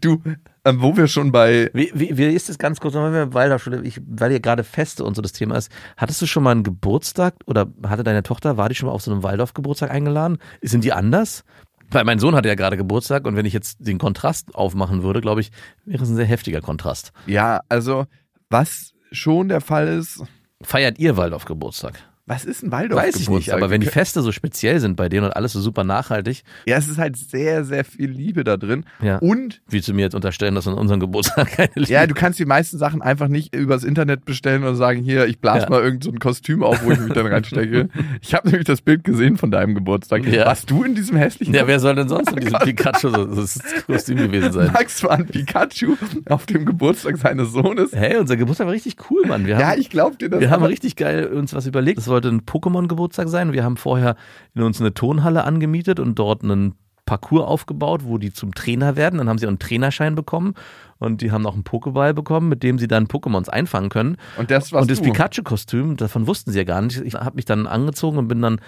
Du, 0.00 0.22
wo 0.66 0.96
wir 0.96 1.08
schon 1.08 1.32
bei. 1.32 1.70
Wie, 1.74 1.90
wie, 1.94 2.16
wie 2.16 2.24
ist 2.24 2.48
das 2.48 2.58
ganz 2.58 2.80
kurz, 2.80 2.94
ich, 2.94 4.00
weil 4.06 4.30
hier 4.30 4.40
gerade 4.40 4.64
Feste 4.64 5.04
und 5.04 5.14
so 5.14 5.22
das 5.22 5.32
Thema 5.32 5.56
ist, 5.56 5.70
hattest 5.96 6.22
du 6.22 6.26
schon 6.26 6.42
mal 6.42 6.52
einen 6.52 6.62
Geburtstag 6.62 7.34
oder 7.46 7.66
hatte 7.86 8.04
deine 8.04 8.22
Tochter, 8.22 8.56
war 8.56 8.68
die 8.68 8.74
schon 8.74 8.86
mal 8.86 8.94
auf 8.94 9.02
so 9.02 9.10
einem 9.10 9.22
Waldorf-Geburtstag 9.22 9.90
eingeladen? 9.90 10.38
Sind 10.62 10.84
die 10.84 10.92
anders? 10.92 11.44
Weil 11.90 12.04
mein 12.04 12.18
Sohn 12.18 12.34
hatte 12.34 12.48
ja 12.48 12.54
gerade 12.54 12.76
Geburtstag 12.76 13.26
und 13.26 13.36
wenn 13.36 13.46
ich 13.46 13.52
jetzt 13.52 13.86
den 13.86 13.98
Kontrast 13.98 14.54
aufmachen 14.54 15.02
würde, 15.02 15.20
glaube 15.20 15.42
ich, 15.42 15.50
wäre 15.84 16.02
es 16.02 16.08
ein 16.08 16.16
sehr 16.16 16.24
heftiger 16.24 16.60
Kontrast. 16.60 17.12
Ja, 17.26 17.60
also, 17.68 18.06
was 18.48 18.94
schon 19.12 19.48
der 19.48 19.60
Fall 19.60 19.88
ist. 19.88 20.24
Feiert 20.62 20.98
ihr 20.98 21.16
Waldorf-Geburtstag? 21.16 22.00
Was 22.26 22.46
ist 22.46 22.62
ein 22.62 22.72
Waldorf? 22.72 23.02
Weiß 23.02 23.16
ich 23.16 23.28
nicht, 23.28 23.50
aber 23.52 23.68
wenn 23.68 23.82
die 23.82 23.86
Feste 23.86 24.22
so 24.22 24.32
speziell 24.32 24.80
sind 24.80 24.96
bei 24.96 25.10
denen 25.10 25.26
und 25.26 25.32
alles 25.36 25.52
so 25.52 25.60
super 25.60 25.84
nachhaltig, 25.84 26.42
Ja, 26.64 26.78
es 26.78 26.88
ist 26.88 26.96
halt 26.96 27.16
sehr, 27.18 27.64
sehr 27.66 27.84
viel 27.84 28.08
Liebe 28.10 28.44
da 28.44 28.56
drin. 28.56 28.84
ja, 29.02 29.18
Und 29.18 29.60
willst 29.68 29.88
du 29.88 29.92
mir 29.94 30.02
jetzt 30.02 30.14
unterstellen, 30.14 30.54
dass 30.54 30.66
an 30.66 30.72
unserem 30.72 31.00
Geburtstag 31.00 31.50
keine 31.52 31.70
Liebe 31.74 31.92
ja, 31.92 32.06
du 32.06 32.14
kannst 32.14 32.38
die 32.38 32.46
meisten 32.46 32.78
Sachen 32.78 33.02
einfach 33.02 33.28
nicht 33.28 33.54
übers 33.54 33.84
Internet 33.84 34.24
bestellen 34.24 34.64
und 34.64 34.76
sagen, 34.76 35.02
hier, 35.02 35.26
ich 35.26 35.38
blase 35.38 35.64
Ja. 35.64 35.70
mal 35.70 35.82
irgend 35.82 36.02
so 36.04 36.10
ein 36.10 36.18
Kostüm 36.18 36.62
auf, 36.62 36.82
wo 36.84 36.92
ich 36.92 36.98
mich 37.00 37.12
dann 37.12 37.26
reinstecke. 37.26 37.88
Ich 38.22 38.32
habe 38.34 38.48
nämlich 38.48 38.64
das 38.66 38.80
Bild 38.80 39.04
gesehen 39.04 39.36
von 39.36 39.50
deinem 39.50 39.74
Geburtstag. 39.74 40.24
Ja. 40.26 40.46
Warst 40.46 40.70
du 40.70 40.82
in 40.82 40.94
diesem 40.94 41.16
hässlichen 41.18 41.54
Ja, 41.54 41.66
wer 41.66 41.78
soll 41.78 41.94
denn 41.94 42.08
sonst 42.08 42.30
in 42.32 42.40
diesem. 42.40 42.58
Pikachu 42.64 43.10
so 43.10 43.24
das 43.26 43.58
Kostüm 43.86 44.16
gewesen 44.16 44.52
sein? 44.52 44.70
Max 44.72 45.02
war 45.02 45.12
ein 45.12 45.26
Pikachu 45.26 45.96
auf 46.30 46.46
dem 46.46 46.64
Geburtstag 46.64 47.18
seines 47.18 47.52
Sohnes. 47.52 47.92
Hey, 47.92 48.16
unser 48.16 48.36
Geburtstag 48.38 48.66
war 48.66 48.72
richtig 48.72 48.96
cool, 49.10 49.26
Mann. 49.26 49.46
Wir 49.46 49.56
haben, 49.56 49.60
Ja, 49.60 49.74
ich 49.76 49.90
glaub 49.90 50.18
dir 50.18 50.30
das. 50.30 50.40
wir 50.40 50.48
haben 50.50 50.64
richtig 50.64 50.96
geil 50.96 51.26
uns 51.26 51.52
was 51.52 51.66
überlegt. 51.66 51.98
Es 51.98 52.08
sollte 52.14 52.28
ein 52.28 52.42
Pokémon-Geburtstag 52.42 53.28
sein. 53.28 53.52
Wir 53.52 53.64
haben 53.64 53.76
vorher 53.76 54.14
in 54.54 54.62
uns 54.62 54.80
eine 54.80 54.94
Tonhalle 54.94 55.44
angemietet 55.44 55.98
und 55.98 56.16
dort 56.16 56.44
einen 56.44 56.74
Parcours 57.06 57.44
aufgebaut, 57.44 58.02
wo 58.04 58.18
die 58.18 58.32
zum 58.32 58.54
Trainer 58.54 58.96
werden. 58.96 59.18
Dann 59.18 59.28
haben 59.28 59.38
sie 59.38 59.46
auch 59.46 59.50
einen 59.50 59.58
Trainerschein 59.58 60.14
bekommen 60.14 60.54
und 60.98 61.20
die 61.20 61.32
haben 61.32 61.44
auch 61.44 61.54
einen 61.54 61.64
Pokéball 61.64 62.14
bekommen, 62.14 62.48
mit 62.48 62.62
dem 62.62 62.78
sie 62.78 62.88
dann 62.88 63.06
Pokémons 63.06 63.48
einfangen 63.48 63.90
können. 63.90 64.16
und 64.38 64.50
das 64.50 64.72
und 64.72 64.90
das. 64.90 65.00
Pikachu-Kostüm, 65.00 65.96
davon 65.96 66.26
wussten 66.26 66.52
sie 66.52 66.58
ja 66.58 66.64
gar 66.64 66.80
nicht. 66.80 67.00
Ich 67.00 67.14
habe 67.14 67.36
mich 67.36 67.44
dann 67.44 67.66
angezogen 67.66 68.16
und 68.16 68.28
bin 68.28 68.40
dann, 68.40 68.60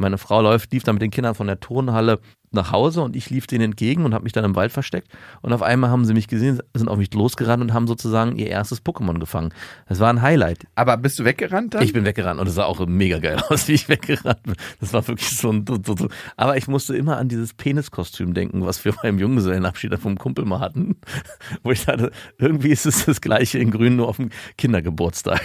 meine 0.00 0.18
Frau 0.18 0.42
läuft, 0.42 0.72
lief 0.72 0.82
dann 0.82 0.96
mit 0.96 1.02
den 1.02 1.10
Kindern 1.10 1.34
von 1.34 1.46
der 1.46 1.60
Turnhalle 1.60 2.18
nach 2.52 2.72
Hause 2.72 3.02
und 3.02 3.14
ich 3.14 3.30
lief 3.30 3.46
denen 3.46 3.64
entgegen 3.64 4.04
und 4.04 4.12
habe 4.12 4.24
mich 4.24 4.32
dann 4.32 4.44
im 4.44 4.56
Wald 4.56 4.72
versteckt. 4.72 5.08
Und 5.40 5.52
auf 5.52 5.62
einmal 5.62 5.90
haben 5.90 6.04
sie 6.04 6.14
mich 6.14 6.26
gesehen, 6.26 6.60
sind 6.74 6.88
auf 6.88 6.98
mich 6.98 7.12
losgerannt 7.14 7.62
und 7.62 7.72
haben 7.72 7.86
sozusagen 7.86 8.36
ihr 8.36 8.48
erstes 8.48 8.84
Pokémon 8.84 9.18
gefangen. 9.20 9.54
Das 9.88 10.00
war 10.00 10.10
ein 10.12 10.20
Highlight. 10.20 10.66
Aber 10.74 10.96
bist 10.96 11.18
du 11.18 11.24
weggerannt 11.24 11.74
dann? 11.74 11.82
Ich 11.82 11.92
bin 11.92 12.04
weggerannt 12.04 12.40
und 12.40 12.48
es 12.48 12.54
sah 12.54 12.64
auch 12.64 12.84
mega 12.86 13.18
geil 13.18 13.40
aus, 13.48 13.68
wie 13.68 13.74
ich 13.74 13.88
weggerannt 13.88 14.42
bin. 14.42 14.56
Das 14.80 14.92
war 14.92 15.06
wirklich 15.06 15.30
so 15.30 15.52
ein. 15.52 15.64
So, 15.66 15.78
so. 15.84 16.08
Aber 16.36 16.56
ich 16.56 16.66
musste 16.66 16.96
immer 16.96 17.18
an 17.18 17.28
dieses 17.28 17.54
Peniskostüm 17.54 18.34
denken, 18.34 18.66
was 18.66 18.84
wir 18.84 18.92
beim 19.02 19.18
Junggesellenabschied 19.18 19.96
vom 19.98 20.18
Kumpel 20.18 20.44
mal 20.44 20.60
hatten. 20.60 20.96
Wo 21.62 21.70
ich 21.70 21.84
dachte, 21.84 22.10
irgendwie 22.38 22.70
ist 22.70 22.86
es 22.86 23.04
das 23.04 23.20
gleiche 23.20 23.58
in 23.58 23.70
Grün, 23.70 23.96
nur 23.96 24.08
auf 24.08 24.16
dem 24.16 24.30
Kindergeburtstag. 24.56 25.42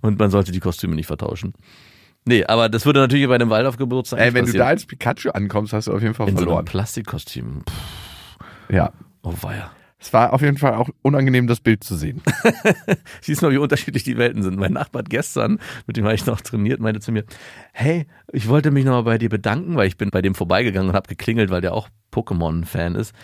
Und 0.00 0.18
man 0.18 0.30
sollte 0.30 0.52
die 0.52 0.60
Kostüme 0.60 0.94
nicht 0.94 1.06
vertauschen. 1.06 1.54
Nee, 2.28 2.44
aber 2.44 2.68
das 2.68 2.84
würde 2.84 2.98
natürlich 3.00 3.26
bei 3.28 3.36
einem 3.36 3.50
Waldorf-Geburtstag 3.50 4.18
Ey, 4.18 4.34
wenn 4.34 4.44
du 4.44 4.48
passieren. 4.48 4.64
da 4.64 4.68
als 4.68 4.84
Pikachu 4.84 5.30
ankommst, 5.30 5.72
hast 5.72 5.86
du 5.86 5.92
auf 5.92 6.02
jeden 6.02 6.14
Fall 6.14 6.28
in 6.28 6.34
so 6.34 6.38
einem 6.38 6.46
verloren. 6.48 6.64
Plastikkostüm. 6.64 7.62
Pff, 7.68 8.38
ja. 8.68 8.92
oh 9.22 9.32
weia. 9.42 9.70
Es 10.06 10.12
war 10.12 10.32
auf 10.32 10.40
jeden 10.40 10.56
Fall 10.56 10.74
auch 10.74 10.88
unangenehm, 11.02 11.48
das 11.48 11.58
Bild 11.58 11.82
zu 11.82 11.96
sehen. 11.96 12.22
Siehst 13.20 13.42
du 13.42 13.46
mal, 13.46 13.52
wie 13.52 13.58
unterschiedlich 13.58 14.04
die 14.04 14.16
Welten 14.16 14.44
sind. 14.44 14.56
Mein 14.56 14.72
Nachbar 14.72 15.00
hat 15.00 15.10
gestern, 15.10 15.58
mit 15.88 15.96
dem 15.96 16.04
habe 16.04 16.14
ich 16.14 16.24
noch 16.26 16.40
trainiert, 16.40 16.78
meinte 16.78 17.00
zu 17.00 17.10
mir, 17.10 17.24
hey, 17.72 18.06
ich 18.32 18.46
wollte 18.46 18.70
mich 18.70 18.84
nochmal 18.84 19.02
bei 19.02 19.18
dir 19.18 19.28
bedanken, 19.28 19.74
weil 19.74 19.88
ich 19.88 19.96
bin 19.96 20.10
bei 20.10 20.22
dem 20.22 20.36
vorbeigegangen 20.36 20.90
und 20.90 20.94
habe 20.94 21.08
geklingelt, 21.08 21.50
weil 21.50 21.60
der 21.60 21.74
auch 21.74 21.88
Pokémon-Fan 22.12 22.94
ist, 22.94 23.14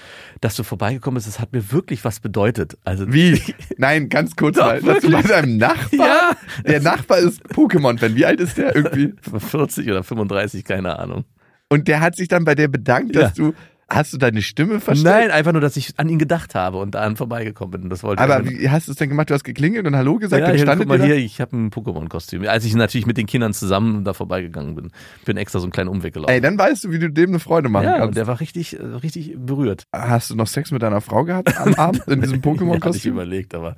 dass 0.40 0.57
du 0.57 0.64
vorbeigekommen 0.64 1.14
bist, 1.14 1.29
das 1.29 1.38
hat 1.38 1.53
mir 1.53 1.71
wirklich 1.71 2.05
was 2.05 2.18
bedeutet. 2.18 2.77
Also 2.83 3.12
Wie? 3.12 3.40
Nein, 3.77 4.09
ganz 4.09 4.35
kurz 4.35 4.57
Doch, 4.57 4.66
mal. 4.66 4.83
Dass 4.83 5.03
du 5.05 5.12
bei 5.12 5.23
deinem 5.23 5.59
Nachbar? 5.59 5.88
Ja. 5.92 6.37
Der 6.66 6.81
Nachbar 6.81 7.18
ist 7.18 7.45
Pokémon-Fan. 7.51 8.16
Wie 8.16 8.27
alt 8.27 8.40
ist 8.40 8.59
der 8.59 8.75
irgendwie? 8.75 9.14
40 9.38 9.88
oder 9.88 10.03
35, 10.03 10.64
keine 10.64 10.99
Ahnung. 10.99 11.27
Und 11.68 11.87
der 11.87 12.01
hat 12.01 12.16
sich 12.16 12.27
dann 12.27 12.45
bei 12.45 12.57
dir 12.57 12.68
bedankt, 12.68 13.14
dass 13.16 13.35
du. 13.35 13.55
Hast 13.94 14.12
du 14.14 14.16
deine 14.18 14.40
Stimme 14.40 14.81
verstanden? 14.81 15.18
Nein, 15.20 15.31
einfach 15.31 15.52
nur, 15.52 15.61
dass 15.61 15.76
ich 15.76 15.92
an 15.98 16.09
ihn 16.09 16.18
gedacht 16.18 16.55
habe 16.55 16.78
und 16.78 16.94
daran 16.94 17.16
vorbeigekommen 17.16 17.83
bin. 17.83 17.90
Das 17.90 18.02
wollte 18.02 18.22
Aber 18.22 18.37
er- 18.37 18.48
wie 18.48 18.70
hast 18.70 18.88
du 18.88 18.92
es 18.92 18.96
denn 18.98 19.11
gemacht? 19.11 19.28
Du 19.28 19.35
hast 19.35 19.44
geklingelt 19.44 19.87
und 19.87 19.94
Hallo 19.94 20.16
gesagt, 20.16 20.40
ja, 20.40 20.46
dann 20.46 20.57
hier, 20.57 20.64
standet 20.64 20.88
guck 20.88 20.98
mal 20.98 21.05
hier, 21.07 21.16
ich 21.16 21.40
habe 21.42 21.57
ein 21.57 21.70
Pokémon-Kostüm. 21.70 22.46
Als 22.48 22.64
ich 22.64 22.74
natürlich 22.74 23.07
mit 23.07 23.18
den 23.18 23.26
Kindern 23.26 23.52
zusammen 23.52 24.02
da 24.05 24.14
vorbeigegangen 24.14 24.74
bin, 24.74 24.90
bin 25.26 25.37
extra 25.37 25.59
so 25.59 25.66
einen 25.66 25.72
kleinen 25.72 25.88
Umweg 25.90 26.14
gelaufen. 26.14 26.33
Ey, 26.33 26.40
dann 26.40 26.57
weißt 26.59 26.85
du, 26.85 26.90
wie 26.90 26.98
du 26.98 27.11
dem 27.11 27.31
eine 27.31 27.38
Freude 27.38 27.68
machen 27.68 27.85
ja, 27.85 27.94
und 27.96 28.00
kannst. 28.00 28.16
der 28.16 28.26
war 28.26 28.40
richtig, 28.40 28.78
äh, 28.78 28.83
richtig 28.83 29.37
berührt. 29.38 29.85
Hast 29.92 30.31
du 30.31 30.37
noch 30.37 30.46
Sex 30.46 30.70
mit 30.70 30.83
deiner 30.83 31.02
Frau 31.02 31.24
gehabt 31.24 31.55
am 31.61 31.74
Abend 31.76 32.02
in 32.09 32.20
diesem 32.22 32.40
Ja, 32.42 32.50
hatte 32.50 32.57
ich 32.57 32.62
Pokémon-Kostüm? 32.62 33.12
überlegt, 33.12 33.55
aber 33.55 33.76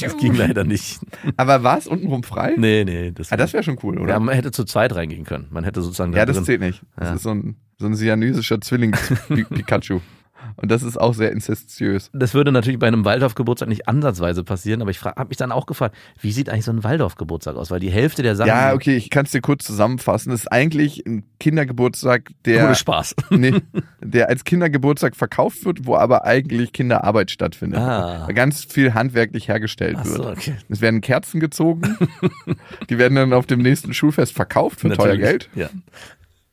das 0.00 0.16
ging 0.18 0.34
leider 0.34 0.64
nicht. 0.64 1.00
Aber 1.36 1.62
war 1.62 1.78
es 1.78 1.86
untenrum 1.86 2.22
frei? 2.24 2.54
Nee, 2.58 2.84
nee. 2.84 3.10
Das, 3.10 3.32
Ah, 3.32 3.36
das 3.36 3.52
wäre 3.54 3.62
schon 3.62 3.78
cool, 3.82 3.98
oder? 3.98 4.12
ja, 4.12 4.20
man 4.20 4.34
hätte 4.34 4.50
zu 4.52 4.64
zweit 4.64 4.94
reingehen 4.94 5.24
können. 5.24 5.46
Man 5.50 5.64
hätte 5.64 5.80
sozusagen 5.80 6.12
Ja, 6.12 6.26
da 6.26 6.32
das 6.32 6.44
zählt 6.44 6.60
nicht. 6.60 6.82
Das 6.96 7.08
Ja. 7.08 7.14
ist 7.14 7.22
so 7.22 7.30
ein, 7.30 7.56
so 7.80 7.86
ein 7.86 7.94
siamesischer 7.94 8.60
Zwilling-Pikachu. 8.60 10.00
Und 10.56 10.70
das 10.70 10.82
ist 10.82 10.98
auch 10.98 11.14
sehr 11.14 11.32
inzestiös. 11.32 12.10
Das 12.12 12.34
würde 12.34 12.52
natürlich 12.52 12.78
bei 12.78 12.86
einem 12.86 13.04
Waldorf-Geburtstag 13.04 13.68
nicht 13.68 13.88
ansatzweise 13.88 14.44
passieren, 14.44 14.82
aber 14.82 14.90
ich 14.90 15.02
habe 15.02 15.28
mich 15.28 15.36
dann 15.36 15.52
auch 15.52 15.66
gefragt, 15.66 15.96
wie 16.20 16.32
sieht 16.32 16.48
eigentlich 16.48 16.64
so 16.64 16.72
ein 16.72 16.84
Waldorf-Geburtstag 16.84 17.56
aus? 17.56 17.70
Weil 17.70 17.80
die 17.80 17.90
Hälfte 17.90 18.22
der 18.22 18.36
Sachen. 18.36 18.48
Ja, 18.48 18.74
okay, 18.74 18.96
ich 18.96 19.10
kann 19.10 19.24
es 19.24 19.32
dir 19.32 19.40
kurz 19.40 19.64
zusammenfassen. 19.64 20.30
Das 20.30 20.40
ist 20.40 20.52
eigentlich 20.52 21.04
ein 21.06 21.24
Kindergeburtstag, 21.38 22.30
der, 22.44 22.64
Ohne 22.66 22.74
Spaß. 22.74 23.14
nee, 23.30 23.54
der 24.00 24.28
als 24.28 24.44
Kindergeburtstag 24.44 25.16
verkauft 25.16 25.64
wird, 25.64 25.86
wo 25.86 25.96
aber 25.96 26.24
eigentlich 26.24 26.72
Kinderarbeit 26.72 27.30
stattfindet. 27.30 27.80
Ah. 27.80 28.28
Ganz 28.32 28.64
viel 28.64 28.94
handwerklich 28.94 29.48
hergestellt 29.48 29.96
Ach 29.98 30.04
wird. 30.04 30.16
so, 30.16 30.28
okay. 30.28 30.54
Es 30.68 30.80
werden 30.80 31.00
Kerzen 31.00 31.40
gezogen, 31.40 31.96
die 32.90 32.98
werden 32.98 33.14
dann 33.14 33.32
auf 33.32 33.46
dem 33.46 33.60
nächsten 33.60 33.94
Schulfest 33.94 34.34
verkauft 34.34 34.80
für 34.80 34.90
teuer 34.90 35.16
Natürlich. 35.16 35.20
Geld. 35.20 35.48
Ja. 35.54 35.70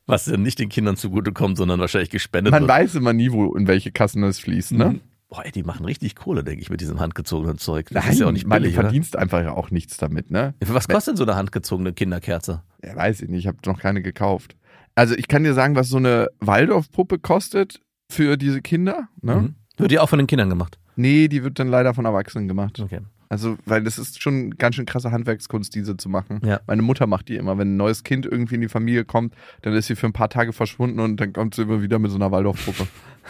Was 0.08 0.24
dann 0.24 0.42
nicht 0.42 0.58
den 0.58 0.68
Kindern 0.70 0.96
zugutekommt, 0.96 1.56
sondern 1.56 1.78
wahrscheinlich 1.78 2.10
gespendet 2.10 2.50
Man 2.50 2.62
wird. 2.62 2.70
weiß 2.70 2.94
immer 2.96 3.12
nie, 3.12 3.30
wo 3.30 3.54
in 3.54 3.68
welche 3.68 3.92
Kassen 3.92 4.22
es 4.24 4.40
fließt, 4.40 4.72
ne? 4.72 4.84
Mhm. 4.86 5.00
Boah, 5.28 5.44
ey, 5.44 5.52
die 5.52 5.62
machen 5.62 5.84
richtig 5.84 6.16
Kohle, 6.16 6.42
denke 6.42 6.62
ich, 6.62 6.70
mit 6.70 6.80
diesem 6.80 6.98
handgezogenen 7.00 7.58
Zeug. 7.58 7.90
Das 7.90 8.02
Nein, 8.04 8.12
ist 8.14 8.18
ja 8.20 8.26
auch 8.26 8.32
nicht 8.32 8.46
man 8.46 8.62
billig, 8.62 8.74
oder? 8.74 8.84
verdienst 8.84 9.14
einfach 9.14 9.42
ja 9.42 9.52
auch 9.52 9.70
nichts 9.70 9.98
damit, 9.98 10.30
ne? 10.30 10.54
Was 10.66 10.88
kostet 10.88 11.12
denn 11.12 11.16
so 11.18 11.24
eine 11.24 11.36
handgezogene 11.36 11.92
Kinderkerze? 11.92 12.62
Ja, 12.82 12.96
weiß 12.96 13.20
ich 13.20 13.28
nicht, 13.28 13.40
ich 13.40 13.46
habe 13.46 13.58
noch 13.66 13.78
keine 13.78 14.00
gekauft. 14.00 14.56
Also 14.94 15.14
ich 15.14 15.28
kann 15.28 15.44
dir 15.44 15.52
sagen, 15.52 15.76
was 15.76 15.88
so 15.88 15.98
eine 15.98 16.28
Waldorfpuppe 16.40 17.18
kostet 17.18 17.80
für 18.10 18.38
diese 18.38 18.62
Kinder. 18.62 19.08
Ne? 19.20 19.34
Mhm. 19.36 19.54
Wird 19.76 19.92
ja 19.92 20.00
auch 20.00 20.08
von 20.08 20.18
den 20.18 20.26
Kindern 20.26 20.48
gemacht. 20.48 20.78
Nee, 20.96 21.28
die 21.28 21.44
wird 21.44 21.58
dann 21.58 21.68
leider 21.68 21.92
von 21.94 22.06
Erwachsenen 22.06 22.48
gemacht. 22.48 22.80
Okay. 22.80 23.00
Also, 23.28 23.56
weil 23.66 23.82
das 23.82 23.98
ist 23.98 24.22
schon 24.22 24.52
ganz 24.52 24.76
schön 24.76 24.86
krasse 24.86 25.10
Handwerkskunst, 25.10 25.74
diese 25.74 25.96
zu 25.96 26.08
machen. 26.08 26.40
Ja. 26.44 26.60
Meine 26.66 26.82
Mutter 26.82 27.06
macht 27.06 27.28
die 27.28 27.36
immer. 27.36 27.58
Wenn 27.58 27.74
ein 27.74 27.76
neues 27.76 28.04
Kind 28.04 28.24
irgendwie 28.24 28.54
in 28.54 28.62
die 28.62 28.68
Familie 28.68 29.04
kommt, 29.04 29.34
dann 29.62 29.74
ist 29.74 29.86
sie 29.86 29.96
für 29.96 30.06
ein 30.06 30.12
paar 30.12 30.30
Tage 30.30 30.52
verschwunden 30.52 31.00
und 31.00 31.18
dann 31.20 31.32
kommt 31.32 31.54
sie 31.54 31.62
immer 31.62 31.82
wieder 31.82 31.98
mit 31.98 32.10
so 32.10 32.16
einer 32.16 32.30
Waldorfpuppe. 32.30 32.86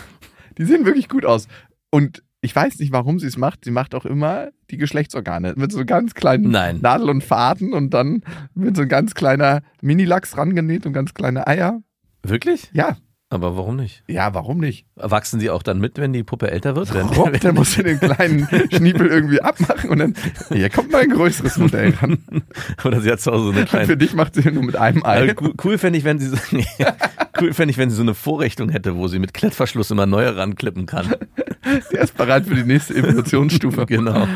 die 0.58 0.64
sehen 0.64 0.86
wirklich 0.86 1.08
gut 1.08 1.24
aus. 1.24 1.48
Und 1.90 2.22
ich 2.40 2.54
weiß 2.54 2.78
nicht, 2.78 2.92
warum 2.92 3.18
sie 3.18 3.26
es 3.26 3.36
macht. 3.36 3.64
Sie 3.64 3.72
macht 3.72 3.94
auch 3.94 4.04
immer 4.04 4.50
die 4.70 4.76
Geschlechtsorgane 4.76 5.54
mit 5.56 5.72
so 5.72 5.84
ganz 5.84 6.14
kleinen 6.14 6.50
Nein. 6.50 6.78
Nadel 6.80 7.10
und 7.10 7.24
Faden 7.24 7.72
und 7.72 7.92
dann 7.92 8.22
wird 8.54 8.76
so 8.76 8.82
ein 8.82 8.88
ganz 8.88 9.14
kleiner 9.14 9.62
Minilachs 9.82 10.36
rangenäht 10.36 10.86
und 10.86 10.92
ganz 10.92 11.14
kleine 11.14 11.46
Eier. 11.48 11.82
Wirklich? 12.22 12.70
Ja, 12.72 12.96
Aber 13.30 13.58
warum 13.58 13.76
nicht? 13.76 14.02
ja, 14.06 14.32
warum 14.32 14.58
nicht? 14.58 14.86
Wachsen 14.96 15.38
die 15.38 15.50
auch 15.50 15.62
dann 15.62 15.78
mit, 15.80 15.98
wenn 15.98 16.14
die 16.14 16.22
Puppe 16.22 16.50
älter 16.50 16.74
wird? 16.76 16.94
Wenn, 16.94 17.08
Rob, 17.08 17.38
der 17.38 17.52
muss 17.52 17.76
ja 17.76 17.82
den 17.82 18.00
kleinen 18.00 18.48
Schniepel 18.72 19.06
irgendwie 19.06 19.42
abmachen 19.42 19.90
und 19.90 19.98
dann, 19.98 20.14
hier 20.48 20.70
kommt 20.70 20.92
mal 20.92 21.02
ein 21.02 21.10
größeres 21.10 21.58
Modell 21.58 21.90
ran. 22.00 22.18
oder 22.84 23.02
sie 23.02 23.10
hat 23.10 23.20
zu 23.20 23.30
Hause 23.30 23.44
so 23.44 23.50
eine 23.50 23.60
Für 23.60 23.66
kleine. 23.66 23.96
dich 23.98 24.14
macht 24.14 24.34
sie 24.34 24.50
nur 24.50 24.62
mit 24.62 24.76
einem 24.76 25.04
Ei. 25.04 25.34
Cool 25.38 25.52
cool 25.62 25.76
fände 25.76 25.98
ich, 25.98 26.04
wenn 26.04 26.18
sie 26.18 26.28
so, 26.28 26.36
cool 27.40 27.52
fände 27.52 27.70
ich, 27.70 27.76
wenn 27.76 27.90
sie 27.90 27.96
so 27.96 28.02
eine 28.02 28.14
Vorrichtung 28.14 28.70
hätte, 28.70 28.96
wo 28.96 29.08
sie 29.08 29.18
mit 29.18 29.34
Klettverschluss 29.34 29.90
immer 29.90 30.06
neue 30.06 30.34
ranklippen 30.34 30.86
kann. 30.86 31.14
Der 31.92 32.00
ist 32.00 32.16
bereit 32.16 32.46
für 32.46 32.54
die 32.54 32.64
nächste 32.64 32.94
Evolutionsstufe. 32.94 33.84
Genau. 33.84 34.26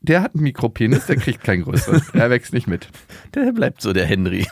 Der 0.00 0.22
hat 0.22 0.34
einen 0.34 0.44
Mikropenis, 0.44 1.04
der 1.04 1.16
kriegt 1.16 1.44
kein 1.44 1.62
größeres. 1.62 2.08
Er 2.14 2.30
wächst 2.30 2.54
nicht 2.54 2.66
mit. 2.66 2.88
Der 3.34 3.52
bleibt 3.52 3.82
so 3.82 3.92
der 3.92 4.06
Henry. 4.06 4.46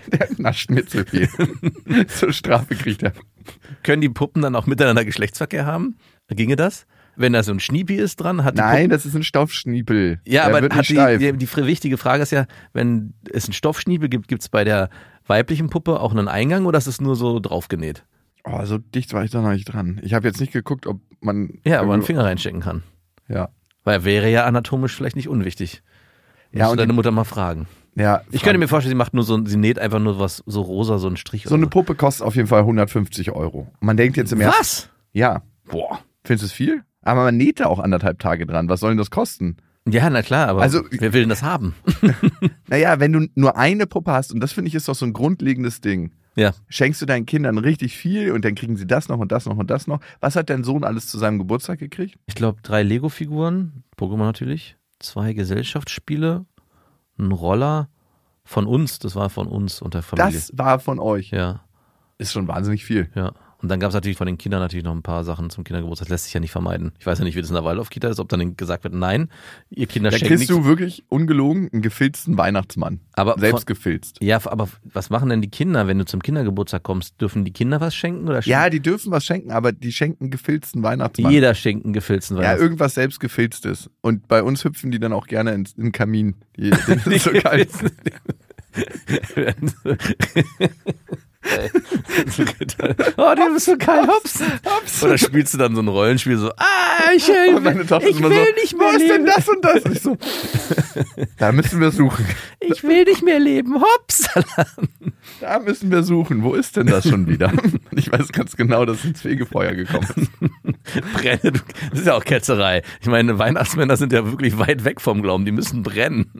Der 0.12 0.28
nascht 0.38 0.70
mir 0.70 0.86
zu 0.86 1.04
viel. 1.04 1.28
Zur 2.08 2.32
Strafe 2.32 2.74
kriegt 2.74 3.02
er. 3.02 3.12
Können 3.82 4.02
die 4.02 4.08
Puppen 4.08 4.42
dann 4.42 4.54
auch 4.56 4.66
miteinander 4.66 5.04
Geschlechtsverkehr 5.04 5.66
haben? 5.66 5.96
Ginge 6.28 6.56
das? 6.56 6.86
Wenn 7.16 7.32
da 7.32 7.42
so 7.42 7.52
ein 7.52 7.60
Schniepi 7.60 7.96
ist 7.96 8.16
dran, 8.16 8.44
hat 8.44 8.56
die 8.56 8.62
Nein, 8.62 8.88
das 8.88 9.04
ist 9.04 9.14
ein 9.14 9.24
Stoffschniepel. 9.24 10.20
Ja, 10.24 10.48
der 10.48 10.56
aber 10.56 10.74
hat 10.74 10.88
die, 10.88 11.18
die, 11.18 11.32
die 11.36 11.56
wichtige 11.66 11.98
Frage 11.98 12.22
ist 12.22 12.30
ja, 12.30 12.46
wenn 12.72 13.14
es 13.30 13.46
einen 13.46 13.52
Stoffschniebel 13.52 14.08
gibt, 14.08 14.28
gibt 14.28 14.42
es 14.42 14.48
bei 14.48 14.64
der 14.64 14.90
weiblichen 15.26 15.70
Puppe 15.70 16.00
auch 16.00 16.12
einen 16.12 16.28
Eingang 16.28 16.66
oder 16.66 16.78
ist 16.78 16.86
es 16.86 17.00
nur 17.00 17.16
so 17.16 17.40
draufgenäht? 17.40 18.04
Oh, 18.44 18.64
so 18.64 18.78
dicht 18.78 19.12
war 19.12 19.24
ich 19.24 19.30
da 19.30 19.42
noch 19.42 19.52
nicht 19.52 19.66
dran. 19.66 20.00
Ich 20.02 20.14
habe 20.14 20.26
jetzt 20.26 20.40
nicht 20.40 20.52
geguckt, 20.52 20.86
ob 20.86 21.00
man. 21.20 21.58
Ja, 21.64 21.80
aber 21.80 21.92
einen 21.92 22.02
Finger 22.02 22.24
reinstecken 22.24 22.60
kann. 22.60 22.84
Ja. 23.28 23.50
Weil 23.84 24.04
wäre 24.04 24.30
ja 24.30 24.44
anatomisch 24.46 24.94
vielleicht 24.94 25.16
nicht 25.16 25.28
unwichtig. 25.28 25.82
Ja, 26.52 26.60
Ja, 26.60 26.70
und 26.70 26.78
deine 26.78 26.92
Mutter 26.92 27.10
mal 27.10 27.24
fragen. 27.24 27.66
Ja 28.00 28.22
Ich 28.30 28.42
könnte 28.42 28.58
mir 28.58 28.68
vorstellen, 28.68 28.90
sie 28.92 28.96
macht 28.96 29.14
nur 29.14 29.24
so, 29.24 29.44
sie 29.46 29.56
näht 29.56 29.78
einfach 29.78 29.98
nur 30.00 30.18
was 30.18 30.42
so 30.46 30.60
rosa, 30.62 30.98
so 30.98 31.06
einen 31.06 31.16
Strich. 31.16 31.44
so 31.44 31.54
eine 31.54 31.66
Puppe 31.66 31.94
kostet 31.94 32.26
auf 32.26 32.34
jeden 32.36 32.48
Fall 32.48 32.60
150 32.60 33.30
Euro. 33.32 33.68
Und 33.80 33.86
man 33.86 33.96
denkt 33.96 34.16
jetzt 34.16 34.32
im 34.32 34.40
ersten. 34.40 34.60
Was? 34.60 34.88
Ja. 35.12 35.42
Boah. 35.68 36.00
Findest 36.24 36.42
du 36.42 36.46
es 36.46 36.52
viel? 36.52 36.82
Aber 37.02 37.24
man 37.24 37.36
näht 37.36 37.60
da 37.60 37.66
auch 37.66 37.78
anderthalb 37.78 38.18
Tage 38.18 38.46
dran. 38.46 38.68
Was 38.68 38.80
soll 38.80 38.90
denn 38.90 38.98
das 38.98 39.10
kosten? 39.10 39.56
Ja, 39.88 40.10
na 40.10 40.22
klar, 40.22 40.48
aber 40.48 40.60
Also- 40.62 40.82
wer 40.90 41.12
will 41.12 41.22
denn 41.22 41.30
das 41.30 41.42
haben? 41.42 41.74
Naja, 42.68 43.00
wenn 43.00 43.12
du 43.12 43.26
nur 43.34 43.56
eine 43.56 43.86
Puppe 43.86 44.12
hast, 44.12 44.32
und 44.32 44.40
das 44.40 44.52
finde 44.52 44.68
ich 44.68 44.74
ist 44.74 44.88
doch 44.88 44.94
so 44.94 45.04
ein 45.06 45.12
grundlegendes 45.12 45.80
Ding, 45.80 46.12
Ja. 46.36 46.52
schenkst 46.68 47.00
du 47.02 47.06
deinen 47.06 47.26
Kindern 47.26 47.58
richtig 47.58 47.96
viel 47.96 48.30
und 48.32 48.44
dann 48.44 48.54
kriegen 48.54 48.76
sie 48.76 48.86
das 48.86 49.08
noch 49.08 49.18
und 49.18 49.32
das 49.32 49.46
noch 49.46 49.56
und 49.56 49.70
das 49.70 49.86
noch. 49.86 50.00
Was 50.20 50.36
hat 50.36 50.50
dein 50.50 50.62
Sohn 50.64 50.84
alles 50.84 51.06
zu 51.08 51.18
seinem 51.18 51.38
Geburtstag 51.38 51.78
gekriegt? 51.80 52.16
Ich 52.26 52.34
glaube, 52.34 52.60
drei 52.62 52.82
Lego-Figuren, 52.82 53.82
Pokémon 53.98 54.18
natürlich, 54.18 54.76
zwei 55.00 55.32
Gesellschaftsspiele, 55.32 56.44
ein 57.28 57.32
Roller 57.32 57.88
von 58.44 58.66
uns, 58.66 58.98
das 58.98 59.14
war 59.14 59.30
von 59.30 59.46
uns 59.46 59.80
und 59.82 59.94
der 59.94 60.02
Familie. 60.02 60.32
Das 60.32 60.50
war 60.54 60.80
von 60.80 60.98
euch. 60.98 61.30
ja, 61.30 61.60
Ist 62.18 62.32
schon 62.32 62.48
wahnsinnig 62.48 62.84
viel. 62.84 63.10
ja. 63.14 63.32
Und 63.62 63.68
dann 63.68 63.80
gab 63.80 63.88
es 63.88 63.94
natürlich 63.94 64.16
von 64.16 64.26
den 64.26 64.38
Kindern 64.38 64.60
natürlich 64.60 64.84
noch 64.84 64.94
ein 64.94 65.02
paar 65.02 65.24
Sachen 65.24 65.50
zum 65.50 65.64
Kindergeburtstag. 65.64 66.06
Das 66.06 66.10
lässt 66.10 66.24
sich 66.24 66.34
ja 66.34 66.40
nicht 66.40 66.50
vermeiden. 66.50 66.92
Ich 66.98 67.06
weiß 67.06 67.18
ja 67.18 67.24
nicht, 67.24 67.36
wie 67.36 67.40
das 67.40 67.50
in 67.50 67.54
der 67.54 67.64
Waldorf-Kita 67.64 68.08
ist, 68.08 68.20
ob 68.20 68.28
dann 68.28 68.56
gesagt 68.56 68.84
wird, 68.84 68.94
nein, 68.94 69.28
ihr 69.70 69.86
Kinder 69.86 70.10
Da 70.10 70.18
schenken 70.18 70.36
kriegst 70.36 70.50
nichts. 70.50 70.64
du 70.64 70.68
wirklich 70.68 71.04
ungelogen 71.08 71.68
einen 71.72 71.82
gefilzten 71.82 72.36
Weihnachtsmann. 72.38 73.00
Aber 73.12 73.36
Selbst 73.38 73.60
von, 73.62 73.66
gefilzt. 73.66 74.18
ja, 74.22 74.40
aber 74.46 74.68
was 74.84 75.10
machen 75.10 75.28
denn 75.28 75.42
die 75.42 75.50
Kinder, 75.50 75.86
wenn 75.86 75.98
du 75.98 76.04
zum 76.06 76.22
Kindergeburtstag 76.22 76.82
kommst? 76.82 77.20
Dürfen 77.20 77.44
die 77.44 77.52
Kinder 77.52 77.80
was 77.80 77.94
schenken 77.94 78.28
oder 78.28 78.40
Ja, 78.40 78.62
schenken 78.62 78.70
die 78.70 78.80
dürfen 78.80 79.12
was 79.12 79.24
schenken, 79.24 79.50
aber 79.50 79.72
die 79.72 79.92
schenken 79.92 80.30
gefilzten 80.30 80.82
Weihnachtsmann. 80.82 81.30
jeder 81.30 81.54
schenkt 81.54 81.84
einen 81.84 81.92
gefilzten 81.92 82.36
ja, 82.36 82.42
Weihnachtsmann? 82.42 82.64
irgendwas 82.66 82.94
selbst 82.94 83.20
gefilztes. 83.20 83.90
Und 84.00 84.26
bei 84.28 84.42
uns 84.42 84.64
hüpfen 84.64 84.90
die 84.90 84.98
dann 84.98 85.12
auch 85.12 85.26
gerne 85.26 85.52
ins, 85.52 85.72
in 85.72 85.84
den 85.84 85.92
Kamin. 85.92 86.36
Die, 86.56 86.70
das 86.70 86.86
ist 87.06 87.24
so 87.24 87.30
geil. 87.32 87.66
oh, 93.16 93.34
du 93.34 93.54
bist 93.54 93.66
so 93.66 93.76
geil, 93.78 94.06
hops. 94.06 94.42
Oder 95.02 95.16
spielst 95.16 95.54
du 95.54 95.58
dann 95.58 95.74
so 95.74 95.80
ein 95.80 95.88
Rollenspiel 95.88 96.36
so, 96.36 96.50
ah, 96.50 97.12
ich, 97.16 97.26
Und 97.54 97.64
meine 97.64 97.86
Tochter 97.86 98.08
ich 98.08 98.22
will 98.22 98.30
so, 98.30 98.60
nicht 98.60 98.76
mehr 98.76 98.86
wo 98.86 98.96
ist 98.96 99.08
denn 99.08 99.24
leben. 99.24 99.26
das 99.26 99.48
und 99.48 99.64
das? 99.64 99.82
Und 99.84 99.92
ich 99.92 100.02
so, 100.02 100.18
da 101.38 101.52
müssen 101.52 101.80
wir 101.80 101.90
suchen. 101.92 102.26
Ich 102.60 102.82
will 102.82 103.04
nicht 103.04 103.22
mehr 103.22 103.38
leben, 103.38 103.76
hops. 103.80 104.28
Da 105.40 105.58
müssen 105.58 105.90
wir 105.90 106.02
suchen. 106.02 106.42
Wo 106.42 106.54
ist 106.54 106.76
denn 106.76 106.86
das 106.86 107.08
schon 107.08 107.26
wieder? 107.26 107.52
Ich 107.92 108.12
weiß 108.12 108.32
ganz 108.32 108.56
genau, 108.56 108.84
dass 108.84 109.04
ins 109.04 109.22
Fegefeuer 109.22 109.72
gekommen 109.74 110.06
ist. 110.16 110.30
Brenne, 111.14 111.52
das 111.90 112.00
ist 112.00 112.06
ja 112.06 112.14
auch 112.14 112.24
Ketzerei. 112.24 112.82
Ich 113.00 113.06
meine, 113.06 113.38
Weihnachtsmänner 113.38 113.96
sind 113.96 114.12
ja 114.12 114.26
wirklich 114.26 114.58
weit 114.58 114.84
weg 114.84 115.00
vom 115.00 115.22
Glauben, 115.22 115.44
die 115.46 115.52
müssen 115.52 115.82
brennen. 115.82 116.30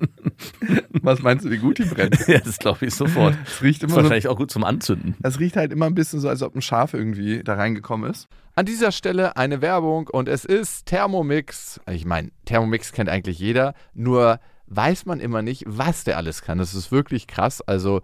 Was 1.03 1.23
meinst 1.23 1.45
du, 1.45 1.51
wie 1.51 1.59
gut 1.59 1.79
die 1.79 1.85
brennt? 1.85 2.17
ja, 2.29 2.39
das 2.39 2.59
glaube 2.59 2.87
ich 2.87 2.95
sofort. 2.95 3.37
Es 3.47 3.63
riecht 3.63 3.83
Das 3.83 3.91
ist 3.91 3.93
immer 3.93 4.03
so, 4.03 4.03
wahrscheinlich 4.03 4.29
auch 4.29 4.37
gut 4.37 4.51
zum 4.51 4.65
Anzünden. 4.65 5.15
es 5.23 5.39
riecht 5.39 5.57
halt 5.57 5.73
immer 5.73 5.87
ein 5.87 5.95
bisschen 5.95 6.21
so, 6.21 6.29
als 6.29 6.43
ob 6.43 6.55
ein 6.55 6.63
Schaf 6.63 6.95
irgendwie 6.95 7.43
da 7.43 7.55
reingekommen 7.55 8.11
ist. 8.11 8.29
An 8.55 8.67
dieser 8.67 8.93
Stelle 8.93 9.37
eine 9.37 9.63
Werbung 9.63 10.09
und 10.09 10.29
es 10.29 10.45
ist 10.45 10.87
Thermomix. 10.87 11.81
Ich 11.91 12.05
meine, 12.05 12.31
Thermomix 12.45 12.93
kennt 12.93 13.09
eigentlich 13.09 13.39
jeder, 13.39 13.75
nur 13.95 14.41
weiß 14.67 15.07
man 15.07 15.21
immer 15.21 15.43
nicht, 15.43 15.65
was 15.67 16.05
der 16.05 16.17
alles 16.17 16.43
kann. 16.43 16.59
Das 16.59 16.75
ist 16.75 16.93
wirklich 16.93 17.27
krass. 17.27 17.61
Also 17.61 18.03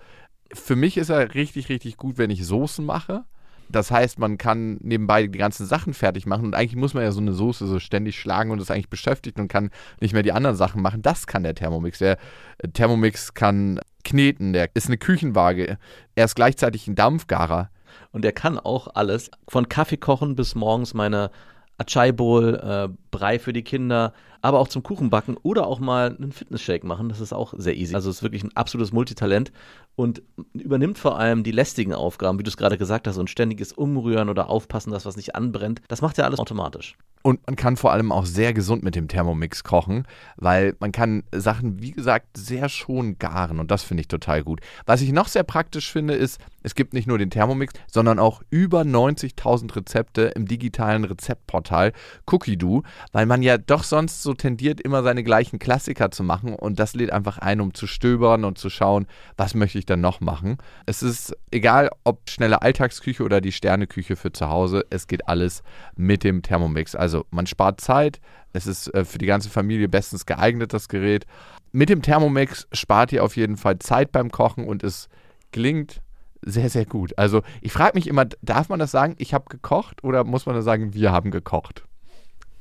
für 0.53 0.77
mich 0.77 0.97
ist 0.97 1.11
er 1.11 1.35
richtig, 1.35 1.69
richtig 1.69 1.97
gut, 1.97 2.19
wenn 2.19 2.31
ich 2.31 2.45
Soßen 2.45 2.85
mache. 2.85 3.25
Das 3.69 3.91
heißt, 3.91 4.19
man 4.19 4.39
kann 4.39 4.79
nebenbei 4.81 5.27
die 5.27 5.39
ganzen 5.39 5.67
Sachen 5.67 5.95
fertig 5.95 6.27
machen 6.27 6.47
und 6.47 6.55
eigentlich 6.55 6.77
muss 6.77 6.95
man 6.95 7.03
ja 7.03 7.13
so 7.13 7.21
eine 7.21 7.33
Soße 7.33 7.67
so 7.67 7.79
ständig 7.79 8.19
schlagen 8.19 8.51
und 8.51 8.61
ist 8.61 8.71
eigentlich 8.71 8.89
beschäftigt 8.89 9.39
und 9.39 9.49
kann 9.49 9.71
nicht 10.01 10.15
mehr 10.15 10.23
die 10.23 10.33
anderen 10.33 10.57
Sachen 10.57 10.83
machen. 10.83 11.03
Das 11.03 11.27
kann 11.27 11.43
der 11.43 11.55
Thermomix. 11.55 11.99
Der 11.99 12.19
äh, 12.59 12.69
Thermomix 12.69 13.35
kann 13.35 13.81
kneten, 14.05 14.53
der 14.53 14.71
ist 14.75 14.87
eine 14.87 14.99
Küchenwaage. 14.99 15.79
Er 16.15 16.25
ist 16.25 16.37
gleichzeitig 16.37 16.87
ein 16.87 16.95
Dampfgarer. 16.95 17.71
Und 18.13 18.23
der 18.23 18.33
kann 18.33 18.59
auch 18.59 18.89
alles, 18.95 19.31
von 19.49 19.69
Kaffee 19.69 19.97
kochen 19.97 20.37
bis 20.37 20.55
morgens 20.55 20.95
meine 20.95 21.31
Achai 21.79 22.13
Bowl, 22.13 22.55
äh, 22.55 22.89
Brei 23.11 23.39
für 23.39 23.53
die 23.53 23.63
Kinder, 23.63 24.13
aber 24.41 24.61
auch 24.61 24.69
zum 24.69 24.83
Kuchen 24.83 25.11
backen 25.11 25.37
oder 25.43 25.67
auch 25.67 25.81
mal 25.81 26.17
einen 26.17 26.33
Fitnessshake 26.33 26.87
machen. 26.87 27.09
Das 27.09 27.21
ist 27.21 27.33
auch 27.33 27.55
sehr 27.57 27.77
easy. 27.77 27.95
Also 27.95 28.11
es 28.11 28.17
ist 28.17 28.23
wirklich 28.23 28.45
ein 28.45 28.57
absolutes 28.57 28.93
Multitalent 28.93 29.53
und 29.97 30.23
übernimmt 30.53 30.99
vor 30.99 31.19
allem 31.19 31.43
die 31.43 31.51
lästigen 31.51 31.95
Aufgaben, 31.95 32.39
wie 32.39 32.43
du 32.43 32.51
es 32.51 32.57
gerade 32.57 32.79
gesagt 32.79 33.09
hast, 33.09 33.17
und 33.17 33.31
ständiges 33.31 33.73
Umrühren 33.73 34.29
oder 34.29 34.49
Aufpassen, 34.49 34.93
dass 34.93 35.07
was 35.07 35.17
nicht 35.17 35.35
anbrennt. 35.35 35.81
Das 35.89 36.03
macht 36.03 36.19
er 36.19 36.27
alles 36.27 36.39
automatisch. 36.39 36.97
Und 37.23 37.45
man 37.47 37.57
kann 37.57 37.77
vor 37.77 37.93
allem 37.93 38.13
auch 38.13 38.25
sehr 38.25 38.53
gesund 38.53 38.85
mit 38.85 38.95
dem 38.95 39.09
Thermomix 39.09 39.65
kochen, 39.65 40.07
weil 40.37 40.77
man 40.79 40.93
kann 40.93 41.25
Sachen, 41.33 41.83
wie 41.83 41.91
gesagt, 41.91 42.37
sehr 42.37 42.69
schon 42.69 43.19
garen 43.19 43.59
und 43.59 43.73
das 43.73 43.83
finde 43.83 44.03
ich 44.03 44.09
total 44.09 44.45
gut. 44.45 44.61
Was 44.85 45.01
ich 45.01 45.11
noch 45.11 45.27
sehr 45.27 45.43
praktisch 45.43 45.91
finde, 45.91 46.15
ist, 46.15 46.41
es 46.67 46.75
gibt 46.75 46.95
nicht 46.95 47.07
nur 47.07 47.17
den 47.17 47.31
Thermomix, 47.31 47.73
sondern 47.87 48.19
auch 48.19 48.43
über 48.51 48.81
90.000 48.81 49.77
Rezepte 49.77 50.23
im 50.35 50.47
digitalen 50.47 51.05
Rezeptportal 51.05 51.93
Cookie-Do, 52.27 52.83
weil 53.13 53.25
man 53.25 53.41
ja 53.43 53.57
doch 53.57 53.85
sonst 53.85 54.25
so 54.25 54.35
tendiert, 54.35 54.81
immer 54.81 55.05
seine 55.05 55.23
gleichen 55.23 55.61
Klassiker 55.61 56.11
zu 56.11 56.25
machen 56.25 56.57
und 56.57 56.81
das 56.81 56.95
lädt 56.95 57.13
einfach 57.13 57.39
ein, 57.39 57.61
um 57.61 57.73
zu 57.73 57.87
stöbern 57.87 58.45
und 58.45 58.59
zu 58.59 58.69
schauen, 58.69 59.07
was 59.37 59.55
möchte 59.55 59.79
ich 59.79 59.87
dann 59.87 60.01
noch 60.01 60.21
machen. 60.21 60.59
Es 60.87 61.05
ist 61.05 61.37
egal, 61.53 61.89
ob 62.03 62.29
schnelle 62.29 62.63
Alltagsküche 62.63 63.23
oder 63.23 63.41
die 63.41 63.53
Sterneküche 63.53 64.17
für 64.17 64.33
zu 64.33 64.49
Hause, 64.49 64.85
es 64.91 65.07
geht 65.07 65.29
alles 65.29 65.63
mit 65.95 66.25
dem 66.25 66.43
Thermomix. 66.43 66.97
Also 66.97 67.27
man 67.31 67.47
spart 67.47 67.81
Zeit, 67.81 68.21
es 68.53 68.67
ist 68.67 68.93
äh, 68.93 69.05
für 69.05 69.19
die 69.19 69.27
ganze 69.27 69.51
Familie 69.51 69.89
bestens 69.89 70.27
geeignet, 70.27 70.73
das 70.73 70.89
Gerät. 70.89 71.27
Mit 71.71 71.91
dem 71.91 72.03
Thermomix 72.03 72.67
spart 72.73 73.13
ihr 73.13 73.23
auf 73.23 73.37
jeden 73.37 73.57
Fall 73.57 73.79
Zeit 73.79 74.11
beim 74.11 74.33
Kochen 74.33 74.67
und 74.67 74.83
es 74.83 75.09
klingt 75.53 76.03
sehr, 76.47 76.71
sehr 76.71 76.87
gut. 76.87 77.13
Also 77.19 77.43
ich 77.61 77.73
frage 77.73 77.93
mich 77.97 78.07
immer, 78.07 78.25
darf 78.41 78.69
man 78.69 78.79
das 78.79 78.93
sagen, 78.93 79.17
ich 79.19 79.35
habe 79.35 79.45
gekocht 79.49 80.03
oder 80.03 80.25
muss 80.25 80.47
man 80.47 80.55
das 80.55 80.65
sagen, 80.65 80.95
wir 80.95 81.13
haben 81.13 81.31
gekocht? 81.31 81.85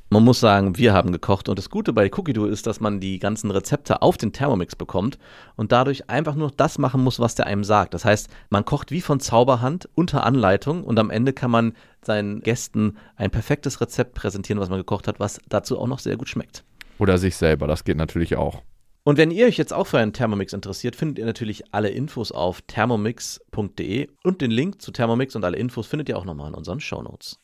Man 0.10 0.24
muss 0.24 0.40
sagen, 0.40 0.78
wir 0.78 0.94
haben 0.94 1.12
gekocht 1.12 1.50
und 1.50 1.58
das 1.58 1.70
Gute 1.70 1.92
bei 1.92 2.12
Cookie 2.12 2.34
Dough 2.34 2.48
ist, 2.48 2.68
dass 2.68 2.80
man 2.80 3.00
die 3.00 3.18
ganzen 3.18 3.50
Rezepte 3.50 4.02
auf 4.02 4.18
den 4.18 4.34
Thermomix 4.34 4.76
bekommt 4.76 5.18
und 5.56 5.72
dadurch 5.72 6.10
einfach 6.10 6.36
nur 6.36 6.52
das 6.56 6.78
machen 6.78 7.04
muss, 7.04 7.20
was 7.20 7.36
der 7.36 7.48
einem 7.48 7.64
sagt. 7.64 7.94
Das 7.94 8.06
heißt, 8.06 8.30
man 8.50 8.66
kocht 8.66 8.92
wie 8.92 9.02
von 9.02 9.20
Zauberhand 9.20 9.90
unter 9.96 10.24
Anleitung 10.24 10.84
und 10.84 11.00
am 11.00 11.10
Ende 11.10 11.34
kann 11.34 11.50
man 11.50 11.74
seinen 12.02 12.42
Gästen 12.42 12.98
ein 13.16 13.32
perfektes 13.32 13.82
Rezept 13.82 14.14
präsentieren, 14.14 14.60
was 14.60 14.70
man 14.70 14.78
gekocht 14.80 15.08
hat, 15.08 15.20
was 15.20 15.42
dazu 15.50 15.80
auch 15.80 15.88
noch 15.88 16.00
sehr 16.00 16.18
gut 16.18 16.30
schmeckt. 16.30 16.64
Oder 17.00 17.18
sich 17.18 17.36
selber, 17.36 17.66
das 17.68 17.84
geht 17.84 17.98
natürlich 17.98 18.36
auch. 18.36 18.62
Und 19.08 19.20
wenn 19.20 19.30
ihr 19.30 19.46
euch 19.46 19.58
jetzt 19.58 19.72
auch 19.72 19.86
für 19.86 20.00
einen 20.00 20.14
Thermomix 20.14 20.52
interessiert, 20.52 20.96
findet 20.96 21.20
ihr 21.20 21.26
natürlich 21.26 21.72
alle 21.72 21.90
Infos 21.90 22.32
auf 22.32 22.64
thermomix.de 22.64 24.08
und 24.24 24.42
den 24.42 24.50
Link 24.50 24.82
zu 24.82 24.92
Thermomix 24.92 25.36
und 25.36 25.46
alle 25.46 25.58
Infos 25.58 25.86
findet 25.86 26.10
ihr 26.10 26.18
auch 26.18 26.26
nochmal 26.26 26.50
in 26.50 26.56
unseren 26.56 26.80
Shownotes. 26.80 27.40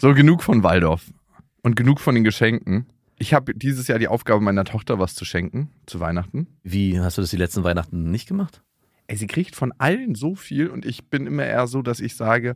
So, 0.00 0.14
genug 0.14 0.42
von 0.42 0.62
Waldorf 0.62 1.12
und 1.62 1.76
genug 1.76 2.00
von 2.00 2.14
den 2.14 2.24
Geschenken. 2.24 2.86
Ich 3.18 3.34
habe 3.34 3.52
dieses 3.54 3.86
Jahr 3.86 3.98
die 3.98 4.08
Aufgabe, 4.08 4.40
meiner 4.40 4.64
Tochter 4.64 4.98
was 4.98 5.14
zu 5.14 5.26
schenken 5.26 5.70
zu 5.84 6.00
Weihnachten. 6.00 6.46
Wie 6.62 6.98
hast 6.98 7.18
du 7.18 7.20
das 7.20 7.30
die 7.30 7.36
letzten 7.36 7.64
Weihnachten 7.64 8.10
nicht 8.10 8.26
gemacht? 8.26 8.62
Ey, 9.08 9.16
sie 9.18 9.26
kriegt 9.26 9.56
von 9.56 9.74
allen 9.76 10.14
so 10.14 10.34
viel 10.36 10.68
und 10.68 10.86
ich 10.86 11.10
bin 11.10 11.26
immer 11.26 11.44
eher 11.44 11.66
so, 11.66 11.82
dass 11.82 12.00
ich 12.00 12.16
sage, 12.16 12.54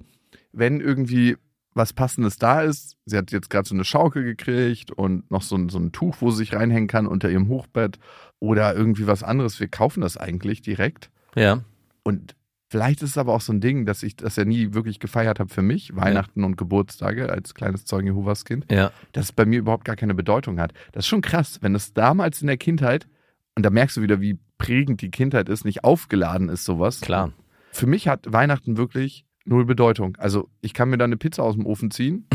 wenn 0.53 0.80
irgendwie 0.80 1.37
was 1.74 1.92
Passendes 1.92 2.36
da 2.36 2.62
ist, 2.62 2.96
sie 3.06 3.16
hat 3.16 3.32
jetzt 3.32 3.50
gerade 3.50 3.68
so 3.68 3.74
eine 3.74 3.84
Schaukel 3.84 4.24
gekriegt 4.24 4.90
und 4.90 5.30
noch 5.30 5.42
so 5.42 5.56
ein, 5.56 5.68
so 5.68 5.78
ein 5.78 5.92
Tuch, 5.92 6.16
wo 6.20 6.30
sie 6.30 6.38
sich 6.38 6.54
reinhängen 6.54 6.88
kann 6.88 7.06
unter 7.06 7.30
ihrem 7.30 7.48
Hochbett 7.48 7.98
oder 8.40 8.74
irgendwie 8.74 9.06
was 9.06 9.22
anderes, 9.22 9.58
wir 9.60 9.68
kaufen 9.68 10.00
das 10.02 10.16
eigentlich 10.16 10.60
direkt. 10.62 11.10
Ja. 11.34 11.60
Und 12.02 12.34
vielleicht 12.68 13.02
ist 13.02 13.10
es 13.10 13.18
aber 13.18 13.32
auch 13.34 13.40
so 13.40 13.52
ein 13.52 13.60
Ding, 13.60 13.86
dass 13.86 14.02
ich 14.02 14.16
das 14.16 14.36
ja 14.36 14.44
nie 14.44 14.74
wirklich 14.74 14.98
gefeiert 15.00 15.38
habe 15.40 15.48
für 15.52 15.62
mich, 15.62 15.94
Weihnachten 15.96 16.44
und 16.44 16.56
Geburtstage 16.56 17.30
als 17.30 17.54
kleines 17.54 17.84
Zeugen 17.84 18.06
Jehovas 18.08 18.44
Kind, 18.44 18.70
Ja. 18.70 18.90
dass 19.12 19.26
es 19.26 19.32
bei 19.32 19.44
mir 19.46 19.58
überhaupt 19.60 19.84
gar 19.84 19.96
keine 19.96 20.14
Bedeutung 20.14 20.60
hat. 20.60 20.72
Das 20.92 21.04
ist 21.04 21.08
schon 21.08 21.20
krass, 21.22 21.58
wenn 21.62 21.74
es 21.74 21.92
damals 21.94 22.40
in 22.42 22.48
der 22.48 22.56
Kindheit, 22.58 23.06
und 23.54 23.64
da 23.64 23.70
merkst 23.70 23.96
du 23.98 24.02
wieder, 24.02 24.20
wie 24.20 24.38
prägend 24.58 25.00
die 25.02 25.10
Kindheit 25.10 25.48
ist, 25.48 25.64
nicht 25.64 25.84
aufgeladen 25.84 26.48
ist, 26.48 26.64
sowas. 26.64 27.00
Klar. 27.00 27.32
Für 27.70 27.86
mich 27.86 28.08
hat 28.08 28.32
Weihnachten 28.32 28.76
wirklich 28.76 29.24
null 29.45 29.64
Bedeutung. 29.64 30.16
Also 30.18 30.49
ich 30.61 30.74
kann 30.74 30.88
mir 30.90 30.99
da 30.99 31.05
eine 31.05 31.16
Pizza 31.16 31.43
aus 31.43 31.55
dem 31.55 31.66
Ofen 31.66 31.90
ziehen, 31.90 32.26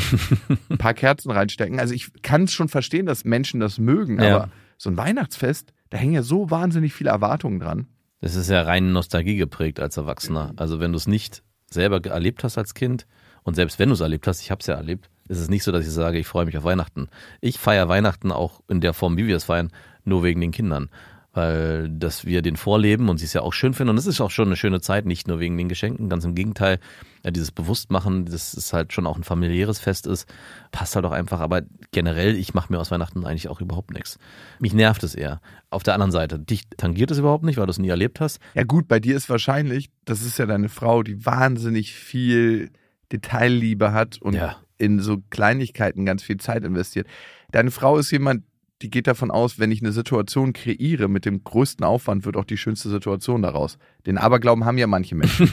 ein 0.69 0.77
paar 0.77 0.93
Kerzen 0.93 1.31
reinstecken. 1.31 1.79
Also 1.79 1.93
ich 1.93 2.09
kann 2.21 2.43
es 2.43 2.51
schon 2.51 2.67
verstehen, 2.69 3.05
dass 3.05 3.23
Menschen 3.25 3.59
das 3.59 3.77
mögen, 3.79 4.19
Ja. 4.21 4.35
aber 4.35 4.49
so 4.77 4.89
ein 4.89 4.97
Weihnachtsfest, 4.97 5.73
da 5.89 5.97
hängen 5.97 6.13
ja 6.13 6.21
so 6.23 6.51
wahnsinnig 6.51 6.93
viele 6.93 7.09
Erwartungen 7.09 7.59
dran. 7.59 7.87
Das 8.19 8.35
ist 8.35 8.49
ja 8.49 8.61
rein 8.63 8.91
Nostalgie 8.91 9.37
geprägt 9.37 9.79
als 9.79 9.97
Erwachsener. 9.97 10.53
Also 10.57 10.79
wenn 10.79 10.91
du 10.91 10.97
es 10.97 11.07
nicht 11.07 11.43
selber 11.69 12.03
erlebt 12.05 12.43
hast 12.43 12.57
als 12.57 12.73
Kind 12.73 13.05
und 13.43 13.55
selbst 13.55 13.79
wenn 13.79 13.89
du 13.89 13.93
es 13.93 14.01
erlebt 14.01 14.27
hast, 14.27 14.41
ich 14.41 14.51
habe 14.51 14.59
es 14.61 14.67
ja 14.67 14.75
erlebt, 14.75 15.09
ist 15.29 15.39
es 15.39 15.49
nicht 15.49 15.63
so, 15.63 15.71
dass 15.71 15.85
ich 15.85 15.91
sage, 15.93 16.17
ich 16.17 16.27
freue 16.27 16.45
mich 16.45 16.57
auf 16.57 16.63
Weihnachten. 16.63 17.07
Ich 17.41 17.59
feiere 17.59 17.89
Weihnachten 17.89 18.31
auch 18.31 18.61
in 18.67 18.81
der 18.81 18.93
Form, 18.93 19.17
wie 19.17 19.27
wir 19.27 19.35
es 19.35 19.43
feiern, 19.45 19.71
nur 20.03 20.23
wegen 20.23 20.41
den 20.41 20.51
Kindern. 20.51 20.89
Weil, 21.37 21.87
dass 21.89 22.25
wir 22.25 22.41
den 22.41 22.55
vorleben 22.55 23.09
und 23.09 23.19
sie 23.19 23.25
es 23.25 23.33
ja 23.33 23.41
auch 23.41 23.53
schön 23.53 23.75
finden. 23.75 23.91
Und 23.91 23.97
es 23.97 24.07
ist 24.07 24.19
auch 24.21 24.31
schon 24.31 24.47
eine 24.47 24.55
schöne 24.55 24.81
Zeit, 24.81 25.05
nicht 25.05 25.27
nur 25.27 25.39
wegen 25.39 25.55
den 25.55 25.69
Geschenken, 25.69 26.09
ganz 26.09 26.25
im 26.25 26.33
Gegenteil. 26.33 26.79
Ja, 27.23 27.29
dieses 27.29 27.51
Bewusstmachen, 27.51 28.25
dass 28.25 28.55
es 28.55 28.73
halt 28.73 28.91
schon 28.91 29.05
auch 29.05 29.15
ein 29.17 29.23
familiäres 29.23 29.77
Fest 29.79 30.07
ist, 30.07 30.27
passt 30.71 30.95
halt 30.95 31.05
auch 31.05 31.11
einfach. 31.11 31.39
Aber 31.39 31.61
generell, 31.91 32.35
ich 32.35 32.55
mache 32.55 32.73
mir 32.73 32.79
aus 32.79 32.89
Weihnachten 32.89 33.23
eigentlich 33.23 33.49
auch 33.49 33.61
überhaupt 33.61 33.93
nichts. 33.93 34.17
Mich 34.59 34.73
nervt 34.73 35.03
es 35.03 35.13
eher. 35.13 35.39
Auf 35.69 35.83
der 35.83 35.93
anderen 35.93 36.11
Seite, 36.11 36.39
dich 36.39 36.63
tangiert 36.75 37.11
es 37.11 37.19
überhaupt 37.19 37.43
nicht, 37.43 37.57
weil 37.57 37.67
du 37.67 37.71
es 37.71 37.77
nie 37.79 37.89
erlebt 37.89 38.19
hast. 38.19 38.39
Ja 38.55 38.63
gut, 38.63 38.87
bei 38.87 38.99
dir 38.99 39.15
ist 39.15 39.29
wahrscheinlich, 39.29 39.89
das 40.05 40.23
ist 40.23 40.39
ja 40.39 40.47
deine 40.47 40.69
Frau, 40.69 41.03
die 41.03 41.23
wahnsinnig 41.25 41.93
viel 41.93 42.71
Detailliebe 43.11 43.93
hat 43.93 44.21
und 44.21 44.33
Ja. 44.33 44.57
in 44.79 44.99
so 45.01 45.17
Kleinigkeiten 45.29 46.03
ganz 46.05 46.23
viel 46.23 46.37
Zeit 46.37 46.63
investiert. 46.63 47.05
Deine 47.51 47.69
Frau 47.71 47.97
ist 47.97 48.09
jemand, 48.11 48.43
die 48.81 48.89
geht 48.89 49.07
davon 49.07 49.31
aus, 49.31 49.59
wenn 49.59 49.71
ich 49.71 49.81
eine 49.81 49.91
Situation 49.91 50.53
kreiere 50.53 51.07
mit 51.07 51.25
dem 51.25 51.43
größten 51.43 51.85
Aufwand, 51.85 52.25
wird 52.25 52.37
auch 52.37 52.45
die 52.45 52.57
schönste 52.57 52.89
Situation 52.89 53.41
daraus. 53.41 53.77
Den 54.05 54.17
Aberglauben 54.17 54.65
haben 54.65 54.77
ja 54.77 54.87
manche 54.87 55.15
Menschen. 55.15 55.51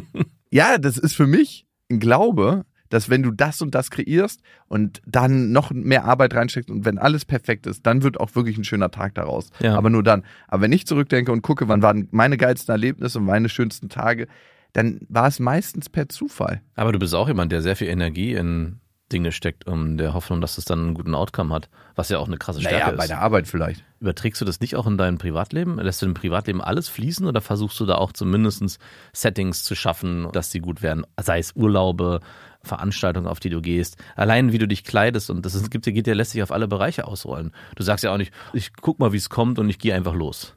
ja, 0.50 0.78
das 0.78 0.98
ist 0.98 1.14
für 1.14 1.26
mich 1.26 1.66
ein 1.90 2.00
Glaube, 2.00 2.64
dass 2.88 3.10
wenn 3.10 3.22
du 3.22 3.30
das 3.30 3.62
und 3.62 3.74
das 3.74 3.90
kreierst 3.90 4.40
und 4.68 5.00
dann 5.06 5.52
noch 5.52 5.70
mehr 5.70 6.04
Arbeit 6.04 6.34
reinsteckst 6.34 6.70
und 6.70 6.84
wenn 6.84 6.98
alles 6.98 7.24
perfekt 7.24 7.66
ist, 7.66 7.86
dann 7.86 8.02
wird 8.02 8.18
auch 8.18 8.34
wirklich 8.34 8.58
ein 8.58 8.64
schöner 8.64 8.90
Tag 8.90 9.14
daraus. 9.14 9.50
Ja. 9.60 9.76
Aber 9.76 9.90
nur 9.90 10.02
dann. 10.02 10.24
Aber 10.48 10.62
wenn 10.62 10.72
ich 10.72 10.86
zurückdenke 10.86 11.32
und 11.32 11.42
gucke, 11.42 11.68
wann 11.68 11.82
waren 11.82 12.08
meine 12.10 12.36
geilsten 12.36 12.72
Erlebnisse 12.72 13.18
und 13.18 13.24
meine 13.24 13.48
schönsten 13.48 13.88
Tage, 13.88 14.28
dann 14.72 15.00
war 15.08 15.28
es 15.28 15.40
meistens 15.40 15.88
per 15.88 16.08
Zufall. 16.08 16.60
Aber 16.74 16.92
du 16.92 16.98
bist 16.98 17.14
auch 17.14 17.28
jemand, 17.28 17.50
der 17.50 17.62
sehr 17.62 17.76
viel 17.76 17.88
Energie 17.88 18.34
in 18.34 18.80
Dinge 19.12 19.30
steckt, 19.30 19.66
um 19.66 19.96
der 19.96 20.14
Hoffnung, 20.14 20.40
dass 20.40 20.58
es 20.58 20.64
dann 20.64 20.80
einen 20.80 20.94
guten 20.94 21.14
Outcome 21.14 21.54
hat. 21.54 21.68
Was 21.94 22.08
ja 22.08 22.18
auch 22.18 22.26
eine 22.26 22.38
krasse 22.38 22.60
Stärke 22.60 22.76
Naja, 22.78 22.90
ist. 22.90 22.98
bei 22.98 23.06
der 23.06 23.20
Arbeit 23.20 23.46
vielleicht. 23.46 23.84
Überträgst 24.00 24.40
du 24.40 24.44
das 24.44 24.60
nicht 24.60 24.74
auch 24.76 24.86
in 24.86 24.98
dein 24.98 25.18
Privatleben? 25.18 25.78
Lässt 25.78 26.02
du 26.02 26.06
im 26.06 26.14
Privatleben 26.14 26.60
alles 26.60 26.88
fließen 26.88 27.26
oder 27.26 27.40
versuchst 27.40 27.78
du 27.78 27.86
da 27.86 27.96
auch 27.96 28.12
zumindest 28.12 28.78
Settings 29.12 29.62
zu 29.62 29.74
schaffen, 29.74 30.28
dass 30.32 30.50
sie 30.50 30.60
gut 30.60 30.82
werden? 30.82 31.06
Sei 31.20 31.38
es 31.38 31.54
Urlaube, 31.54 32.20
Veranstaltungen, 32.62 33.28
auf 33.28 33.40
die 33.40 33.50
du 33.50 33.62
gehst. 33.62 33.96
Allein 34.16 34.52
wie 34.52 34.58
du 34.58 34.66
dich 34.66 34.84
kleidest 34.84 35.30
und 35.30 35.46
das 35.46 35.54
ist, 35.54 35.70
gibt, 35.70 35.84
geht, 35.86 36.06
der 36.06 36.14
lässt 36.16 36.32
sich 36.32 36.42
auf 36.42 36.50
alle 36.50 36.66
Bereiche 36.68 37.06
ausrollen. 37.06 37.52
Du 37.76 37.82
sagst 37.84 38.04
ja 38.04 38.12
auch 38.12 38.18
nicht, 38.18 38.32
ich 38.52 38.72
guck 38.74 38.98
mal, 38.98 39.12
wie 39.12 39.18
es 39.18 39.30
kommt 39.30 39.58
und 39.58 39.70
ich 39.70 39.78
gehe 39.78 39.94
einfach 39.94 40.14
los. 40.14 40.56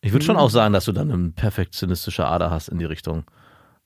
Ich 0.00 0.12
würde 0.12 0.24
schon 0.24 0.36
auch 0.36 0.50
sagen, 0.50 0.72
dass 0.72 0.84
du 0.84 0.92
dann 0.92 1.10
eine 1.10 1.30
perfektionistische 1.30 2.24
Ader 2.24 2.50
hast 2.52 2.68
in 2.68 2.78
die 2.78 2.84
Richtung. 2.84 3.24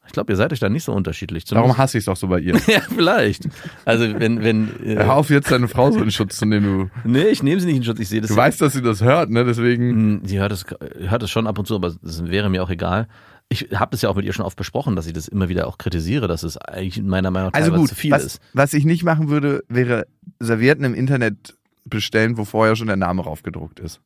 Ich 0.07 0.13
glaube, 0.13 0.33
ihr 0.33 0.37
seid 0.37 0.53
euch 0.53 0.59
da 0.61 0.69
nicht 0.69 0.85
so 0.85 0.93
unterschiedlich. 0.93 1.45
Darum 1.45 1.63
Zumindest- 1.65 1.79
hasse 1.79 1.99
ich 1.99 2.03
es 2.03 2.07
doch 2.07 2.17
so 2.17 2.27
bei 2.29 2.41
ihr. 2.41 2.55
ja, 2.67 2.81
vielleicht. 2.81 3.49
Also 3.85 4.05
wenn, 4.19 4.43
wenn. 4.43 4.69
äh, 4.85 4.97
Hör 4.97 5.15
auf, 5.15 5.31
jetzt 5.31 5.51
deine 5.51 5.69
Frau 5.69 5.91
so 5.93 6.01
in 6.03 6.11
Schutz 6.11 6.37
zu 6.39 6.45
nehmen. 6.47 6.91
Du, 7.05 7.09
Nee, 7.09 7.25
ich 7.29 7.43
nehme 7.43 7.61
sie 7.61 7.67
nicht 7.69 7.77
in 7.77 7.85
Schutz. 7.85 8.01
Ich 8.01 8.09
sehe 8.09 8.21
das. 8.21 8.29
du 8.31 8.37
weißt, 8.37 8.61
dass 8.61 8.73
sie 8.73 8.83
das 8.83 9.03
hört, 9.03 9.31
ne? 9.31 9.45
Deswegen. 9.45 9.91
Hm, 9.91 10.21
Sie 10.25 10.39
hört 10.41 10.53
es, 10.53 10.65
hört 10.99 11.23
es 11.23 11.31
schon 11.31 11.47
ab 11.47 11.59
und 11.59 11.67
zu, 11.67 11.75
aber 11.77 11.95
es 12.05 12.25
wäre 12.27 12.51
mir 12.51 12.63
auch 12.63 12.71
egal. 12.71 13.07
Ich 13.49 13.69
habe 13.75 13.91
das 13.91 14.03
ja 14.03 14.09
auch 14.09 14.17
mit 14.17 14.25
ihr 14.25 14.33
schon 14.33 14.45
oft 14.47 14.57
besprochen, 14.57 14.97
dass 14.97 15.07
ich 15.07 15.13
das 15.13 15.29
immer 15.29 15.49
wieder 15.49 15.67
auch 15.69 15.77
kritisiere, 15.79 16.27
dass 16.27 16.43
es 16.43 16.57
eigentlich 16.57 16.97
in 16.99 17.07
meiner 17.07 17.31
Meinung 17.31 17.51
nach 17.53 17.59
Also 17.59 17.73
gut, 17.73 17.89
zu 17.91 17.95
viel 17.95 18.11
was, 18.11 18.25
ist. 18.25 18.41
was 18.55 18.73
ich 18.75 18.85
nicht 18.85 19.05
machen 19.05 19.29
würde, 19.29 19.63
wäre 19.69 20.07
Servietten 20.41 20.85
im 20.85 20.95
Internet 20.95 21.55
bestellen, 21.85 22.39
wo 22.39 22.45
vorher 22.45 22.77
schon 22.77 22.87
der 22.87 22.97
Name 22.97 23.23
raufgedruckt 23.23 23.79
ist. 23.81 24.01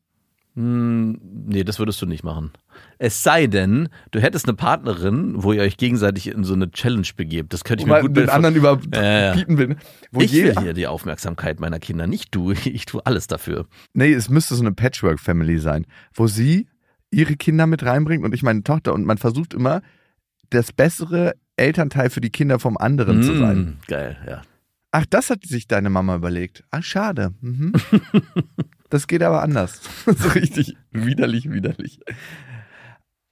Hm, 0.57 1.19
nee, 1.45 1.63
das 1.63 1.77
würdest 1.77 2.01
du 2.01 2.07
nicht 2.07 2.23
machen. 2.23 2.49
Es 2.97 3.21
sei 3.21 3.45
denn, 3.45 3.89
du 4.09 4.19
hättest 4.19 4.47
eine 4.47 4.55
Partnerin, 4.57 5.43
wo 5.43 5.53
ihr 5.53 5.61
euch 5.61 5.77
gegenseitig 5.77 6.29
in 6.29 6.43
so 6.43 6.55
eine 6.55 6.71
Challenge 6.71 7.05
begebt. 7.15 7.53
Das 7.53 7.63
könnte 7.63 7.83
ich 7.83 7.87
Wo 7.87 7.93
mir 7.93 7.99
man 8.01 8.07
gut 8.07 8.17
den 8.17 8.29
anderen 8.29 8.55
Ja, 8.91 9.03
ja. 9.03 9.31
überbieten 9.33 9.57
will. 9.59 9.75
Wo 10.11 10.21
Ich 10.21 10.31
jeder, 10.31 10.55
will 10.55 10.63
hier 10.63 10.73
die 10.73 10.87
Aufmerksamkeit 10.87 11.59
meiner 11.59 11.77
Kinder, 11.77 12.07
nicht 12.07 12.33
du. 12.33 12.51
Ich 12.65 12.85
tue 12.87 13.05
alles 13.05 13.27
dafür. 13.27 13.67
Nee, 13.93 14.11
es 14.13 14.29
müsste 14.29 14.55
so 14.55 14.63
eine 14.63 14.71
Patchwork-Family 14.71 15.59
sein, 15.59 15.85
wo 16.15 16.25
sie 16.25 16.67
ihre 17.11 17.35
Kinder 17.35 17.67
mit 17.67 17.83
reinbringt 17.83 18.25
und 18.25 18.33
ich 18.33 18.41
meine 18.41 18.63
Tochter 18.63 18.95
und 18.95 19.05
man 19.05 19.19
versucht 19.19 19.53
immer, 19.53 19.83
das 20.49 20.73
bessere 20.73 21.35
Elternteil 21.55 22.09
für 22.09 22.19
die 22.21 22.31
Kinder 22.31 22.57
vom 22.57 22.77
anderen 22.77 23.21
zu 23.21 23.37
sein. 23.37 23.57
Hm, 23.57 23.77
geil, 23.87 24.17
ja. 24.27 24.41
Ach, 24.89 25.05
das 25.07 25.29
hat 25.29 25.45
sich 25.45 25.67
deine 25.67 25.91
Mama 25.91 26.15
überlegt. 26.15 26.63
Ach, 26.71 26.81
schade. 26.83 27.33
Mhm. 27.41 27.73
das 28.89 29.07
geht 29.07 29.23
aber 29.23 29.41
anders. 29.41 29.81
so 30.05 30.29
richtig 30.29 30.75
widerlich, 30.91 31.51
widerlich. 31.51 31.99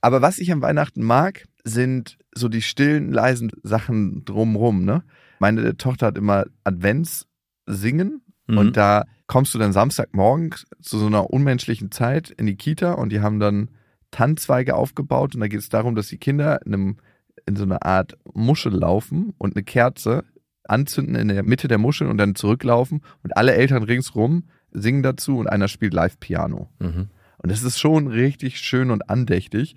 Aber 0.01 0.21
was 0.21 0.37
ich 0.39 0.51
am 0.51 0.61
Weihnachten 0.61 1.03
mag, 1.03 1.45
sind 1.63 2.17
so 2.33 2.47
die 2.47 2.61
stillen, 2.61 3.11
leisen 3.11 3.51
Sachen 3.63 4.23
drumrum. 4.25 4.85
Ne? 4.85 5.03
Meine 5.39 5.77
Tochter 5.77 6.07
hat 6.07 6.17
immer 6.17 6.45
Adventssingen 6.63 8.21
Mhm. 8.47 8.57
und 8.57 8.77
da 8.77 9.05
kommst 9.27 9.53
du 9.53 9.59
dann 9.59 9.73
Samstagmorgen 9.73 10.51
zu 10.81 10.97
so 10.97 11.07
einer 11.07 11.29
unmenschlichen 11.31 11.91
Zeit 11.91 12.29
in 12.29 12.45
die 12.45 12.55
Kita 12.55 12.93
und 12.93 13.11
die 13.11 13.21
haben 13.21 13.39
dann 13.39 13.69
Tannzweige 14.11 14.75
aufgebaut 14.75 15.35
und 15.35 15.41
da 15.41 15.47
geht 15.47 15.59
es 15.59 15.69
darum, 15.69 15.95
dass 15.95 16.07
die 16.07 16.17
Kinder 16.17 16.59
in, 16.65 16.73
einem, 16.73 16.97
in 17.45 17.55
so 17.55 17.63
einer 17.63 17.83
Art 17.85 18.17
Muschel 18.33 18.73
laufen 18.73 19.33
und 19.37 19.55
eine 19.55 19.63
Kerze 19.63 20.23
anzünden 20.67 21.15
in 21.15 21.27
der 21.27 21.43
Mitte 21.43 21.67
der 21.67 21.77
Muschel 21.77 22.07
und 22.07 22.17
dann 22.17 22.35
zurücklaufen 22.35 23.01
und 23.23 23.35
alle 23.37 23.53
Eltern 23.53 23.83
ringsrum 23.83 24.45
singen 24.75 25.03
dazu 25.03 25.37
und 25.37 25.47
einer 25.47 25.67
spielt 25.67 25.93
live 25.93 26.19
Piano. 26.19 26.69
Mhm. 26.79 27.09
Und 27.37 27.51
das 27.51 27.63
ist 27.63 27.79
schon 27.79 28.07
richtig 28.07 28.59
schön 28.59 28.91
und 28.91 29.09
andächtig. 29.09 29.75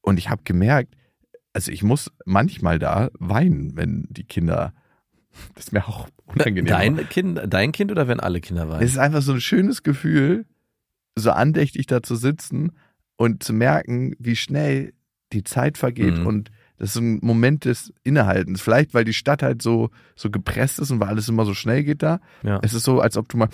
Und 0.00 0.18
ich 0.18 0.30
habe 0.30 0.42
gemerkt, 0.44 0.94
also 1.52 1.70
ich 1.70 1.82
muss 1.82 2.10
manchmal 2.24 2.78
da 2.78 3.10
weinen, 3.18 3.76
wenn 3.76 4.06
die 4.10 4.24
Kinder, 4.24 4.72
das 5.54 5.66
ist 5.66 5.72
mir 5.72 5.86
auch 5.88 6.08
unangenehm. 6.26 6.66
Dein 6.66 7.08
kind, 7.08 7.40
dein 7.48 7.72
Kind 7.72 7.90
oder 7.90 8.08
wenn 8.08 8.20
alle 8.20 8.40
Kinder 8.40 8.68
weinen? 8.68 8.82
Es 8.82 8.90
ist 8.92 8.98
einfach 8.98 9.22
so 9.22 9.32
ein 9.32 9.40
schönes 9.40 9.82
Gefühl, 9.82 10.46
so 11.16 11.30
andächtig 11.30 11.86
da 11.86 12.02
zu 12.02 12.16
sitzen 12.16 12.72
und 13.16 13.42
zu 13.44 13.52
merken, 13.52 14.14
wie 14.18 14.34
schnell 14.36 14.92
die 15.32 15.44
Zeit 15.44 15.78
vergeht 15.78 16.18
Mhm. 16.18 16.26
und 16.26 16.50
das 16.76 16.90
ist 16.90 16.96
ein 17.00 17.20
Moment 17.22 17.64
des 17.66 17.92
Innehaltens. 18.02 18.60
Vielleicht, 18.60 18.94
weil 18.94 19.04
die 19.04 19.12
Stadt 19.14 19.44
halt 19.44 19.62
so, 19.62 19.90
so 20.16 20.28
gepresst 20.28 20.80
ist 20.80 20.90
und 20.90 20.98
weil 20.98 21.08
alles 21.08 21.28
immer 21.28 21.44
so 21.44 21.54
schnell 21.54 21.84
geht 21.84 22.02
da. 22.02 22.18
Ja. 22.42 22.58
Es 22.62 22.74
ist 22.74 22.82
so, 22.82 23.00
als 23.00 23.16
ob 23.16 23.28
du 23.28 23.36
mal 23.36 23.48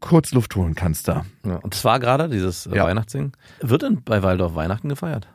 kurz 0.00 0.32
Luft 0.32 0.54
holen 0.56 0.74
kannst 0.74 1.08
da. 1.08 1.24
Ja, 1.44 1.56
und 1.56 1.74
das 1.74 1.84
war 1.84 2.00
gerade 2.00 2.28
dieses 2.28 2.66
äh, 2.66 2.76
Ja. 2.76 2.84
Weihnachtssingen. 2.84 3.32
Wird 3.60 3.82
denn 3.82 4.02
bei 4.04 4.22
Waldorf 4.22 4.54
Weihnachten 4.54 4.88
gefeiert? 4.88 5.28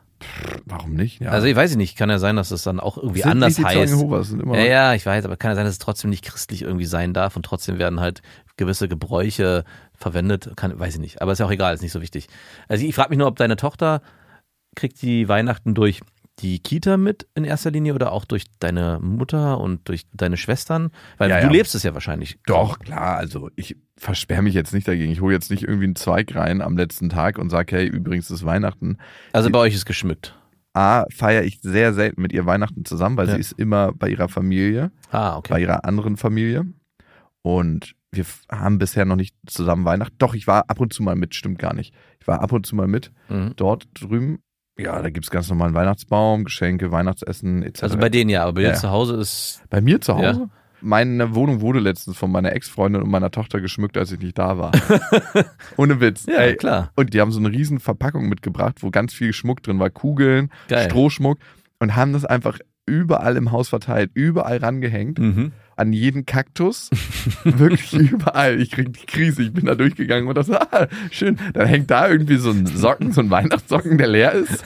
Warum 0.64 0.94
nicht? 0.94 1.20
Ja. 1.20 1.30
Also 1.30 1.46
ich 1.46 1.54
weiß 1.54 1.76
nicht, 1.76 1.96
kann 1.96 2.10
ja 2.10 2.18
sein, 2.18 2.34
dass 2.34 2.50
es 2.50 2.64
dann 2.64 2.80
auch 2.80 2.96
irgendwie 2.96 3.20
Sind 3.20 3.30
anders 3.30 3.58
heißt. 3.62 3.92
Jehovas, 3.92 4.28
sind 4.28 4.42
immer 4.42 4.58
Ja, 4.58 4.64
ja, 4.64 4.94
ich 4.94 5.06
weiß, 5.06 5.24
aber 5.24 5.36
kann 5.36 5.52
ja 5.52 5.54
sein, 5.54 5.64
dass 5.64 5.74
es 5.74 5.78
trotzdem 5.78 6.10
nicht 6.10 6.24
christlich 6.24 6.62
irgendwie 6.62 6.86
sein 6.86 7.14
darf 7.14 7.36
und 7.36 7.44
trotzdem 7.44 7.78
werden 7.78 8.00
halt 8.00 8.22
gewisse 8.56 8.88
Gebräuche 8.88 9.64
verwendet. 9.94 10.50
Kann, 10.56 10.76
weiß 10.76 10.94
ich 10.94 11.00
nicht, 11.00 11.22
aber 11.22 11.32
ist 11.32 11.38
ja 11.38 11.46
auch 11.46 11.52
egal, 11.52 11.72
ist 11.74 11.82
nicht 11.82 11.92
so 11.92 12.00
wichtig. 12.02 12.26
Also 12.66 12.84
ich 12.84 12.94
frage 12.96 13.10
mich 13.10 13.18
nur, 13.18 13.28
ob 13.28 13.36
deine 13.36 13.54
Tochter 13.54 14.02
kriegt 14.74 15.00
die 15.02 15.28
Weihnachten 15.28 15.74
durch 15.74 16.00
die 16.40 16.60
Kita 16.60 16.96
mit 16.96 17.26
in 17.34 17.44
erster 17.44 17.70
Linie 17.70 17.94
oder 17.94 18.12
auch 18.12 18.24
durch 18.24 18.44
deine 18.60 18.98
Mutter 19.02 19.58
und 19.60 19.88
durch 19.88 20.04
deine 20.12 20.36
Schwestern? 20.36 20.90
Weil 21.16 21.30
Ja, 21.30 21.38
du 21.40 21.46
ja. 21.46 21.50
lebst 21.52 21.74
es 21.74 21.82
ja 21.82 21.94
wahrscheinlich. 21.94 22.38
Doch, 22.46 22.78
klar, 22.78 23.16
also 23.16 23.50
ich 23.56 23.76
versperre 23.96 24.42
mich 24.42 24.54
jetzt 24.54 24.72
nicht 24.72 24.86
dagegen. 24.86 25.10
Ich 25.12 25.20
hole 25.20 25.34
jetzt 25.34 25.50
nicht 25.50 25.62
irgendwie 25.64 25.84
einen 25.86 25.96
Zweig 25.96 26.34
rein 26.34 26.60
am 26.62 26.76
letzten 26.76 27.08
Tag 27.08 27.38
und 27.38 27.50
sage, 27.50 27.76
hey, 27.76 27.86
übrigens 27.86 28.30
ist 28.30 28.44
Weihnachten. 28.44 28.98
Also 29.32 29.50
bei 29.50 29.58
euch 29.58 29.74
ist 29.74 29.86
geschmückt. 29.86 30.34
A, 30.74 31.04
feiere 31.10 31.42
ich 31.42 31.58
sehr 31.62 31.92
selten 31.92 32.22
mit 32.22 32.32
ihr 32.32 32.46
Weihnachten 32.46 32.84
zusammen, 32.84 33.16
weil 33.16 33.26
Ja. 33.28 33.34
sie 33.34 33.40
ist 33.40 33.52
immer 33.58 33.92
bei 33.92 34.08
ihrer 34.08 34.28
Familie, 34.28 34.92
Ah, 35.10 35.30
bei 35.32 35.36
okay. 35.38 35.62
ihrer 35.62 35.84
anderen 35.84 36.16
Familie. 36.16 36.66
Und 37.42 37.94
wir 38.12 38.24
haben 38.50 38.78
bisher 38.78 39.04
noch 39.04 39.16
nicht 39.16 39.34
zusammen 39.46 39.84
Weihnachten. 39.84 40.14
Doch, 40.18 40.34
ich 40.34 40.46
war 40.46 40.64
ab 40.68 40.80
und 40.80 40.92
zu 40.92 41.02
mal 41.02 41.16
mit, 41.16 41.34
stimmt 41.34 41.58
gar 41.58 41.74
nicht. 41.74 41.94
Ich 42.20 42.26
war 42.26 42.40
ab 42.40 42.52
und 42.52 42.64
zu 42.66 42.76
mal 42.76 42.86
mit 42.88 43.12
Mhm. 43.28 43.52
dort 43.56 43.88
drüben. 43.94 44.38
Ja, 44.78 45.02
da 45.02 45.10
gibt's 45.10 45.30
ganz 45.30 45.48
normalen 45.48 45.74
Weihnachtsbaum, 45.74 46.44
Geschenke, 46.44 46.92
Weihnachtsessen 46.92 47.62
etc. 47.62 47.82
Also 47.82 47.98
bei 47.98 48.08
denen 48.08 48.30
ja, 48.30 48.42
aber 48.44 48.52
bei 48.54 48.60
dir 48.62 48.68
Ja. 48.68 48.74
zu 48.74 48.90
Hause 48.90 49.16
ist. 49.16 49.62
Bei 49.70 49.80
mir 49.80 50.00
zu 50.00 50.14
Hause? 50.14 50.24
Ja. 50.40 50.48
Meine 50.80 51.34
Wohnung 51.34 51.60
wurde 51.60 51.80
letztens 51.80 52.16
von 52.16 52.30
meiner 52.30 52.52
Ex-Freundin 52.52 53.02
und 53.02 53.10
meiner 53.10 53.32
Tochter 53.32 53.60
geschmückt, 53.60 53.96
als 53.96 54.12
ich 54.12 54.20
nicht 54.20 54.38
da 54.38 54.58
war. 54.58 54.70
Ohne 55.76 56.00
Witz. 56.00 56.26
Ja, 56.26 56.34
Ey, 56.36 56.54
klar. 56.54 56.92
Und 56.94 57.12
die 57.14 57.20
haben 57.20 57.32
so 57.32 57.40
eine 57.40 57.50
riesen 57.50 57.80
Verpackung 57.80 58.28
mitgebracht, 58.28 58.76
wo 58.82 58.90
ganz 58.90 59.12
viel 59.12 59.32
Schmuck 59.32 59.62
drin 59.64 59.80
war. 59.80 59.90
Kugeln, 59.90 60.50
Geil. 60.68 60.88
Strohschmuck. 60.88 61.38
Und 61.80 61.96
haben 61.96 62.12
das 62.12 62.24
einfach 62.24 62.58
überall 62.88 63.36
im 63.36 63.52
Haus 63.52 63.68
verteilt, 63.68 64.10
überall 64.14 64.58
rangehängt. 64.58 65.18
Mhm. 65.18 65.52
An 65.76 65.92
jeden 65.92 66.26
Kaktus. 66.26 66.90
Wirklich 67.44 67.94
überall. 67.94 68.60
Ich 68.60 68.72
krieg 68.72 68.92
die 68.94 69.06
Krise. 69.06 69.42
Ich 69.42 69.52
bin 69.52 69.66
da 69.66 69.76
durchgegangen 69.76 70.26
und 70.26 70.36
das 70.36 70.50
ah, 70.50 70.88
schön. 71.12 71.38
Dann 71.54 71.68
hängt 71.68 71.88
da 71.88 72.08
irgendwie 72.08 72.36
so 72.36 72.50
ein 72.50 72.66
Socken, 72.66 73.12
so 73.12 73.20
ein 73.20 73.30
Weihnachtssocken, 73.30 73.96
der 73.96 74.08
leer 74.08 74.32
ist. 74.32 74.64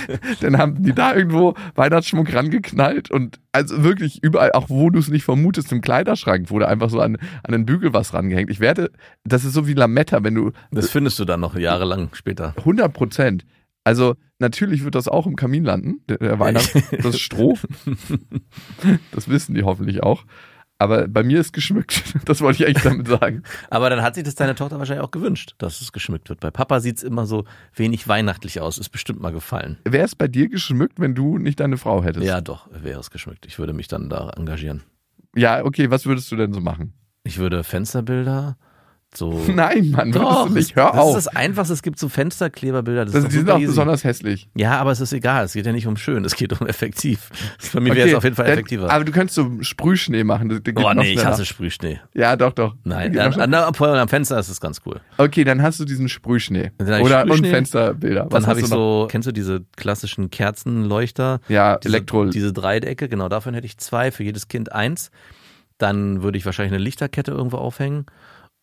Dann 0.40 0.56
haben 0.56 0.82
die 0.82 0.94
da 0.94 1.14
irgendwo 1.14 1.54
Weihnachtsschmuck 1.74 2.32
rangeknallt 2.32 3.10
und 3.10 3.40
also 3.52 3.84
wirklich 3.84 4.22
überall, 4.22 4.52
auch 4.52 4.70
wo 4.70 4.88
du 4.88 4.98
es 4.98 5.08
nicht 5.08 5.24
vermutest, 5.24 5.70
im 5.70 5.82
Kleiderschrank 5.82 6.50
wurde 6.50 6.66
einfach 6.66 6.88
so 6.88 6.98
an, 6.98 7.18
an 7.42 7.52
den 7.52 7.66
Bügel 7.66 7.92
was 7.92 8.14
rangehängt. 8.14 8.48
Ich 8.48 8.60
werde, 8.60 8.90
das 9.24 9.44
ist 9.44 9.52
so 9.52 9.68
wie 9.68 9.74
Lametta, 9.74 10.24
wenn 10.24 10.34
du 10.34 10.52
Das 10.70 10.90
findest 10.90 11.18
du 11.18 11.26
dann 11.26 11.40
noch 11.40 11.56
jahrelang 11.56 12.08
später. 12.14 12.54
100 12.56 12.90
Prozent. 12.90 13.44
Also 13.84 14.16
natürlich 14.38 14.82
wird 14.84 14.94
das 14.94 15.08
auch 15.08 15.26
im 15.26 15.36
Kamin 15.36 15.64
landen, 15.64 16.00
der, 16.08 16.18
der 16.18 16.38
Weihnachts, 16.38 16.72
das 17.02 17.18
Stroh. 17.18 17.56
Das 19.12 19.28
wissen 19.28 19.54
die 19.54 19.62
hoffentlich 19.62 20.02
auch. 20.02 20.24
Aber 20.78 21.06
bei 21.06 21.22
mir 21.22 21.40
ist 21.40 21.52
geschmückt. 21.52 22.02
Das 22.24 22.40
wollte 22.40 22.62
ich 22.62 22.68
eigentlich 22.68 22.82
damit 22.82 23.06
sagen. 23.06 23.42
Aber 23.70 23.90
dann 23.90 24.02
hat 24.02 24.16
sich 24.16 24.24
das 24.24 24.34
deine 24.34 24.54
Tochter 24.54 24.78
wahrscheinlich 24.78 25.04
auch 25.04 25.10
gewünscht, 25.10 25.54
dass 25.58 25.80
es 25.80 25.92
geschmückt 25.92 26.28
wird. 26.28 26.40
Bei 26.40 26.50
Papa 26.50 26.80
sieht 26.80 26.96
es 26.96 27.02
immer 27.02 27.26
so 27.26 27.44
wenig 27.74 28.08
weihnachtlich 28.08 28.60
aus. 28.60 28.78
Ist 28.78 28.90
bestimmt 28.90 29.20
mal 29.20 29.32
gefallen. 29.32 29.78
Wäre 29.84 30.04
es 30.04 30.16
bei 30.16 30.26
dir 30.26 30.48
geschmückt, 30.48 30.98
wenn 30.98 31.14
du 31.14 31.38
nicht 31.38 31.60
deine 31.60 31.76
Frau 31.76 32.02
hättest? 32.02 32.26
Ja, 32.26 32.40
doch, 32.40 32.68
wäre 32.72 33.00
es 33.00 33.10
geschmückt. 33.10 33.46
Ich 33.46 33.58
würde 33.58 33.72
mich 33.72 33.88
dann 33.88 34.10
da 34.10 34.30
engagieren. 34.30 34.82
Ja, 35.36 35.64
okay, 35.64 35.90
was 35.90 36.06
würdest 36.06 36.30
du 36.32 36.36
denn 36.36 36.52
so 36.52 36.60
machen? 36.60 36.92
Ich 37.22 37.38
würde 37.38 37.62
Fensterbilder 37.64 38.56
so. 39.16 39.32
Nein, 39.54 39.90
Mann, 39.90 40.12
Doch, 40.12 40.48
du 40.48 40.54
nicht. 40.54 40.74
Hör 40.76 40.90
das 40.92 41.00
auf. 41.00 41.16
ist 41.16 41.26
das 41.26 41.36
Einfachste. 41.36 41.74
Es 41.74 41.82
gibt 41.82 41.98
so 41.98 42.08
Fensterkleberbilder. 42.08 43.04
Das, 43.04 43.12
Das, 43.14 43.24
ist 43.24 43.32
die 43.32 43.36
sind 43.38 43.50
auch 43.50 43.58
easy. 43.58 43.66
besonders 43.68 44.04
hässlich. 44.04 44.48
Ja, 44.54 44.78
aber 44.78 44.92
es 44.92 45.00
ist 45.00 45.12
egal. 45.12 45.44
Es 45.44 45.52
geht 45.54 45.66
ja 45.66 45.72
nicht 45.72 45.86
um 45.86 45.96
schön. 45.96 46.24
Es 46.24 46.34
geht 46.36 46.58
um 46.60 46.66
effektiv. 46.66 47.30
Bei 47.72 47.80
mir 47.80 47.94
wäre 47.94 48.08
es 48.08 48.14
auf 48.14 48.24
jeden 48.24 48.36
Fall 48.36 48.46
dann- 48.46 48.54
effektiver. 48.54 48.90
Aber 48.90 49.04
du 49.04 49.12
könntest 49.12 49.34
so 49.36 49.50
Sprühschnee 49.60 50.24
machen. 50.24 50.48
Das, 50.48 50.62
geht 50.62 50.78
oh 50.78 50.92
nee, 50.94 51.12
ich 51.12 51.24
hasse 51.24 51.44
Sprühschnee. 51.46 52.00
Ja, 52.14 52.36
doch, 52.36 52.52
doch. 52.52 52.74
Nein, 52.84 53.12
Geht 53.12 53.20
an, 53.20 53.54
an, 53.54 53.74
am 53.78 54.08
Fenster 54.08 54.38
ist 54.38 54.48
es 54.48 54.60
ganz 54.60 54.80
cool. 54.86 55.00
Okay, 55.18 55.44
dann 55.44 55.62
hast 55.62 55.80
du 55.80 55.84
diesen 55.84 56.08
Sprühschnee. 56.08 56.72
Dann 56.78 57.02
Oder 57.02 57.22
und 57.22 57.28
Sprühschnee. 57.28 57.50
Fensterbilder. 57.50 58.20
Dann 58.22 58.32
Was 58.32 58.46
habe 58.46 58.56
hast 58.60 58.64
ich 58.64 58.70
so, 58.70 59.06
kennst 59.10 59.28
du 59.28 59.32
diese 59.32 59.64
klassischen 59.76 60.30
Kerzenleuchter? 60.30 61.40
Ja, 61.48 61.76
Diese, 61.78 61.94
Elektro. 61.94 62.26
diese 62.26 62.52
Dreiecke, 62.52 63.08
genau, 63.08 63.28
davon 63.28 63.54
hätte 63.54 63.66
ich 63.66 63.78
zwei, 63.78 64.10
für 64.10 64.24
jedes 64.24 64.48
Kind 64.48 64.72
eins. 64.72 65.10
Dann 65.78 66.22
würde 66.22 66.38
ich 66.38 66.46
wahrscheinlich 66.46 66.72
eine 66.74 66.82
Lichterkette 66.82 67.32
irgendwo 67.32 67.56
aufhängen 67.58 68.06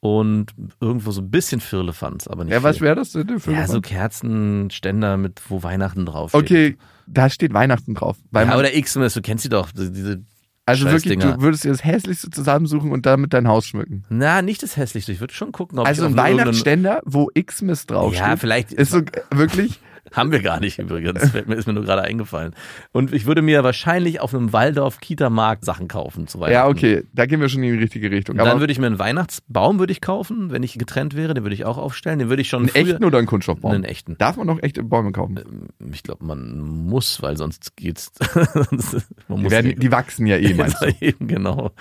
und 0.02 0.48
irgendwo 0.82 1.12
so 1.12 1.22
ein 1.22 1.30
bisschen 1.32 1.62
Firlefanz, 1.62 2.28
aber 2.28 2.44
nicht 2.44 2.52
ja, 2.54 2.64
was 2.64 2.78
viel. 2.78 2.86
wäre 2.88 2.96
das 2.96 3.12
denn 3.14 3.40
für 3.40 3.52
Ja, 3.54 3.60
eine 3.60 3.68
so? 3.68 3.82
Kerzenständer 3.82 5.16
mit, 5.18 5.42
wo 5.50 5.64
Weihnachten 5.64 6.06
draufsteht. 6.06 6.42
Okay, 6.42 6.78
da 7.08 7.30
steht 7.30 7.54
Weihnachten 7.54 7.94
drauf. 7.94 8.18
Weil 8.32 8.48
Ja, 8.48 8.58
oder 8.58 8.70
Xmas, 8.70 9.14
du 9.14 9.22
kennst 9.22 9.44
sie 9.44 9.50
doch, 9.50 9.72
diese- 9.72 10.24
also 10.66 10.86
wirklich, 10.90 11.18
du 11.20 11.42
würdest 11.42 11.64
dir 11.64 11.70
das 11.70 11.84
Hässlichste 11.84 12.30
zusammensuchen 12.30 12.92
und 12.92 13.06
damit 13.06 13.34
dein 13.34 13.48
Haus 13.48 13.66
schmücken. 13.66 14.04
na, 14.10 14.42
nicht 14.42 14.64
das 14.64 14.76
hässlichste, 14.78 15.12
ich 15.12 15.20
würde 15.20 15.34
schon 15.34 15.52
gucken, 15.52 15.80
ob 15.80 15.86
Also 15.88 16.06
ein 16.06 16.16
Weihnachtsständer, 16.18 17.02
wo 17.06 17.30
Xmas 17.34 17.86
draufsteht. 17.86 18.20
Ja, 18.20 18.36
vielleicht 18.38 18.74
Ist 18.74 18.92
so 18.92 19.02
wirklich. 19.32 19.80
Haben 20.12 20.32
wir 20.32 20.42
gar 20.42 20.60
nicht 20.60 20.80
übrigens. 20.80 21.24
Ist 21.34 21.68
mir 21.68 21.74
nur 21.74 21.84
gerade 21.84 22.02
eingefallen. 22.02 22.54
Und 22.92 23.14
ich 23.14 23.26
würde 23.26 23.42
mir 23.42 23.64
wahrscheinlich 23.64 24.20
auf 24.20 24.34
einem 24.34 24.52
Waldorf-Kita-Markt 24.52 25.64
Sachen 25.64 25.88
kaufen 25.88 26.28
zu 26.28 26.40
Weihnachten. 26.40 26.54
Ja, 26.54 26.68
okay, 26.68 27.04
da 27.14 27.26
gehen 27.26 27.40
wir 27.40 27.50
schon 27.50 27.64
in 27.64 27.74
die 27.74 27.80
richtige 27.80 28.12
Richtung. 28.12 28.38
Dann 28.38 28.48
Aber 28.48 28.60
würde 28.60 28.74
ich 28.74 28.80
mir 28.80 28.88
einen 28.88 29.00
Weihnachtsbaum 29.00 29.80
würde 29.80 29.94
ich 29.94 30.02
kaufen, 30.02 30.52
wenn 30.52 30.64
ich 30.64 30.78
getrennt 30.78 31.16
wäre, 31.16 31.34
den 31.34 31.44
würde 31.44 31.54
ich 31.56 31.66
auch 31.66 31.78
aufstellen. 31.78 32.20
Den 32.20 32.30
würde 32.30 32.42
ich 32.42 32.50
schon 32.50 32.64
einen 32.64 32.76
echten 32.76 33.06
oder 33.06 33.20
einen 33.20 33.28
Kunststoffbaum? 33.28 33.72
einen 33.72 33.84
echten. 33.84 34.18
Darf 34.18 34.38
man 34.38 34.48
noch 34.48 34.62
echte 34.62 34.84
Bäume 34.84 35.12
kaufen? 35.12 35.70
Ich 35.94 36.04
glaube, 36.04 36.26
man 36.26 36.60
muss, 36.60 37.22
weil 37.22 37.38
sonst 37.38 37.76
geht's. 37.78 38.12
sonst- 38.70 39.08
Die, 39.30 39.52
werden, 39.52 39.80
die 39.80 39.92
wachsen 39.92 40.26
ja 40.26 40.38
eh, 40.38 40.54
meinst 40.54 40.82
du? 40.82 40.88
Eben, 41.00 41.28
genau. 41.28 41.72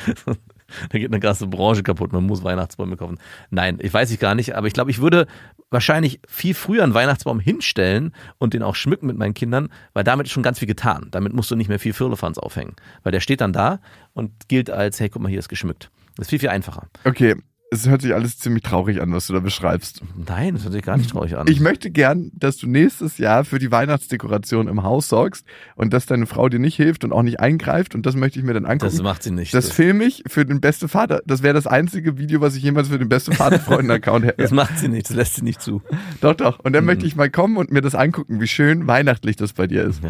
Da 0.90 0.98
geht 0.98 1.10
eine 1.10 1.20
ganze 1.20 1.46
Branche 1.46 1.82
kaputt. 1.82 2.12
Man 2.12 2.24
muss 2.24 2.42
Weihnachtsbäume 2.44 2.96
kaufen. 2.96 3.18
Nein, 3.50 3.78
ich 3.80 3.92
weiß 3.92 4.10
ich 4.10 4.18
gar 4.18 4.34
nicht, 4.34 4.54
aber 4.54 4.66
ich 4.66 4.72
glaube, 4.72 4.90
ich 4.90 5.00
würde 5.00 5.26
wahrscheinlich 5.70 6.20
viel 6.26 6.54
früher 6.54 6.82
einen 6.82 6.94
Weihnachtsbaum 6.94 7.40
hinstellen 7.40 8.12
und 8.38 8.54
den 8.54 8.62
auch 8.62 8.74
schmücken 8.74 9.06
mit 9.06 9.16
meinen 9.16 9.34
Kindern, 9.34 9.68
weil 9.92 10.04
damit 10.04 10.26
ist 10.26 10.32
schon 10.32 10.42
ganz 10.42 10.58
viel 10.58 10.68
getan. 10.68 11.08
Damit 11.10 11.32
musst 11.32 11.50
du 11.50 11.56
nicht 11.56 11.68
mehr 11.68 11.78
viel 11.78 11.92
Firlefanz 11.92 12.38
aufhängen. 12.38 12.74
Weil 13.02 13.12
der 13.12 13.20
steht 13.20 13.40
dann 13.40 13.52
da 13.52 13.80
und 14.12 14.48
gilt 14.48 14.70
als, 14.70 15.00
hey, 15.00 15.08
guck 15.08 15.22
mal, 15.22 15.28
hier 15.28 15.38
ist 15.38 15.48
geschmückt. 15.48 15.90
Das 16.16 16.26
ist 16.26 16.30
viel, 16.30 16.40
viel 16.40 16.48
einfacher. 16.48 16.88
Okay, 17.04 17.36
es 17.72 17.88
hört 17.88 18.02
sich 18.02 18.14
alles 18.14 18.38
ziemlich 18.38 18.62
traurig 18.62 19.00
an, 19.00 19.12
was 19.12 19.26
du 19.28 19.32
da 19.32 19.40
beschreibst. 19.40 20.02
Nein, 20.28 20.54
das 20.54 20.64
hört 20.64 20.72
sich 20.72 20.82
gar 20.82 20.96
nicht 20.96 21.10
traurig 21.10 21.36
an. 21.36 21.46
Ich 21.48 21.60
möchte 21.60 21.90
gern, 21.90 22.30
dass 22.34 22.56
du 22.56 22.66
nächstes 22.68 23.18
Jahr 23.18 23.44
für 23.44 23.58
die 23.58 23.70
Weihnachtsdekoration 23.70 24.66
im 24.68 24.82
Haus 24.82 25.08
sorgst 25.08 25.44
und 25.76 25.92
dass 25.92 26.06
deine 26.06 26.26
Frau 26.26 26.48
dir 26.48 26.58
nicht 26.58 26.74
hilft 26.76 27.04
und 27.04 27.12
auch 27.12 27.22
nicht 27.22 27.38
eingreift 27.40 27.94
und 27.94 28.06
das 28.06 28.16
möchte 28.16 28.38
ich 28.40 28.44
mir 28.44 28.54
dann 28.54 28.64
angucken. 28.66 28.92
das 28.92 29.02
macht 29.02 29.22
sie 29.22 29.30
nicht. 29.30 29.54
Das 29.54 29.70
filme 29.70 30.04
ich 30.04 30.24
für 30.26 30.44
den 30.44 30.60
beste 30.60 30.88
Vater. 30.88 31.22
Das 31.26 31.42
wäre 31.42 31.54
das 31.54 31.66
einzige 31.66 32.18
Video, 32.18 32.40
was 32.40 32.56
ich 32.56 32.62
jemals 32.62 32.88
für 32.88 32.98
den 32.98 33.08
beste 33.08 33.32
Vater-Freunden-Account 33.32 34.24
hätte. 34.24 34.42
das 34.42 34.50
macht 34.50 34.78
sie 34.78 34.88
nicht, 34.88 35.08
das 35.08 35.16
lässt 35.16 35.36
sie 35.36 35.42
nicht 35.44 35.60
zu. 35.62 35.82
Doch, 36.20 36.34
doch. 36.34 36.58
Und 36.60 36.72
dann 36.72 36.84
Mhm. 36.84 36.86
möchte 36.86 37.06
ich 37.06 37.14
mal 37.16 37.30
kommen 37.30 37.56
und 37.56 37.70
mir 37.70 37.80
das 37.82 37.94
angucken, 37.94 38.40
wie 38.40 38.48
schön 38.48 38.86
weihnachtlich 38.86 39.36
das 39.36 39.52
bei 39.52 39.66
dir 39.66 39.84
ist. 39.84 40.00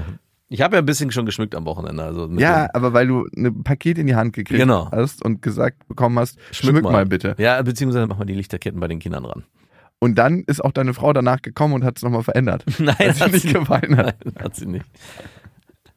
Ich 0.53 0.61
habe 0.63 0.75
ja 0.77 0.83
ein 0.83 0.87
bisschen 0.87 1.13
schon 1.13 1.27
geschmückt 1.27 1.55
am 1.55 1.65
Wochenende. 1.65 2.03
Also 2.03 2.29
Ja, 2.33 2.69
aber 2.75 2.93
weil 2.93 3.07
du 3.07 3.25
ein 3.37 3.63
Paket 3.63 3.99
in 3.99 4.09
die 4.09 4.17
Hand 4.17 4.33
gekriegt 4.33 4.61
Genau. 4.61 4.91
hast 4.91 5.25
und 5.25 5.43
gesagt 5.43 5.87
bekommen 5.87 6.19
hast, 6.19 6.39
schmück, 6.51 6.83
mal. 6.83 7.07
bitte. 7.07 7.37
Ja, 7.39 7.63
beziehungsweise 7.63 8.07
mach 8.09 8.19
mal 8.19 8.25
die 8.25 8.35
Lichterketten 8.35 8.81
bei 8.81 8.89
den 8.89 8.99
Kindern 8.99 9.25
ran. 9.25 9.45
Und 10.01 10.17
dann 10.17 10.43
ist 10.47 10.65
auch 10.65 10.73
deine 10.73 10.93
Frau 10.93 11.13
danach 11.13 11.41
gekommen 11.41 11.75
und 11.75 11.85
hat 11.85 11.99
es 11.99 12.03
nochmal 12.03 12.25
verändert. 12.25 12.65
Nein, 12.81 12.97
Weil 12.99 13.15
sie 13.15 13.21
hat 13.23 13.33
nicht 13.33 13.43
sie 13.43 13.53
gefallen 13.53 13.97
hat. 13.97 14.17
Nein, 14.25 14.35
hat 14.43 14.57
sie 14.57 14.67
nicht. 14.67 14.87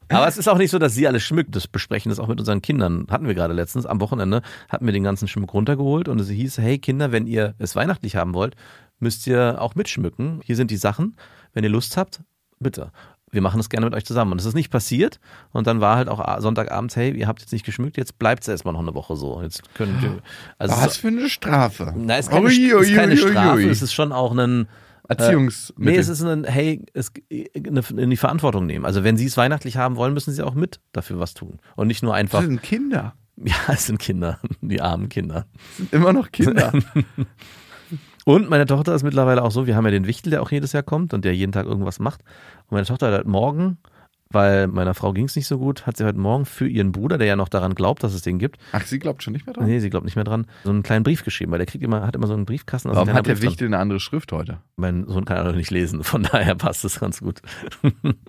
Aber 0.09 0.27
es 0.27 0.37
ist 0.37 0.47
auch 0.47 0.57
nicht 0.59 0.69
so, 0.69 0.77
dass 0.77 0.93
sie 0.93 1.07
alles 1.07 1.23
schmückt. 1.23 1.55
Das 1.55 1.67
besprechen 1.67 2.09
das 2.09 2.19
auch 2.19 2.27
mit 2.27 2.39
unseren 2.39 2.61
Kindern. 2.61 3.07
Hatten 3.09 3.25
wir 3.25 3.33
gerade 3.33 3.53
letztens. 3.55 3.87
Am 3.87 3.99
Wochenende 4.01 4.43
hatten 4.69 4.85
wir 4.85 4.93
den 4.93 5.03
ganzen 5.03 5.27
Schmuck 5.27 5.53
runtergeholt 5.55 6.07
und 6.07 6.19
es 6.21 6.29
hieß, 6.29 6.59
hey 6.59 6.77
Kinder, 6.77 7.11
wenn 7.11 7.25
ihr 7.25 7.55
es 7.57 7.75
weihnachtlich 7.75 8.15
haben 8.15 8.35
wollt, 8.35 8.55
müsst 8.99 9.25
ihr 9.25 9.59
auch 9.59 9.73
mitschmücken. 9.73 10.41
Hier 10.43 10.55
sind 10.55 10.69
die 10.69 10.77
Sachen. 10.77 11.15
Wenn 11.53 11.63
ihr 11.63 11.69
Lust 11.71 11.97
habt, 11.97 12.21
bitte. 12.59 12.91
Wir 13.33 13.41
machen 13.41 13.57
das 13.57 13.69
gerne 13.69 13.85
mit 13.85 13.95
euch 13.95 14.05
zusammen. 14.05 14.31
Und 14.31 14.39
es 14.39 14.45
ist 14.45 14.53
nicht 14.53 14.69
passiert. 14.69 15.19
Und 15.51 15.67
dann 15.67 15.81
war 15.81 15.97
halt 15.97 16.07
auch 16.07 16.39
Sonntagabends, 16.39 16.95
hey, 16.95 17.11
ihr 17.11 17.27
habt 17.27 17.41
jetzt 17.41 17.51
nicht 17.51 17.65
geschmückt, 17.65 17.97
jetzt 17.97 18.19
bleibt 18.19 18.43
es 18.43 18.47
erstmal 18.47 18.73
noch 18.73 18.81
eine 18.81 18.93
Woche 18.93 19.15
so. 19.15 19.41
Jetzt 19.41 19.63
könnt 19.73 20.01
ihr, 20.03 20.19
also 20.59 20.75
Was 20.75 20.97
für 20.97 21.07
eine 21.07 21.29
Strafe. 21.29 21.93
Nein, 21.95 22.19
es 22.19 22.27
ist 22.27 22.31
keine, 22.31 22.45
Ui, 22.45 22.51
es 22.51 22.57
ist 22.57 22.89
ui, 22.89 22.95
keine 22.95 23.13
ui, 23.13 23.17
Strafe, 23.17 23.57
ui. 23.57 23.67
es 23.67 23.81
ist 23.81 23.93
schon 23.93 24.11
auch 24.11 24.31
ein 24.33 24.67
Erziehungsmittel. 25.07 25.93
Nee, 25.93 25.99
es 25.99 26.07
ist 26.07 26.21
ein, 26.21 26.43
hey, 26.45 26.85
es, 26.93 27.11
eine, 27.31 27.81
in 27.97 28.09
die 28.09 28.17
Verantwortung 28.17 28.65
nehmen. 28.65 28.85
Also 28.85 29.03
wenn 29.03 29.17
sie 29.17 29.25
es 29.25 29.35
weihnachtlich 29.35 29.77
haben 29.77 29.95
wollen, 29.95 30.13
müssen 30.13 30.31
sie 30.31 30.43
auch 30.43 30.53
mit 30.53 30.79
dafür 30.91 31.19
was 31.19 31.33
tun. 31.33 31.59
Und 31.75 31.87
nicht 31.87 32.03
nur 32.03 32.13
einfach, 32.13 32.39
das 32.39 32.47
sind 32.47 32.61
Kinder. 32.61 33.15
ja, 33.35 33.55
es 33.67 33.87
sind 33.87 33.99
Kinder, 33.99 34.39
die 34.61 34.81
armen 34.81 35.09
Kinder. 35.09 35.47
Das 35.51 35.77
sind 35.77 35.93
immer 35.93 36.13
noch 36.13 36.31
Kinder. 36.31 36.71
Und 38.25 38.49
meine 38.49 38.65
Tochter 38.65 38.95
ist 38.95 39.03
mittlerweile 39.03 39.43
auch 39.43 39.51
so, 39.51 39.67
wir 39.67 39.75
haben 39.75 39.85
ja 39.85 39.91
den 39.91 40.07
Wichtel, 40.07 40.29
der 40.29 40.41
auch 40.41 40.51
jedes 40.51 40.71
Jahr 40.71 40.83
kommt 40.83 41.13
und 41.13 41.25
der 41.25 41.35
jeden 41.35 41.51
Tag 41.51 41.65
irgendwas 41.65 41.99
macht. 41.99 42.21
Und 42.67 42.71
meine 42.71 42.85
Tochter 42.85 43.07
hat 43.07 43.19
heute 43.19 43.29
Morgen, 43.29 43.77
weil 44.29 44.67
meiner 44.67 44.93
Frau 44.93 45.13
ging 45.13 45.25
es 45.25 45.35
nicht 45.35 45.47
so 45.47 45.59
gut, 45.59 45.85
hat 45.85 45.97
sie 45.97 46.05
heute 46.05 46.17
Morgen 46.17 46.45
für 46.45 46.67
ihren 46.67 46.91
Bruder, 46.91 47.17
der 47.17 47.27
ja 47.27 47.35
noch 47.35 47.49
daran 47.49 47.75
glaubt, 47.75 48.03
dass 48.03 48.13
es 48.13 48.21
den 48.21 48.39
gibt, 48.39 48.57
Ach, 48.71 48.81
sie 48.81 48.97
glaubt 48.99 49.23
schon 49.23 49.33
nicht 49.33 49.45
mehr 49.45 49.53
dran? 49.53 49.65
nee, 49.65 49.79
sie 49.79 49.89
glaubt 49.89 50.05
nicht 50.05 50.15
mehr 50.15 50.23
dran, 50.23 50.47
so 50.63 50.69
einen 50.71 50.83
kleinen 50.83 51.03
Brief 51.03 51.23
geschrieben, 51.23 51.51
weil 51.51 51.59
der 51.59 51.67
kriegt 51.67 51.83
immer, 51.83 52.05
hat 52.07 52.15
immer 52.15 52.27
so 52.27 52.33
einen 52.33 52.45
Briefkasten. 52.45 52.89
Warum 52.89 53.09
hat 53.13 53.25
der 53.27 53.33
Brief 53.33 53.41
dran. 53.41 53.49
Wichtel 53.51 53.67
eine 53.67 53.77
andere 53.77 53.99
Schrift 53.99 54.31
heute? 54.31 54.57
Mein 54.75 55.05
Sohn 55.07 55.25
kann 55.25 55.45
auch 55.45 55.53
nicht 55.53 55.71
lesen, 55.71 56.03
von 56.03 56.23
daher 56.23 56.55
passt 56.55 56.85
es 56.85 56.99
ganz 56.99 57.19
gut. 57.19 57.41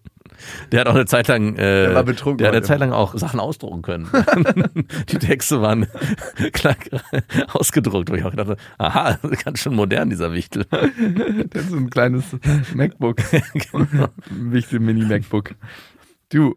Der 0.72 0.80
hat 0.80 0.89
auch 0.89 0.95
eine 0.95 1.07
Zeit 1.07 1.28
lang, 1.28 1.55
äh, 1.57 1.87
Der 1.87 1.95
war 1.95 2.05
betrunken 2.05 2.39
der 2.39 2.49
hat 2.49 2.55
eine. 2.55 2.62
Zeit 2.64 2.80
lang 2.80 2.93
auch 2.93 3.16
Sachen 3.16 3.41
ausdrucken 3.41 3.82
können. 3.82 4.09
die 5.11 5.18
Texte 5.18 5.61
waren 5.62 5.87
klar 6.53 6.76
ausgedruckt, 7.53 8.11
wo 8.11 8.14
ich 8.14 8.24
auch 8.24 8.30
gedacht 8.30 8.49
habe, 8.49 8.61
aha, 8.78 9.18
ganz 9.45 9.61
schön 9.61 9.74
modern, 9.74 10.11
dieser 10.11 10.32
Wichtel. 10.32 10.66
Das 11.51 11.62
ist 11.64 11.70
so 11.70 11.76
ein 11.76 11.91
kleines 11.91 12.24
MacBook. 12.74 13.18
Genau. 13.55 14.09
Ein 14.30 14.53
wichtiges 14.53 14.80
Mini-MacBook. 14.80 15.55
Du, 16.30 16.55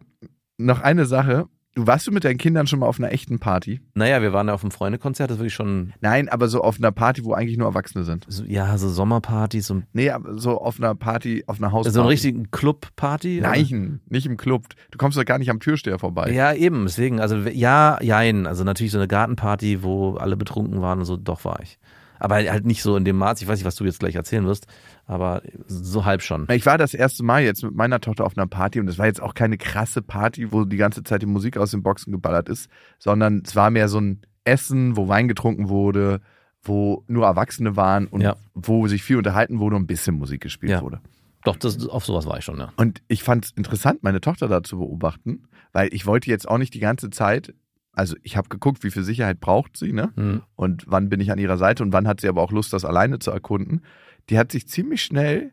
noch 0.57 0.81
eine 0.81 1.05
Sache. 1.05 1.47
Du 1.77 1.85
warst 1.85 2.07
du 2.07 2.11
mit 2.11 2.23
deinen 2.23 2.39
Kindern 2.39 2.65
schon 2.65 2.79
mal 2.79 2.87
auf 2.87 2.97
einer 2.97 3.11
echten 3.11 3.37
Party? 3.37 3.81
Naja, 3.93 4.23
wir 4.23 4.33
waren 4.33 4.47
ja 4.47 4.55
auf 4.55 4.63
einem 4.63 4.71
Freundekonzert, 4.71 5.29
das 5.29 5.37
würde 5.37 5.45
ich 5.45 5.53
schon, 5.53 5.93
Nein, 6.01 6.27
aber 6.27 6.47
so 6.47 6.61
auf 6.61 6.79
einer 6.79 6.91
Party, 6.91 7.23
wo 7.23 7.33
eigentlich 7.33 7.59
nur 7.59 7.67
Erwachsene 7.67 8.03
sind. 8.03 8.25
so, 8.27 8.43
ja, 8.45 8.75
so 8.79 8.89
Sommerpartys, 8.89 9.67
so, 9.67 9.83
Nee, 9.93 10.09
aber 10.09 10.39
so 10.39 10.59
auf 10.59 10.79
einer 10.79 10.95
Party, 10.95 11.43
auf 11.45 11.59
einer 11.59 11.71
Hausparty. 11.71 11.93
so 11.93 12.01
eine 12.01 12.09
richtige 12.09 12.45
Clubparty. 12.49 13.41
oder? 13.41 13.49
Nein, 13.51 13.99
nicht 14.09 14.25
im 14.25 14.37
Club. 14.37 14.63
Du 14.89 14.97
kommst 14.97 15.19
doch 15.19 15.25
gar 15.25 15.37
nicht 15.37 15.51
am 15.51 15.59
Türsteher 15.59 15.99
vorbei. 15.99 16.31
Ja, 16.31 16.51
eben, 16.51 16.85
deswegen, 16.85 17.19
also 17.19 17.37
ja, 17.37 18.01
jein, 18.01 18.47
also 18.47 18.63
natürlich 18.63 18.91
so 18.91 18.97
eine 18.97 19.07
Gartenparty, 19.07 19.83
wo 19.83 20.15
alle 20.15 20.35
betrunken 20.35 20.81
waren 20.81 20.97
und 20.97 21.05
so, 21.05 21.15
doch 21.15 21.45
war 21.45 21.59
ich. 21.61 21.77
Aber 22.17 22.37
halt 22.37 22.65
nicht 22.65 22.81
so 22.81 22.95
in 22.95 23.05
dem 23.05 23.17
Maß, 23.17 23.39
ich 23.43 23.47
weiß 23.47 23.59
nicht, 23.59 23.65
was 23.65 23.75
du 23.75 23.85
jetzt 23.85 23.99
gleich 23.99 24.15
erzählen 24.15 24.47
wirst, 24.47 24.65
aber 25.07 25.41
so 25.67 26.05
halb 26.05 26.21
schon. 26.21 26.45
Ich 26.51 26.65
war 26.65 26.77
das 26.77 26.93
erste 26.93 27.23
Mal 27.23 27.41
jetzt 27.43 27.63
mit 27.63 27.73
meiner 27.73 27.99
Tochter 28.01 28.25
auf 28.25 28.37
einer 28.37 28.45
Party 28.47 28.79
und 28.79 28.87
es 28.89 28.99
war 28.99 29.05
jetzt 29.07 29.21
auch 29.21 29.33
keine 29.33 29.57
krasse 29.57 30.01
Party, 30.01 30.51
wo 30.51 30.65
die 30.65 30.77
ganze 30.77 31.01
Zeit 31.03 31.21
die 31.21 31.25
Musik 31.27 31.57
aus 31.57 31.71
den 31.71 31.81
Boxen 31.81 32.11
geballert 32.11 32.49
ist, 32.49 32.69
sondern 32.99 33.41
es 33.45 33.55
war 33.55 33.71
mehr 33.71 33.87
so 33.87 33.99
ein 33.99 34.21
Essen, 34.43 34.95
wo 34.97 35.07
Wein 35.07 35.27
getrunken 35.27 35.69
wurde, 35.69 36.21
wo 36.61 37.03
nur 37.07 37.25
Erwachsene 37.25 37.75
waren 37.77 38.07
und 38.07 38.21
Ja. 38.21 38.35
wo 38.53 38.87
sich 38.87 39.01
viel 39.01 39.17
unterhalten 39.17 39.59
wurde 39.59 39.77
und 39.77 39.83
ein 39.83 39.87
bisschen 39.87 40.15
Musik 40.15 40.41
gespielt 40.41 40.71
Ja. 40.73 40.81
wurde. 40.81 40.99
Doch, 41.45 41.55
das, 41.55 41.87
auf 41.87 42.05
sowas 42.05 42.25
war 42.25 42.37
ich 42.39 42.43
schon, 42.45 42.57
ja. 42.59 42.73
Und 42.75 43.01
ich 43.07 43.23
fand 43.23 43.45
es 43.45 43.51
interessant, 43.51 44.03
meine 44.03 44.19
Tochter 44.19 44.49
da 44.49 44.61
zu 44.63 44.77
beobachten, 44.79 45.43
weil 45.71 45.87
ich 45.93 46.05
wollte 46.05 46.29
jetzt 46.29 46.47
auch 46.49 46.57
nicht 46.57 46.73
die 46.73 46.79
ganze 46.79 47.09
Zeit, 47.09 47.53
also 47.93 48.15
ich 48.23 48.35
habe 48.35 48.49
geguckt, 48.49 48.83
wie 48.83 48.91
viel 48.91 49.03
Sicherheit 49.03 49.39
braucht 49.39 49.77
sie, 49.77 49.93
ne? 49.93 50.11
Hm. 50.17 50.41
Und 50.55 50.83
wann 50.87 51.07
bin 51.07 51.21
ich 51.21 51.31
an 51.31 51.39
ihrer 51.39 51.57
Seite 51.57 51.83
und 51.83 51.93
wann 51.93 52.07
hat 52.07 52.19
sie 52.19 52.27
aber 52.27 52.41
auch 52.41 52.51
Lust, 52.51 52.73
das 52.73 52.83
alleine 52.83 53.19
zu 53.19 53.31
erkunden. 53.31 53.81
Die 54.29 54.37
hat 54.37 54.51
sich 54.51 54.67
ziemlich 54.67 55.01
schnell 55.01 55.51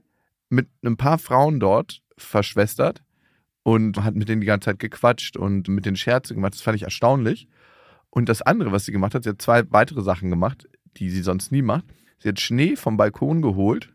mit 0.49 0.69
ein 0.85 0.97
paar 0.97 1.19
Frauen 1.19 1.61
dort 1.61 2.03
verschwestert 2.17 3.03
und 3.63 4.03
hat 4.05 4.15
mit 4.15 4.29
denen 4.29 4.41
die 4.41 4.47
ganze 4.47 4.67
Zeit 4.71 4.79
gequatscht 4.79 5.37
und 5.37 5.69
mit 5.69 5.87
den 5.87 5.97
Scherze 5.97 6.35
gemacht. 6.35 6.55
Das 6.55 6.61
fand 6.63 6.77
ich 6.77 6.83
erstaunlich. 6.83 7.49
Und 8.11 8.29
das 8.29 8.43
andere, 8.43 8.73
was 8.73 8.85
sie 8.85 8.93
gemacht 8.93 9.15
hat, 9.15 9.25
sie 9.25 9.31
hat 9.31 9.43
zwei 9.43 9.63
weitere 9.71 10.03
Sachen 10.03 10.31
gemacht, 10.31 10.69
die 10.97 11.11
sie 11.11 11.23
sonst 11.23 11.51
nie 11.51 11.63
macht. 11.63 11.85
Sie 12.19 12.29
hat 12.29 12.41
Schnee 12.41 12.77
vom 12.77 12.97
Balkon 12.97 13.43
geholt 13.43 13.93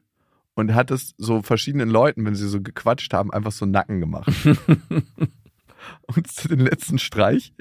und 0.56 0.74
hat 0.76 0.92
es 0.92 1.14
so 1.18 1.42
verschiedenen 1.42 1.90
Leuten, 1.90 2.26
wenn 2.26 2.36
sie 2.36 2.48
so 2.50 2.62
gequatscht 2.62 3.14
haben, 3.14 3.32
einfach 3.32 3.52
so 3.54 3.66
Nacken 3.66 4.00
gemacht. 4.02 4.30
und 6.08 6.28
zu 6.28 6.48
den 6.48 6.60
letzten 6.60 7.00
Streich, 7.00 7.54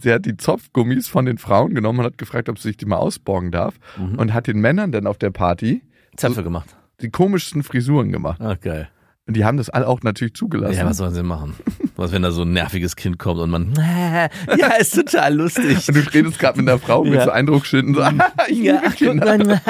sie 0.00 0.12
hat 0.12 0.26
die 0.26 0.36
Zopfgummis 0.36 1.08
von 1.08 1.24
den 1.24 1.38
Frauen 1.38 1.74
genommen 1.74 2.00
und 2.00 2.04
hat 2.04 2.18
gefragt, 2.18 2.48
ob 2.48 2.58
sie 2.58 2.68
sich 2.68 2.76
die 2.76 2.86
mal 2.86 2.98
ausborgen 2.98 3.50
darf 3.50 3.78
Mhm. 3.96 4.18
und 4.18 4.34
hat 4.34 4.46
den 4.46 4.60
Männern 4.60 4.92
dann 4.92 5.06
auf 5.06 5.18
der 5.18 5.30
Party 5.30 5.82
Zöpfe 6.16 6.42
gemacht. 6.42 6.74
die 7.00 7.10
komischsten 7.10 7.62
Frisuren 7.62 8.12
gemacht. 8.12 8.40
Ah, 8.40 8.54
geil. 8.54 8.88
Und 9.26 9.38
die 9.38 9.44
haben 9.46 9.56
das 9.56 9.70
alle 9.70 9.88
auch 9.88 10.02
natürlich 10.02 10.34
zugelassen. 10.34 10.76
Ja, 10.76 10.84
was 10.84 10.98
sollen 10.98 11.14
sie 11.14 11.22
machen? 11.22 11.54
Was, 11.96 12.12
wenn 12.12 12.20
da 12.20 12.30
so 12.30 12.42
ein 12.42 12.52
nerviges 12.52 12.94
Kind 12.94 13.18
kommt 13.18 13.40
und 13.40 13.48
man, 13.48 13.72
ja, 14.58 14.66
ist 14.78 14.94
total 14.94 15.34
lustig. 15.34 15.88
und 15.88 15.96
du 15.96 16.00
redest 16.12 16.38
gerade 16.38 16.58
mit 16.60 16.68
einer 16.68 16.78
Frau 16.78 17.04
mit 17.04 17.14
Ja. 17.14 17.24
so 17.24 17.30
Eindrucksschilden, 17.30 17.94
so, 17.94 18.02
ich 18.48 18.58
Ja, 18.58 18.82
liebe 18.98 19.14
guck 19.14 19.14
mal, 19.24 19.60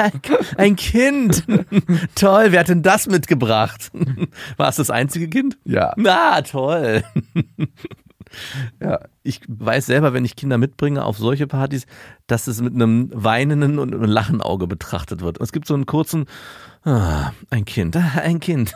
ein 0.57 0.75
Kind. 0.75 1.45
toll, 2.15 2.47
wer 2.49 2.59
hat 2.59 2.67
denn 2.67 2.81
das 2.83 3.07
mitgebracht? 3.07 3.91
War 4.57 4.67
es 4.67 4.75
das 4.75 4.89
einzige 4.89 5.29
Kind? 5.29 5.57
Ja, 5.63 5.93
Na, 5.95 6.41
toll. 6.41 7.03
Ja. 8.81 8.99
Ich 9.23 9.41
weiß 9.47 9.85
selber, 9.85 10.13
wenn 10.13 10.25
ich 10.25 10.35
Kinder 10.35 10.57
mitbringe 10.57 11.03
auf 11.03 11.17
solche 11.17 11.47
Partys, 11.47 11.85
dass 12.27 12.47
es 12.47 12.61
mit 12.61 12.73
einem 12.73 13.09
weinenden 13.13 13.79
und 13.79 13.93
einem 13.93 14.03
lachen 14.03 14.41
Auge 14.41 14.67
betrachtet 14.67 15.21
wird. 15.21 15.39
Und 15.39 15.43
es 15.43 15.51
gibt 15.51 15.67
so 15.67 15.73
einen 15.73 15.85
kurzen, 15.85 16.25
ah, 16.83 17.31
ein 17.49 17.65
Kind, 17.65 17.95
ein 18.15 18.39
Kind. 18.39 18.75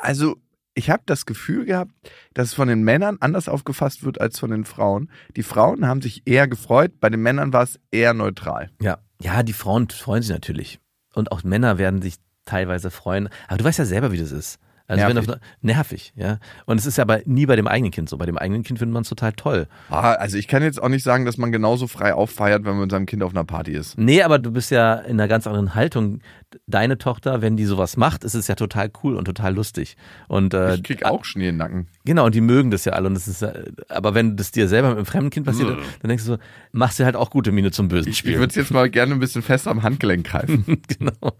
Also, 0.00 0.36
ich 0.74 0.88
habe 0.88 1.02
das 1.06 1.26
Gefühl 1.26 1.64
gehabt, 1.66 1.92
dass 2.32 2.48
es 2.48 2.54
von 2.54 2.68
den 2.68 2.82
Männern 2.82 3.18
anders 3.20 3.48
aufgefasst 3.48 4.04
wird 4.04 4.20
als 4.20 4.38
von 4.38 4.50
den 4.50 4.64
Frauen. 4.64 5.10
Die 5.36 5.42
Frauen 5.42 5.86
haben 5.86 6.00
sich 6.00 6.22
eher 6.26 6.48
gefreut, 6.48 6.92
bei 7.00 7.10
den 7.10 7.20
Männern 7.20 7.52
war 7.52 7.64
es 7.64 7.78
eher 7.90 8.14
neutral. 8.14 8.70
Ja, 8.80 8.98
ja, 9.20 9.42
die 9.42 9.52
Frauen 9.52 9.88
freuen 9.90 10.22
sich 10.22 10.32
natürlich. 10.32 10.80
Und 11.14 11.32
auch 11.32 11.42
Männer 11.42 11.78
werden 11.78 12.00
sich 12.00 12.16
teilweise 12.44 12.90
freuen. 12.90 13.28
Aber 13.48 13.58
du 13.58 13.64
weißt 13.64 13.78
ja 13.78 13.84
selber, 13.84 14.12
wie 14.12 14.18
das 14.18 14.32
ist. 14.32 14.58
Also 14.90 15.04
Nervig. 15.06 15.28
wenn 15.28 15.34
auf, 15.34 15.40
nervig, 15.62 16.12
ja. 16.16 16.38
Und 16.66 16.78
es 16.78 16.84
ist 16.84 16.98
ja 16.98 17.02
aber 17.02 17.20
nie 17.24 17.46
bei 17.46 17.54
dem 17.54 17.68
eigenen 17.68 17.92
Kind 17.92 18.08
so. 18.08 18.18
Bei 18.18 18.26
dem 18.26 18.36
eigenen 18.36 18.64
Kind 18.64 18.80
findet 18.80 18.92
man 18.92 19.02
es 19.02 19.08
total 19.08 19.32
toll. 19.34 19.68
Ah, 19.88 20.14
also 20.14 20.36
ich 20.36 20.48
kann 20.48 20.64
jetzt 20.64 20.82
auch 20.82 20.88
nicht 20.88 21.04
sagen, 21.04 21.24
dass 21.24 21.38
man 21.38 21.52
genauso 21.52 21.86
frei 21.86 22.12
auffeiert, 22.12 22.64
wenn 22.64 22.72
man 22.72 22.80
mit 22.80 22.90
seinem 22.90 23.06
Kind 23.06 23.22
auf 23.22 23.30
einer 23.30 23.44
Party 23.44 23.70
ist. 23.70 23.96
Nee, 23.98 24.22
aber 24.22 24.40
du 24.40 24.50
bist 24.50 24.72
ja 24.72 24.94
in 24.94 25.12
einer 25.20 25.28
ganz 25.28 25.46
anderen 25.46 25.76
Haltung. 25.76 26.18
Deine 26.66 26.98
Tochter, 26.98 27.40
wenn 27.40 27.56
die 27.56 27.66
sowas 27.66 27.96
macht, 27.96 28.24
ist 28.24 28.34
es 28.34 28.48
ja 28.48 28.56
total 28.56 28.90
cool 29.04 29.14
und 29.14 29.26
total 29.26 29.54
lustig. 29.54 29.96
Und 30.26 30.54
äh, 30.54 30.74
Ich 30.74 30.82
krieg 30.82 31.04
auch 31.04 31.24
Schnee 31.24 31.50
im 31.50 31.58
Nacken. 31.58 31.86
Genau, 32.04 32.26
und 32.26 32.34
die 32.34 32.40
mögen 32.40 32.72
das 32.72 32.84
ja 32.84 32.94
alle. 32.94 33.06
Und 33.06 33.14
das 33.14 33.28
ist, 33.28 33.46
aber 33.88 34.14
wenn 34.16 34.36
das 34.36 34.50
dir 34.50 34.66
selber 34.66 34.88
mit 34.88 34.96
einem 34.96 35.06
fremden 35.06 35.30
Kind 35.30 35.46
passiert, 35.46 35.68
dann 35.68 36.08
denkst 36.08 36.24
du 36.24 36.32
so, 36.32 36.38
machst 36.72 36.98
du 36.98 37.04
halt 37.04 37.14
auch 37.14 37.30
gute 37.30 37.52
Miene 37.52 37.70
zum 37.70 37.86
bösen 37.86 38.10
Ich, 38.10 38.24
würde 38.24 38.46
es 38.46 38.56
jetzt 38.56 38.72
mal 38.72 38.90
gerne 38.90 39.14
ein 39.14 39.20
bisschen 39.20 39.42
fester 39.42 39.70
am 39.70 39.84
Handgelenk 39.84 40.26
greifen. 40.26 40.64
genau. 40.98 41.36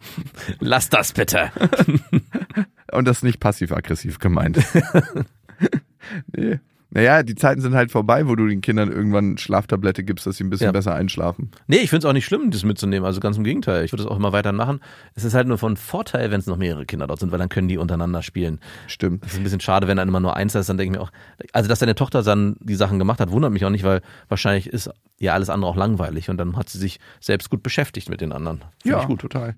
Lass 0.60 0.88
das 0.88 1.12
bitte. 1.12 1.50
Und 2.92 3.06
das 3.06 3.18
ist 3.18 3.22
nicht 3.24 3.40
passiv-aggressiv 3.40 4.18
gemeint. 4.18 4.58
nee. 6.36 6.58
Naja, 6.92 7.22
die 7.22 7.36
Zeiten 7.36 7.60
sind 7.60 7.76
halt 7.76 7.92
vorbei, 7.92 8.26
wo 8.26 8.34
du 8.34 8.48
den 8.48 8.62
Kindern 8.62 8.90
irgendwann 8.90 9.38
Schlaftablette 9.38 10.02
gibst, 10.02 10.26
dass 10.26 10.38
sie 10.38 10.42
ein 10.42 10.50
bisschen 10.50 10.64
Ja. 10.66 10.72
besser 10.72 10.92
einschlafen. 10.92 11.52
Nee, 11.68 11.76
ich 11.76 11.88
finde 11.90 11.98
es 12.00 12.04
auch 12.04 12.12
nicht 12.12 12.24
schlimm, 12.26 12.50
das 12.50 12.64
mitzunehmen. 12.64 13.06
Also 13.06 13.20
ganz 13.20 13.36
im 13.36 13.44
Gegenteil. 13.44 13.84
Ich 13.84 13.92
würde 13.92 14.02
es 14.02 14.08
auch 14.08 14.16
immer 14.16 14.32
weiter 14.32 14.50
machen. 14.50 14.80
Es 15.14 15.22
ist 15.22 15.34
halt 15.34 15.46
nur 15.46 15.56
von 15.56 15.76
Vorteil, 15.76 16.32
wenn 16.32 16.40
es 16.40 16.48
noch 16.48 16.56
mehrere 16.56 16.86
Kinder 16.86 17.06
dort 17.06 17.20
sind, 17.20 17.30
weil 17.30 17.38
dann 17.38 17.48
können 17.48 17.68
die 17.68 17.78
untereinander 17.78 18.24
spielen. 18.24 18.58
Stimmt. 18.88 19.22
Das 19.24 19.34
ist 19.34 19.38
ein 19.38 19.44
bisschen 19.44 19.60
schade, 19.60 19.86
wenn 19.86 19.98
dann 19.98 20.08
immer 20.08 20.18
nur 20.18 20.34
eins 20.36 20.56
ist, 20.56 20.68
dann 20.68 20.78
denke 20.78 20.92
ich 20.92 20.98
mir 20.98 21.04
auch, 21.04 21.12
also 21.52 21.68
dass 21.68 21.78
deine 21.78 21.94
Tochter 21.94 22.24
dann 22.24 22.56
die 22.58 22.74
Sachen 22.74 22.98
gemacht 22.98 23.20
hat, 23.20 23.30
wundert 23.30 23.52
mich 23.52 23.64
auch 23.64 23.70
nicht, 23.70 23.84
weil 23.84 24.00
wahrscheinlich 24.28 24.66
ist 24.66 24.90
ja 25.20 25.32
alles 25.34 25.48
andere 25.48 25.70
auch 25.70 25.76
langweilig 25.76 26.28
und 26.28 26.38
dann 26.38 26.56
hat 26.56 26.68
sie 26.70 26.78
sich 26.78 26.98
selbst 27.20 27.50
gut 27.50 27.62
beschäftigt 27.62 28.08
mit 28.10 28.20
den 28.20 28.32
anderen. 28.32 28.62
Finde 28.82 28.96
Ja, 28.96 29.02
ich 29.02 29.06
gut. 29.06 29.20
total. 29.20 29.54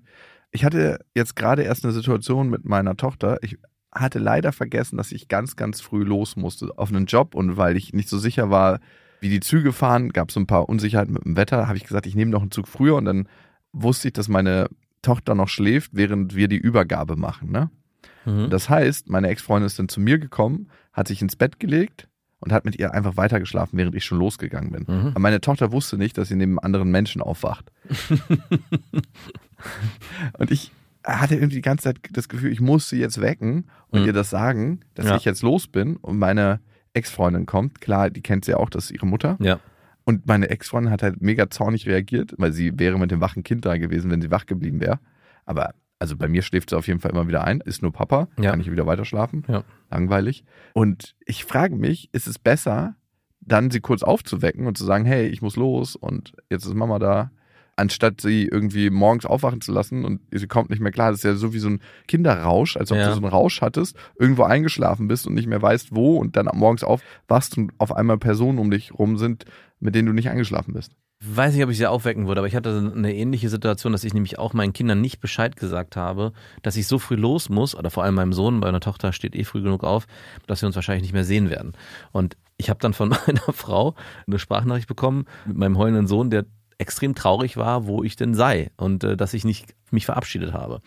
Ich 0.53 0.63
hatte 0.63 0.99
jetzt 1.15 1.35
gerade 1.35 1.63
erst 1.63 1.83
eine 1.83 1.93
Situation 1.93 2.49
mit 2.49 2.63
meiner 2.63 2.95
Tochter. 2.95 3.39
Ich 3.41 3.57
hatte 3.91 4.19
leider 4.19 4.51
vergessen, 4.51 4.97
dass 4.97 5.11
ich 5.11 5.27
ganz, 5.27 5.55
ganz 5.55 5.81
früh 5.81 6.03
los 6.03 6.35
musste 6.35 6.69
auf 6.77 6.89
einen 6.89 7.07
Job 7.07 7.35
und 7.35 7.57
weil 7.57 7.75
ich 7.75 7.93
nicht 7.93 8.07
so 8.07 8.17
sicher 8.17 8.49
war, 8.49 8.79
wie 9.19 9.29
die 9.29 9.39
Züge 9.39 9.71
fahren, 9.71 10.09
gab 10.09 10.29
es 10.29 10.35
so 10.35 10.39
ein 10.39 10.47
paar 10.47 10.69
Unsicherheiten 10.69 11.13
mit 11.13 11.25
dem 11.25 11.35
Wetter, 11.35 11.67
habe 11.67 11.77
ich 11.77 11.85
gesagt, 11.85 12.05
ich 12.05 12.15
nehme 12.15 12.31
noch 12.31 12.41
einen 12.41 12.51
Zug 12.51 12.67
früher 12.67 12.95
und 12.95 13.05
dann 13.05 13.27
wusste 13.71 14.09
ich, 14.09 14.13
dass 14.13 14.27
meine 14.27 14.69
Tochter 15.01 15.35
noch 15.35 15.47
schläft, 15.47 15.91
während 15.93 16.35
wir 16.35 16.47
die 16.47 16.57
Übergabe 16.57 17.15
machen. 17.15 17.51
Ne? 17.51 17.69
Mhm. 18.25 18.49
Das 18.49 18.69
heißt, 18.69 19.09
meine 19.09 19.29
Ex-Freundin 19.29 19.67
ist 19.67 19.79
dann 19.79 19.89
zu 19.89 19.99
mir 19.99 20.19
gekommen, 20.19 20.69
hat 20.91 21.07
sich 21.07 21.21
ins 21.21 21.35
Bett 21.35 21.59
gelegt 21.59 22.07
und 22.39 22.51
hat 22.51 22.65
mit 22.65 22.77
ihr 22.77 22.93
einfach 22.93 23.17
weitergeschlafen, 23.17 23.77
während 23.77 23.95
ich 23.95 24.05
schon 24.05 24.19
losgegangen 24.19 24.71
bin. 24.71 24.85
Mhm. 24.87 25.07
Aber 25.07 25.19
meine 25.19 25.41
Tochter 25.41 25.71
wusste 25.71 25.97
nicht, 25.97 26.17
dass 26.17 26.27
sie 26.27 26.35
neben 26.35 26.59
anderen 26.59 26.91
Menschen 26.91 27.21
aufwacht. 27.21 27.71
und 30.37 30.51
ich 30.51 30.71
hatte 31.05 31.35
irgendwie 31.35 31.55
die 31.55 31.61
ganze 31.61 31.83
Zeit 31.85 31.97
das 32.11 32.29
Gefühl, 32.29 32.51
ich 32.51 32.61
muss 32.61 32.89
sie 32.89 32.99
jetzt 32.99 33.19
wecken 33.21 33.65
und 33.89 34.01
Mhm. 34.01 34.07
ihr 34.07 34.13
das 34.13 34.29
sagen, 34.29 34.79
dass 34.95 35.05
Ja. 35.07 35.15
ich 35.17 35.25
jetzt 35.25 35.41
los 35.41 35.67
bin 35.67 35.97
und 35.97 36.17
meine 36.17 36.59
Ex-Freundin 36.93 37.45
kommt. 37.45 37.81
Klar, 37.81 38.09
die 38.09 38.21
kennt 38.21 38.45
sie 38.45 38.51
ja 38.51 38.57
auch, 38.57 38.69
das 38.69 38.85
ist 38.85 38.91
ihre 38.91 39.05
Mutter. 39.07 39.35
Ja. 39.39 39.59
Und 40.05 40.27
meine 40.27 40.49
Ex-Freundin 40.49 40.91
hat 40.91 41.01
halt 41.03 41.21
mega 41.21 41.49
zornig 41.49 41.87
reagiert, 41.87 42.33
weil 42.37 42.51
sie 42.53 42.77
wäre 42.77 42.97
mit 42.99 43.11
dem 43.11 43.19
wachen 43.21 43.43
Kind 43.43 43.65
da 43.65 43.77
gewesen, 43.77 44.11
wenn 44.11 44.21
sie 44.21 44.31
wach 44.31 44.45
geblieben 44.45 44.79
wäre. 44.79 44.99
Aber 45.45 45.73
also 45.99 46.15
bei 46.17 46.27
mir 46.27 46.41
schläft 46.41 46.69
sie 46.69 46.77
auf 46.77 46.87
jeden 46.87 46.99
Fall 46.99 47.11
immer 47.11 47.27
wieder 47.27 47.43
ein, 47.45 47.61
ist 47.61 47.81
nur 47.81 47.91
Papa, 47.93 48.27
Ja. 48.39 48.51
kann 48.51 48.59
ich 48.59 48.69
wieder 48.71 48.85
weiter 48.85 49.05
schlafen. 49.05 49.43
Ja. 49.47 49.63
Langweilig. 49.89 50.43
Und 50.73 51.15
ich 51.25 51.45
frage 51.45 51.75
mich, 51.75 52.09
ist 52.13 52.27
es 52.27 52.37
besser, 52.39 52.95
dann 53.39 53.71
sie 53.71 53.79
kurz 53.81 54.03
aufzuwecken 54.03 54.67
und 54.67 54.77
zu 54.77 54.85
sagen, 54.85 55.05
hey, 55.05 55.27
ich 55.27 55.41
muss 55.41 55.55
los 55.57 55.95
und 55.95 56.33
jetzt 56.49 56.65
ist 56.65 56.73
Mama 56.75 56.99
da, 56.99 57.31
anstatt 57.75 58.21
sie 58.21 58.45
irgendwie 58.45 58.89
morgens 58.89 59.25
aufwachen 59.25 59.61
zu 59.61 59.71
lassen 59.71 60.05
und 60.05 60.21
sie 60.31 60.47
kommt 60.47 60.69
nicht 60.69 60.79
mehr 60.81 60.91
klar. 60.91 61.09
Das 61.11 61.19
ist 61.19 61.23
ja 61.23 61.35
so 61.35 61.53
wie 61.53 61.59
so 61.59 61.69
ein 61.69 61.81
Kinderrausch, 62.07 62.77
als 62.77 62.91
ob 62.91 62.97
Ja. 62.97 63.07
du 63.07 63.11
so 63.13 63.17
einen 63.21 63.25
Rausch 63.29 63.61
hattest, 63.61 63.95
irgendwo 64.19 64.43
eingeschlafen 64.43 65.07
bist 65.07 65.25
und 65.27 65.33
nicht 65.33 65.47
mehr 65.47 65.61
weißt, 65.61 65.95
wo 65.95 66.17
und 66.17 66.35
dann 66.35 66.47
morgens 66.53 66.83
aufwachst 66.83 67.57
und 67.57 67.71
auf 67.79 67.95
einmal 67.95 68.17
Personen 68.17 68.59
um 68.59 68.69
dich 68.69 68.93
rum 68.93 69.17
sind, 69.17 69.45
mit 69.79 69.95
denen 69.95 70.07
du 70.07 70.13
nicht 70.13 70.29
eingeschlafen 70.29 70.73
bist. 70.73 70.91
Weiß 71.25 71.53
nicht, 71.53 71.63
ob 71.63 71.69
ich 71.69 71.77
sie 71.77 71.87
aufwecken 71.87 72.27
würde, 72.27 72.41
aber 72.41 72.47
ich 72.49 72.55
hatte 72.55 72.91
eine 72.93 73.15
ähnliche 73.15 73.47
Situation, 73.47 73.93
dass 73.93 74.03
ich 74.03 74.13
nämlich 74.13 74.39
auch 74.39 74.53
meinen 74.53 74.73
Kindern 74.73 74.99
nicht 74.99 75.21
Bescheid 75.21 75.55
gesagt 75.55 75.95
habe, 75.95 76.33
dass 76.63 76.75
ich 76.75 76.85
so 76.85 76.99
früh 76.99 77.15
los 77.15 77.47
muss, 77.47 77.75
oder 77.75 77.89
vor 77.89 78.03
allem 78.03 78.15
meinem 78.15 78.33
Sohn, 78.33 78.59
bei 78.59 78.67
einer 78.67 78.81
Tochter 78.81 79.13
steht 79.13 79.33
eh 79.33 79.45
früh 79.45 79.61
genug 79.61 79.85
auf, 79.85 80.05
dass 80.47 80.61
wir 80.61 80.67
uns 80.67 80.75
wahrscheinlich 80.75 81.03
nicht 81.03 81.13
mehr 81.13 81.23
sehen 81.23 81.49
werden. 81.49 81.73
Und 82.11 82.35
ich 82.57 82.69
habe 82.69 82.79
dann 82.81 82.93
von 82.93 83.07
meiner 83.27 83.53
Frau 83.53 83.95
eine 84.27 84.37
Sprachnachricht 84.37 84.87
bekommen 84.89 85.23
mit 85.45 85.55
meinem 85.57 85.77
heulenden 85.77 86.07
Sohn, 86.07 86.29
der 86.29 86.43
extrem 86.83 87.15
traurig 87.15 87.57
war, 87.57 87.87
wo 87.87 88.03
ich 88.03 88.15
denn 88.15 88.35
sei 88.35 88.69
und 88.77 89.03
äh, 89.03 89.17
dass 89.17 89.33
ich 89.33 89.45
nicht 89.45 89.73
mich 89.89 90.05
verabschiedet 90.05 90.53
habe. 90.53 90.81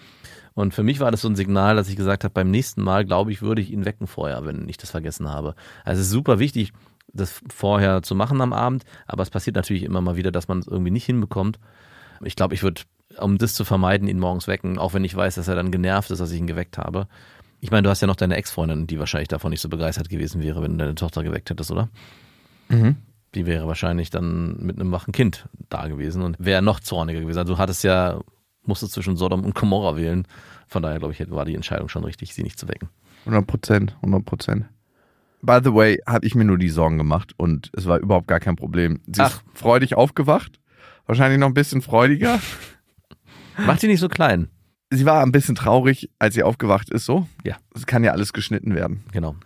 Und 0.54 0.74
für 0.74 0.82
mich 0.82 1.00
war 1.00 1.10
das 1.10 1.22
so 1.22 1.28
ein 1.28 1.36
Signal, 1.36 1.76
dass 1.76 1.88
ich 1.88 1.96
gesagt 1.96 2.24
habe, 2.24 2.32
beim 2.32 2.50
nächsten 2.50 2.82
Mal, 2.82 3.04
glaube 3.04 3.32
ich, 3.32 3.42
würde 3.42 3.60
ich 3.60 3.70
ihn 3.70 3.84
wecken 3.84 4.06
vorher, 4.06 4.44
wenn 4.46 4.68
ich 4.68 4.76
das 4.76 4.90
vergessen 4.90 5.28
habe. 5.28 5.54
Also 5.84 6.00
es 6.00 6.06
ist 6.06 6.12
super 6.12 6.38
wichtig, 6.38 6.72
das 7.12 7.40
vorher 7.48 8.02
zu 8.02 8.14
machen 8.14 8.40
am 8.40 8.52
Abend, 8.52 8.84
aber 9.06 9.22
es 9.22 9.30
passiert 9.30 9.56
natürlich 9.56 9.82
immer 9.82 10.00
mal 10.00 10.16
wieder, 10.16 10.32
dass 10.32 10.48
man 10.48 10.58
es 10.58 10.66
irgendwie 10.66 10.90
nicht 10.90 11.06
hinbekommt. 11.06 11.58
Ich 12.22 12.36
glaube, 12.36 12.54
ich 12.54 12.62
würde, 12.62 12.82
um 13.18 13.38
das 13.38 13.54
zu 13.54 13.64
vermeiden, 13.64 14.08
ihn 14.08 14.18
morgens 14.18 14.48
wecken, 14.48 14.78
auch 14.78 14.94
wenn 14.94 15.04
ich 15.04 15.14
weiß, 15.14 15.36
dass 15.36 15.48
er 15.48 15.56
dann 15.56 15.70
genervt 15.70 16.10
ist, 16.10 16.20
dass 16.20 16.30
ich 16.30 16.38
ihn 16.38 16.46
geweckt 16.46 16.78
habe. 16.78 17.08
Ich 17.60 17.70
meine, 17.70 17.82
du 17.82 17.90
hast 17.90 18.00
ja 18.00 18.06
noch 18.06 18.16
deine 18.16 18.36
Ex-Freundin, 18.36 18.86
die 18.86 18.98
wahrscheinlich 18.98 19.28
davon 19.28 19.50
nicht 19.50 19.62
so 19.62 19.68
begeistert 19.68 20.08
gewesen 20.08 20.42
wäre, 20.42 20.62
wenn 20.62 20.72
du 20.72 20.78
deine 20.78 20.94
Tochter 20.94 21.22
geweckt 21.22 21.48
hättest, 21.50 21.70
oder? 21.70 21.88
Mhm. 22.68 22.96
Die 23.36 23.44
wäre 23.44 23.66
wahrscheinlich 23.66 24.08
dann 24.08 24.56
mit 24.60 24.80
einem 24.80 24.90
wachen 24.92 25.12
Kind 25.12 25.46
da 25.68 25.88
gewesen 25.88 26.22
und 26.22 26.36
wäre 26.38 26.62
noch 26.62 26.80
zorniger 26.80 27.20
gewesen. 27.20 27.38
Also 27.38 27.54
du 27.54 27.58
hattest 27.58 27.84
ja, 27.84 28.20
musstest 28.64 28.94
zwischen 28.94 29.16
Sodom 29.16 29.44
und 29.44 29.54
Gomorra 29.54 29.94
wählen. 29.94 30.26
Von 30.68 30.82
daher, 30.82 30.98
glaube 30.98 31.12
ich, 31.12 31.30
war 31.30 31.44
die 31.44 31.54
Entscheidung 31.54 31.90
schon 31.90 32.02
richtig, 32.02 32.34
sie 32.34 32.42
nicht 32.42 32.58
zu 32.58 32.66
wecken. 32.66 32.88
100 33.26 33.46
Prozent, 33.46 33.96
100 33.96 34.24
Prozent. 34.24 34.64
By 35.42 35.58
the 35.62 35.74
way, 35.74 35.98
habe 36.06 36.26
ich 36.26 36.34
mir 36.34 36.44
nur 36.44 36.56
die 36.56 36.70
Sorgen 36.70 36.96
gemacht 36.96 37.34
und 37.36 37.70
es 37.74 37.84
war 37.84 37.98
überhaupt 37.98 38.26
gar 38.26 38.40
kein 38.40 38.56
Problem. 38.56 39.00
Sie 39.06 39.20
Ach. 39.20 39.28
ist 39.28 39.44
freudig 39.52 39.94
aufgewacht, 39.94 40.58
wahrscheinlich 41.04 41.38
noch 41.38 41.48
ein 41.48 41.54
bisschen 41.54 41.82
freudiger. 41.82 42.40
Macht 43.58 43.80
sie 43.80 43.86
nicht 43.86 44.00
so 44.00 44.08
klein. 44.08 44.48
Sie 44.90 45.04
war 45.04 45.22
ein 45.22 45.32
bisschen 45.32 45.56
traurig, 45.56 46.10
als 46.18 46.34
sie 46.34 46.42
aufgewacht 46.42 46.88
ist, 46.88 47.04
so. 47.04 47.28
Ja. 47.44 47.56
Es 47.74 47.86
kann 47.86 48.02
ja 48.02 48.12
alles 48.12 48.32
geschnitten 48.32 48.74
werden. 48.74 49.04
Genau, 49.12 49.36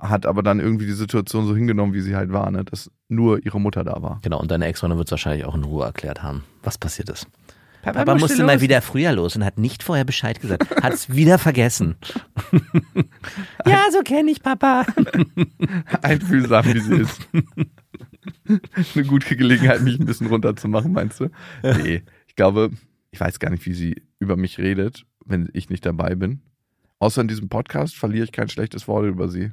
Hat 0.00 0.26
aber 0.26 0.42
dann 0.42 0.60
irgendwie 0.60 0.86
die 0.86 0.92
Situation 0.92 1.46
so 1.46 1.54
hingenommen, 1.54 1.92
wie 1.92 2.00
sie 2.00 2.16
halt 2.16 2.32
war, 2.32 2.50
ne? 2.50 2.64
dass 2.64 2.90
nur 3.08 3.44
ihre 3.44 3.60
Mutter 3.60 3.84
da 3.84 4.00
war. 4.02 4.18
genau. 4.22 4.40
Und 4.40 4.50
deine 4.50 4.66
Ex-Freundin 4.66 4.98
wird 4.98 5.08
es 5.08 5.12
wahrscheinlich 5.12 5.44
auch 5.44 5.54
in 5.54 5.64
Ruhe 5.64 5.84
erklärt 5.84 6.22
haben, 6.22 6.44
was 6.62 6.78
passiert 6.78 7.10
ist. 7.10 7.26
Papa, 7.82 8.00
Aber 8.00 8.18
musste 8.18 8.44
mal 8.44 8.60
wieder 8.60 8.82
früher 8.82 9.12
los 9.12 9.36
und 9.36 9.44
hat 9.44 9.58
nicht 9.58 9.82
vorher 9.82 10.04
Bescheid 10.04 10.40
gesagt. 10.40 10.82
Hat 10.82 10.92
es 10.92 11.14
wieder 11.14 11.38
vergessen. 11.38 11.96
ja, 13.66 13.86
so 13.90 14.00
kenne 14.02 14.30
ich 14.30 14.42
Papa. 14.42 14.84
Einfühlsam, 16.02 16.64
wie 16.66 16.80
sie 16.80 16.94
ist. 16.96 17.28
Eine 18.94 19.04
gute 19.04 19.34
Gelegenheit, 19.34 19.82
mich 19.82 19.98
ein 19.98 20.04
bisschen 20.04 20.26
runterzumachen, 20.26 20.92
meinst 20.92 21.20
du? 21.20 21.30
Nee, 21.62 22.02
ich 22.26 22.36
glaube, 22.36 22.70
ich 23.12 23.20
weiß 23.20 23.38
gar 23.38 23.50
nicht, 23.50 23.64
wie 23.64 23.74
sie 23.74 24.02
über 24.18 24.36
mich 24.36 24.58
redet, 24.58 25.06
wenn 25.24 25.48
ich 25.54 25.70
nicht 25.70 25.86
dabei 25.86 26.14
bin. 26.14 26.42
Außer 26.98 27.22
in 27.22 27.28
diesem 27.28 27.48
Podcast 27.48 27.96
verliere 27.96 28.24
ich 28.24 28.32
kein 28.32 28.50
schlechtes 28.50 28.86
Wort 28.88 29.06
über 29.06 29.28
sie. 29.28 29.52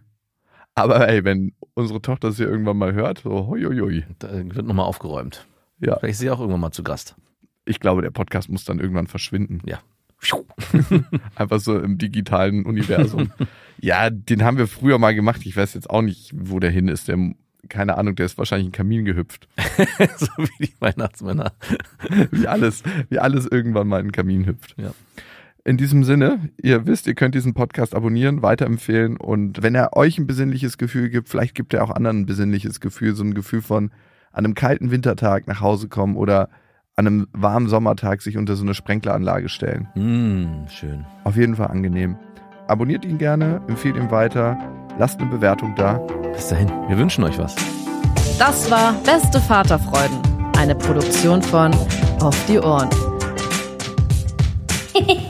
Aber 0.78 1.08
ey, 1.10 1.24
wenn 1.24 1.54
unsere 1.74 2.02
Tochter 2.04 2.28
es 2.28 2.38
hier 2.38 2.48
irgendwann 2.48 2.78
mal 2.78 2.94
hört, 2.94 3.22
so 3.24 3.48
hoi, 3.48 3.64
hoi, 3.64 3.80
hoi. 3.80 4.04
Da 4.20 4.32
wird 4.32 4.68
nochmal 4.68 4.86
aufgeräumt. 4.86 5.48
Ja, 5.80 5.98
Vielleicht 5.98 6.14
ist 6.14 6.20
sie 6.20 6.30
auch 6.30 6.40
irgendwann 6.40 6.62
mal 6.62 6.72
zu 6.72 6.84
Gast. 6.84 7.16
ich 7.66 7.80
glaube, 7.80 8.04
der 8.04 8.12
Podcast 8.12 8.48
muss 8.50 8.64
dann 8.64 8.80
irgendwann 8.80 9.08
verschwinden. 9.08 9.62
Ja. 9.66 9.80
Einfach 11.36 11.60
so 11.60 11.80
im 11.80 11.98
digitalen 11.98 12.66
Universum. 12.66 13.32
ja, 13.82 14.10
den 14.12 14.44
haben 14.44 14.58
wir 14.58 14.68
früher 14.68 15.00
mal 15.00 15.16
gemacht. 15.16 15.42
Ich 15.46 15.58
weiß 15.58 15.74
jetzt 15.74 15.90
auch 15.90 16.04
nicht, 16.04 16.32
wo 16.36 16.60
der 16.60 16.70
hin 16.70 16.88
ist. 16.90 17.08
Der, 17.08 17.18
keine 17.70 17.98
Ahnung, 17.98 18.16
der 18.16 18.28
ist 18.28 18.38
wahrscheinlich 18.38 18.68
in 18.68 18.72
den 18.72 18.78
Kamin 18.78 19.06
gehüpft. 19.06 19.48
so 20.18 20.28
wie 20.38 20.68
die 20.68 20.74
Weihnachtsmänner. 20.80 21.54
wie 22.32 22.48
alles, 22.48 22.84
wie 23.10 23.18
alles 23.18 23.48
irgendwann 23.48 23.88
mal 23.88 24.00
in 24.00 24.08
den 24.08 24.12
Kamin 24.12 24.46
hüpft. 24.46 24.76
Ja. 24.78 24.92
In 25.68 25.76
diesem 25.76 26.06
Sinne, 26.06 26.50
ihr 26.64 26.88
wisst, 26.88 27.08
ihr 27.08 27.14
könnt 27.14 27.36
diesen 27.36 27.54
Podcast 27.54 27.94
abonnieren, 27.94 28.42
weiterempfehlen 28.42 29.18
und 29.18 29.62
wenn 29.62 29.76
er 29.76 29.98
euch 29.98 30.18
ein 30.18 30.26
besinnliches 30.26 30.78
Gefühl 30.78 31.10
gibt, 31.10 31.28
vielleicht 31.28 31.56
gibt 31.56 31.74
er 31.74 31.84
auch 31.84 31.90
anderen 31.90 32.22
ein 32.22 32.26
besinnliches 32.26 32.80
Gefühl, 32.80 33.16
so 33.16 33.24
ein 33.26 33.34
Gefühl 33.34 33.62
von 33.62 33.92
an 34.32 34.46
einem 34.46 34.54
kalten 34.54 34.92
Wintertag 34.92 35.46
nach 35.46 35.60
Hause 35.60 35.90
kommen 35.90 36.16
oder 36.16 36.48
an 36.96 37.06
einem 37.06 37.28
warmen 37.34 37.68
Sommertag 37.68 38.22
sich 38.22 38.38
unter 38.38 38.56
so 38.56 38.64
eine 38.64 38.76
Sprenkleranlage 38.76 39.50
stellen. 39.50 39.90
Mm, 39.96 40.70
schön. 40.70 41.06
Auf 41.26 41.36
jeden 41.36 41.58
Fall 41.58 41.68
angenehm. 41.68 42.16
Abonniert 42.70 43.04
ihn 43.04 43.18
gerne, 43.18 43.60
empfehlt 43.68 43.98
ihn 43.98 44.10
weiter, 44.10 44.58
lasst 44.98 45.20
eine 45.20 45.30
Bewertung 45.30 45.76
da. 45.76 45.98
Bis 46.32 46.48
dahin. 46.48 46.70
Wir 46.88 46.98
wünschen 46.98 47.26
euch 47.26 47.38
was. 47.38 47.58
Das 48.40 48.72
war 48.72 48.94
Beste 49.04 49.42
Vaterfreuden, 49.42 50.22
eine 50.58 50.76
Produktion 50.76 51.42
von 51.42 51.74
Auf 52.22 52.38
die 52.46 52.58
Ohren. 52.58 52.90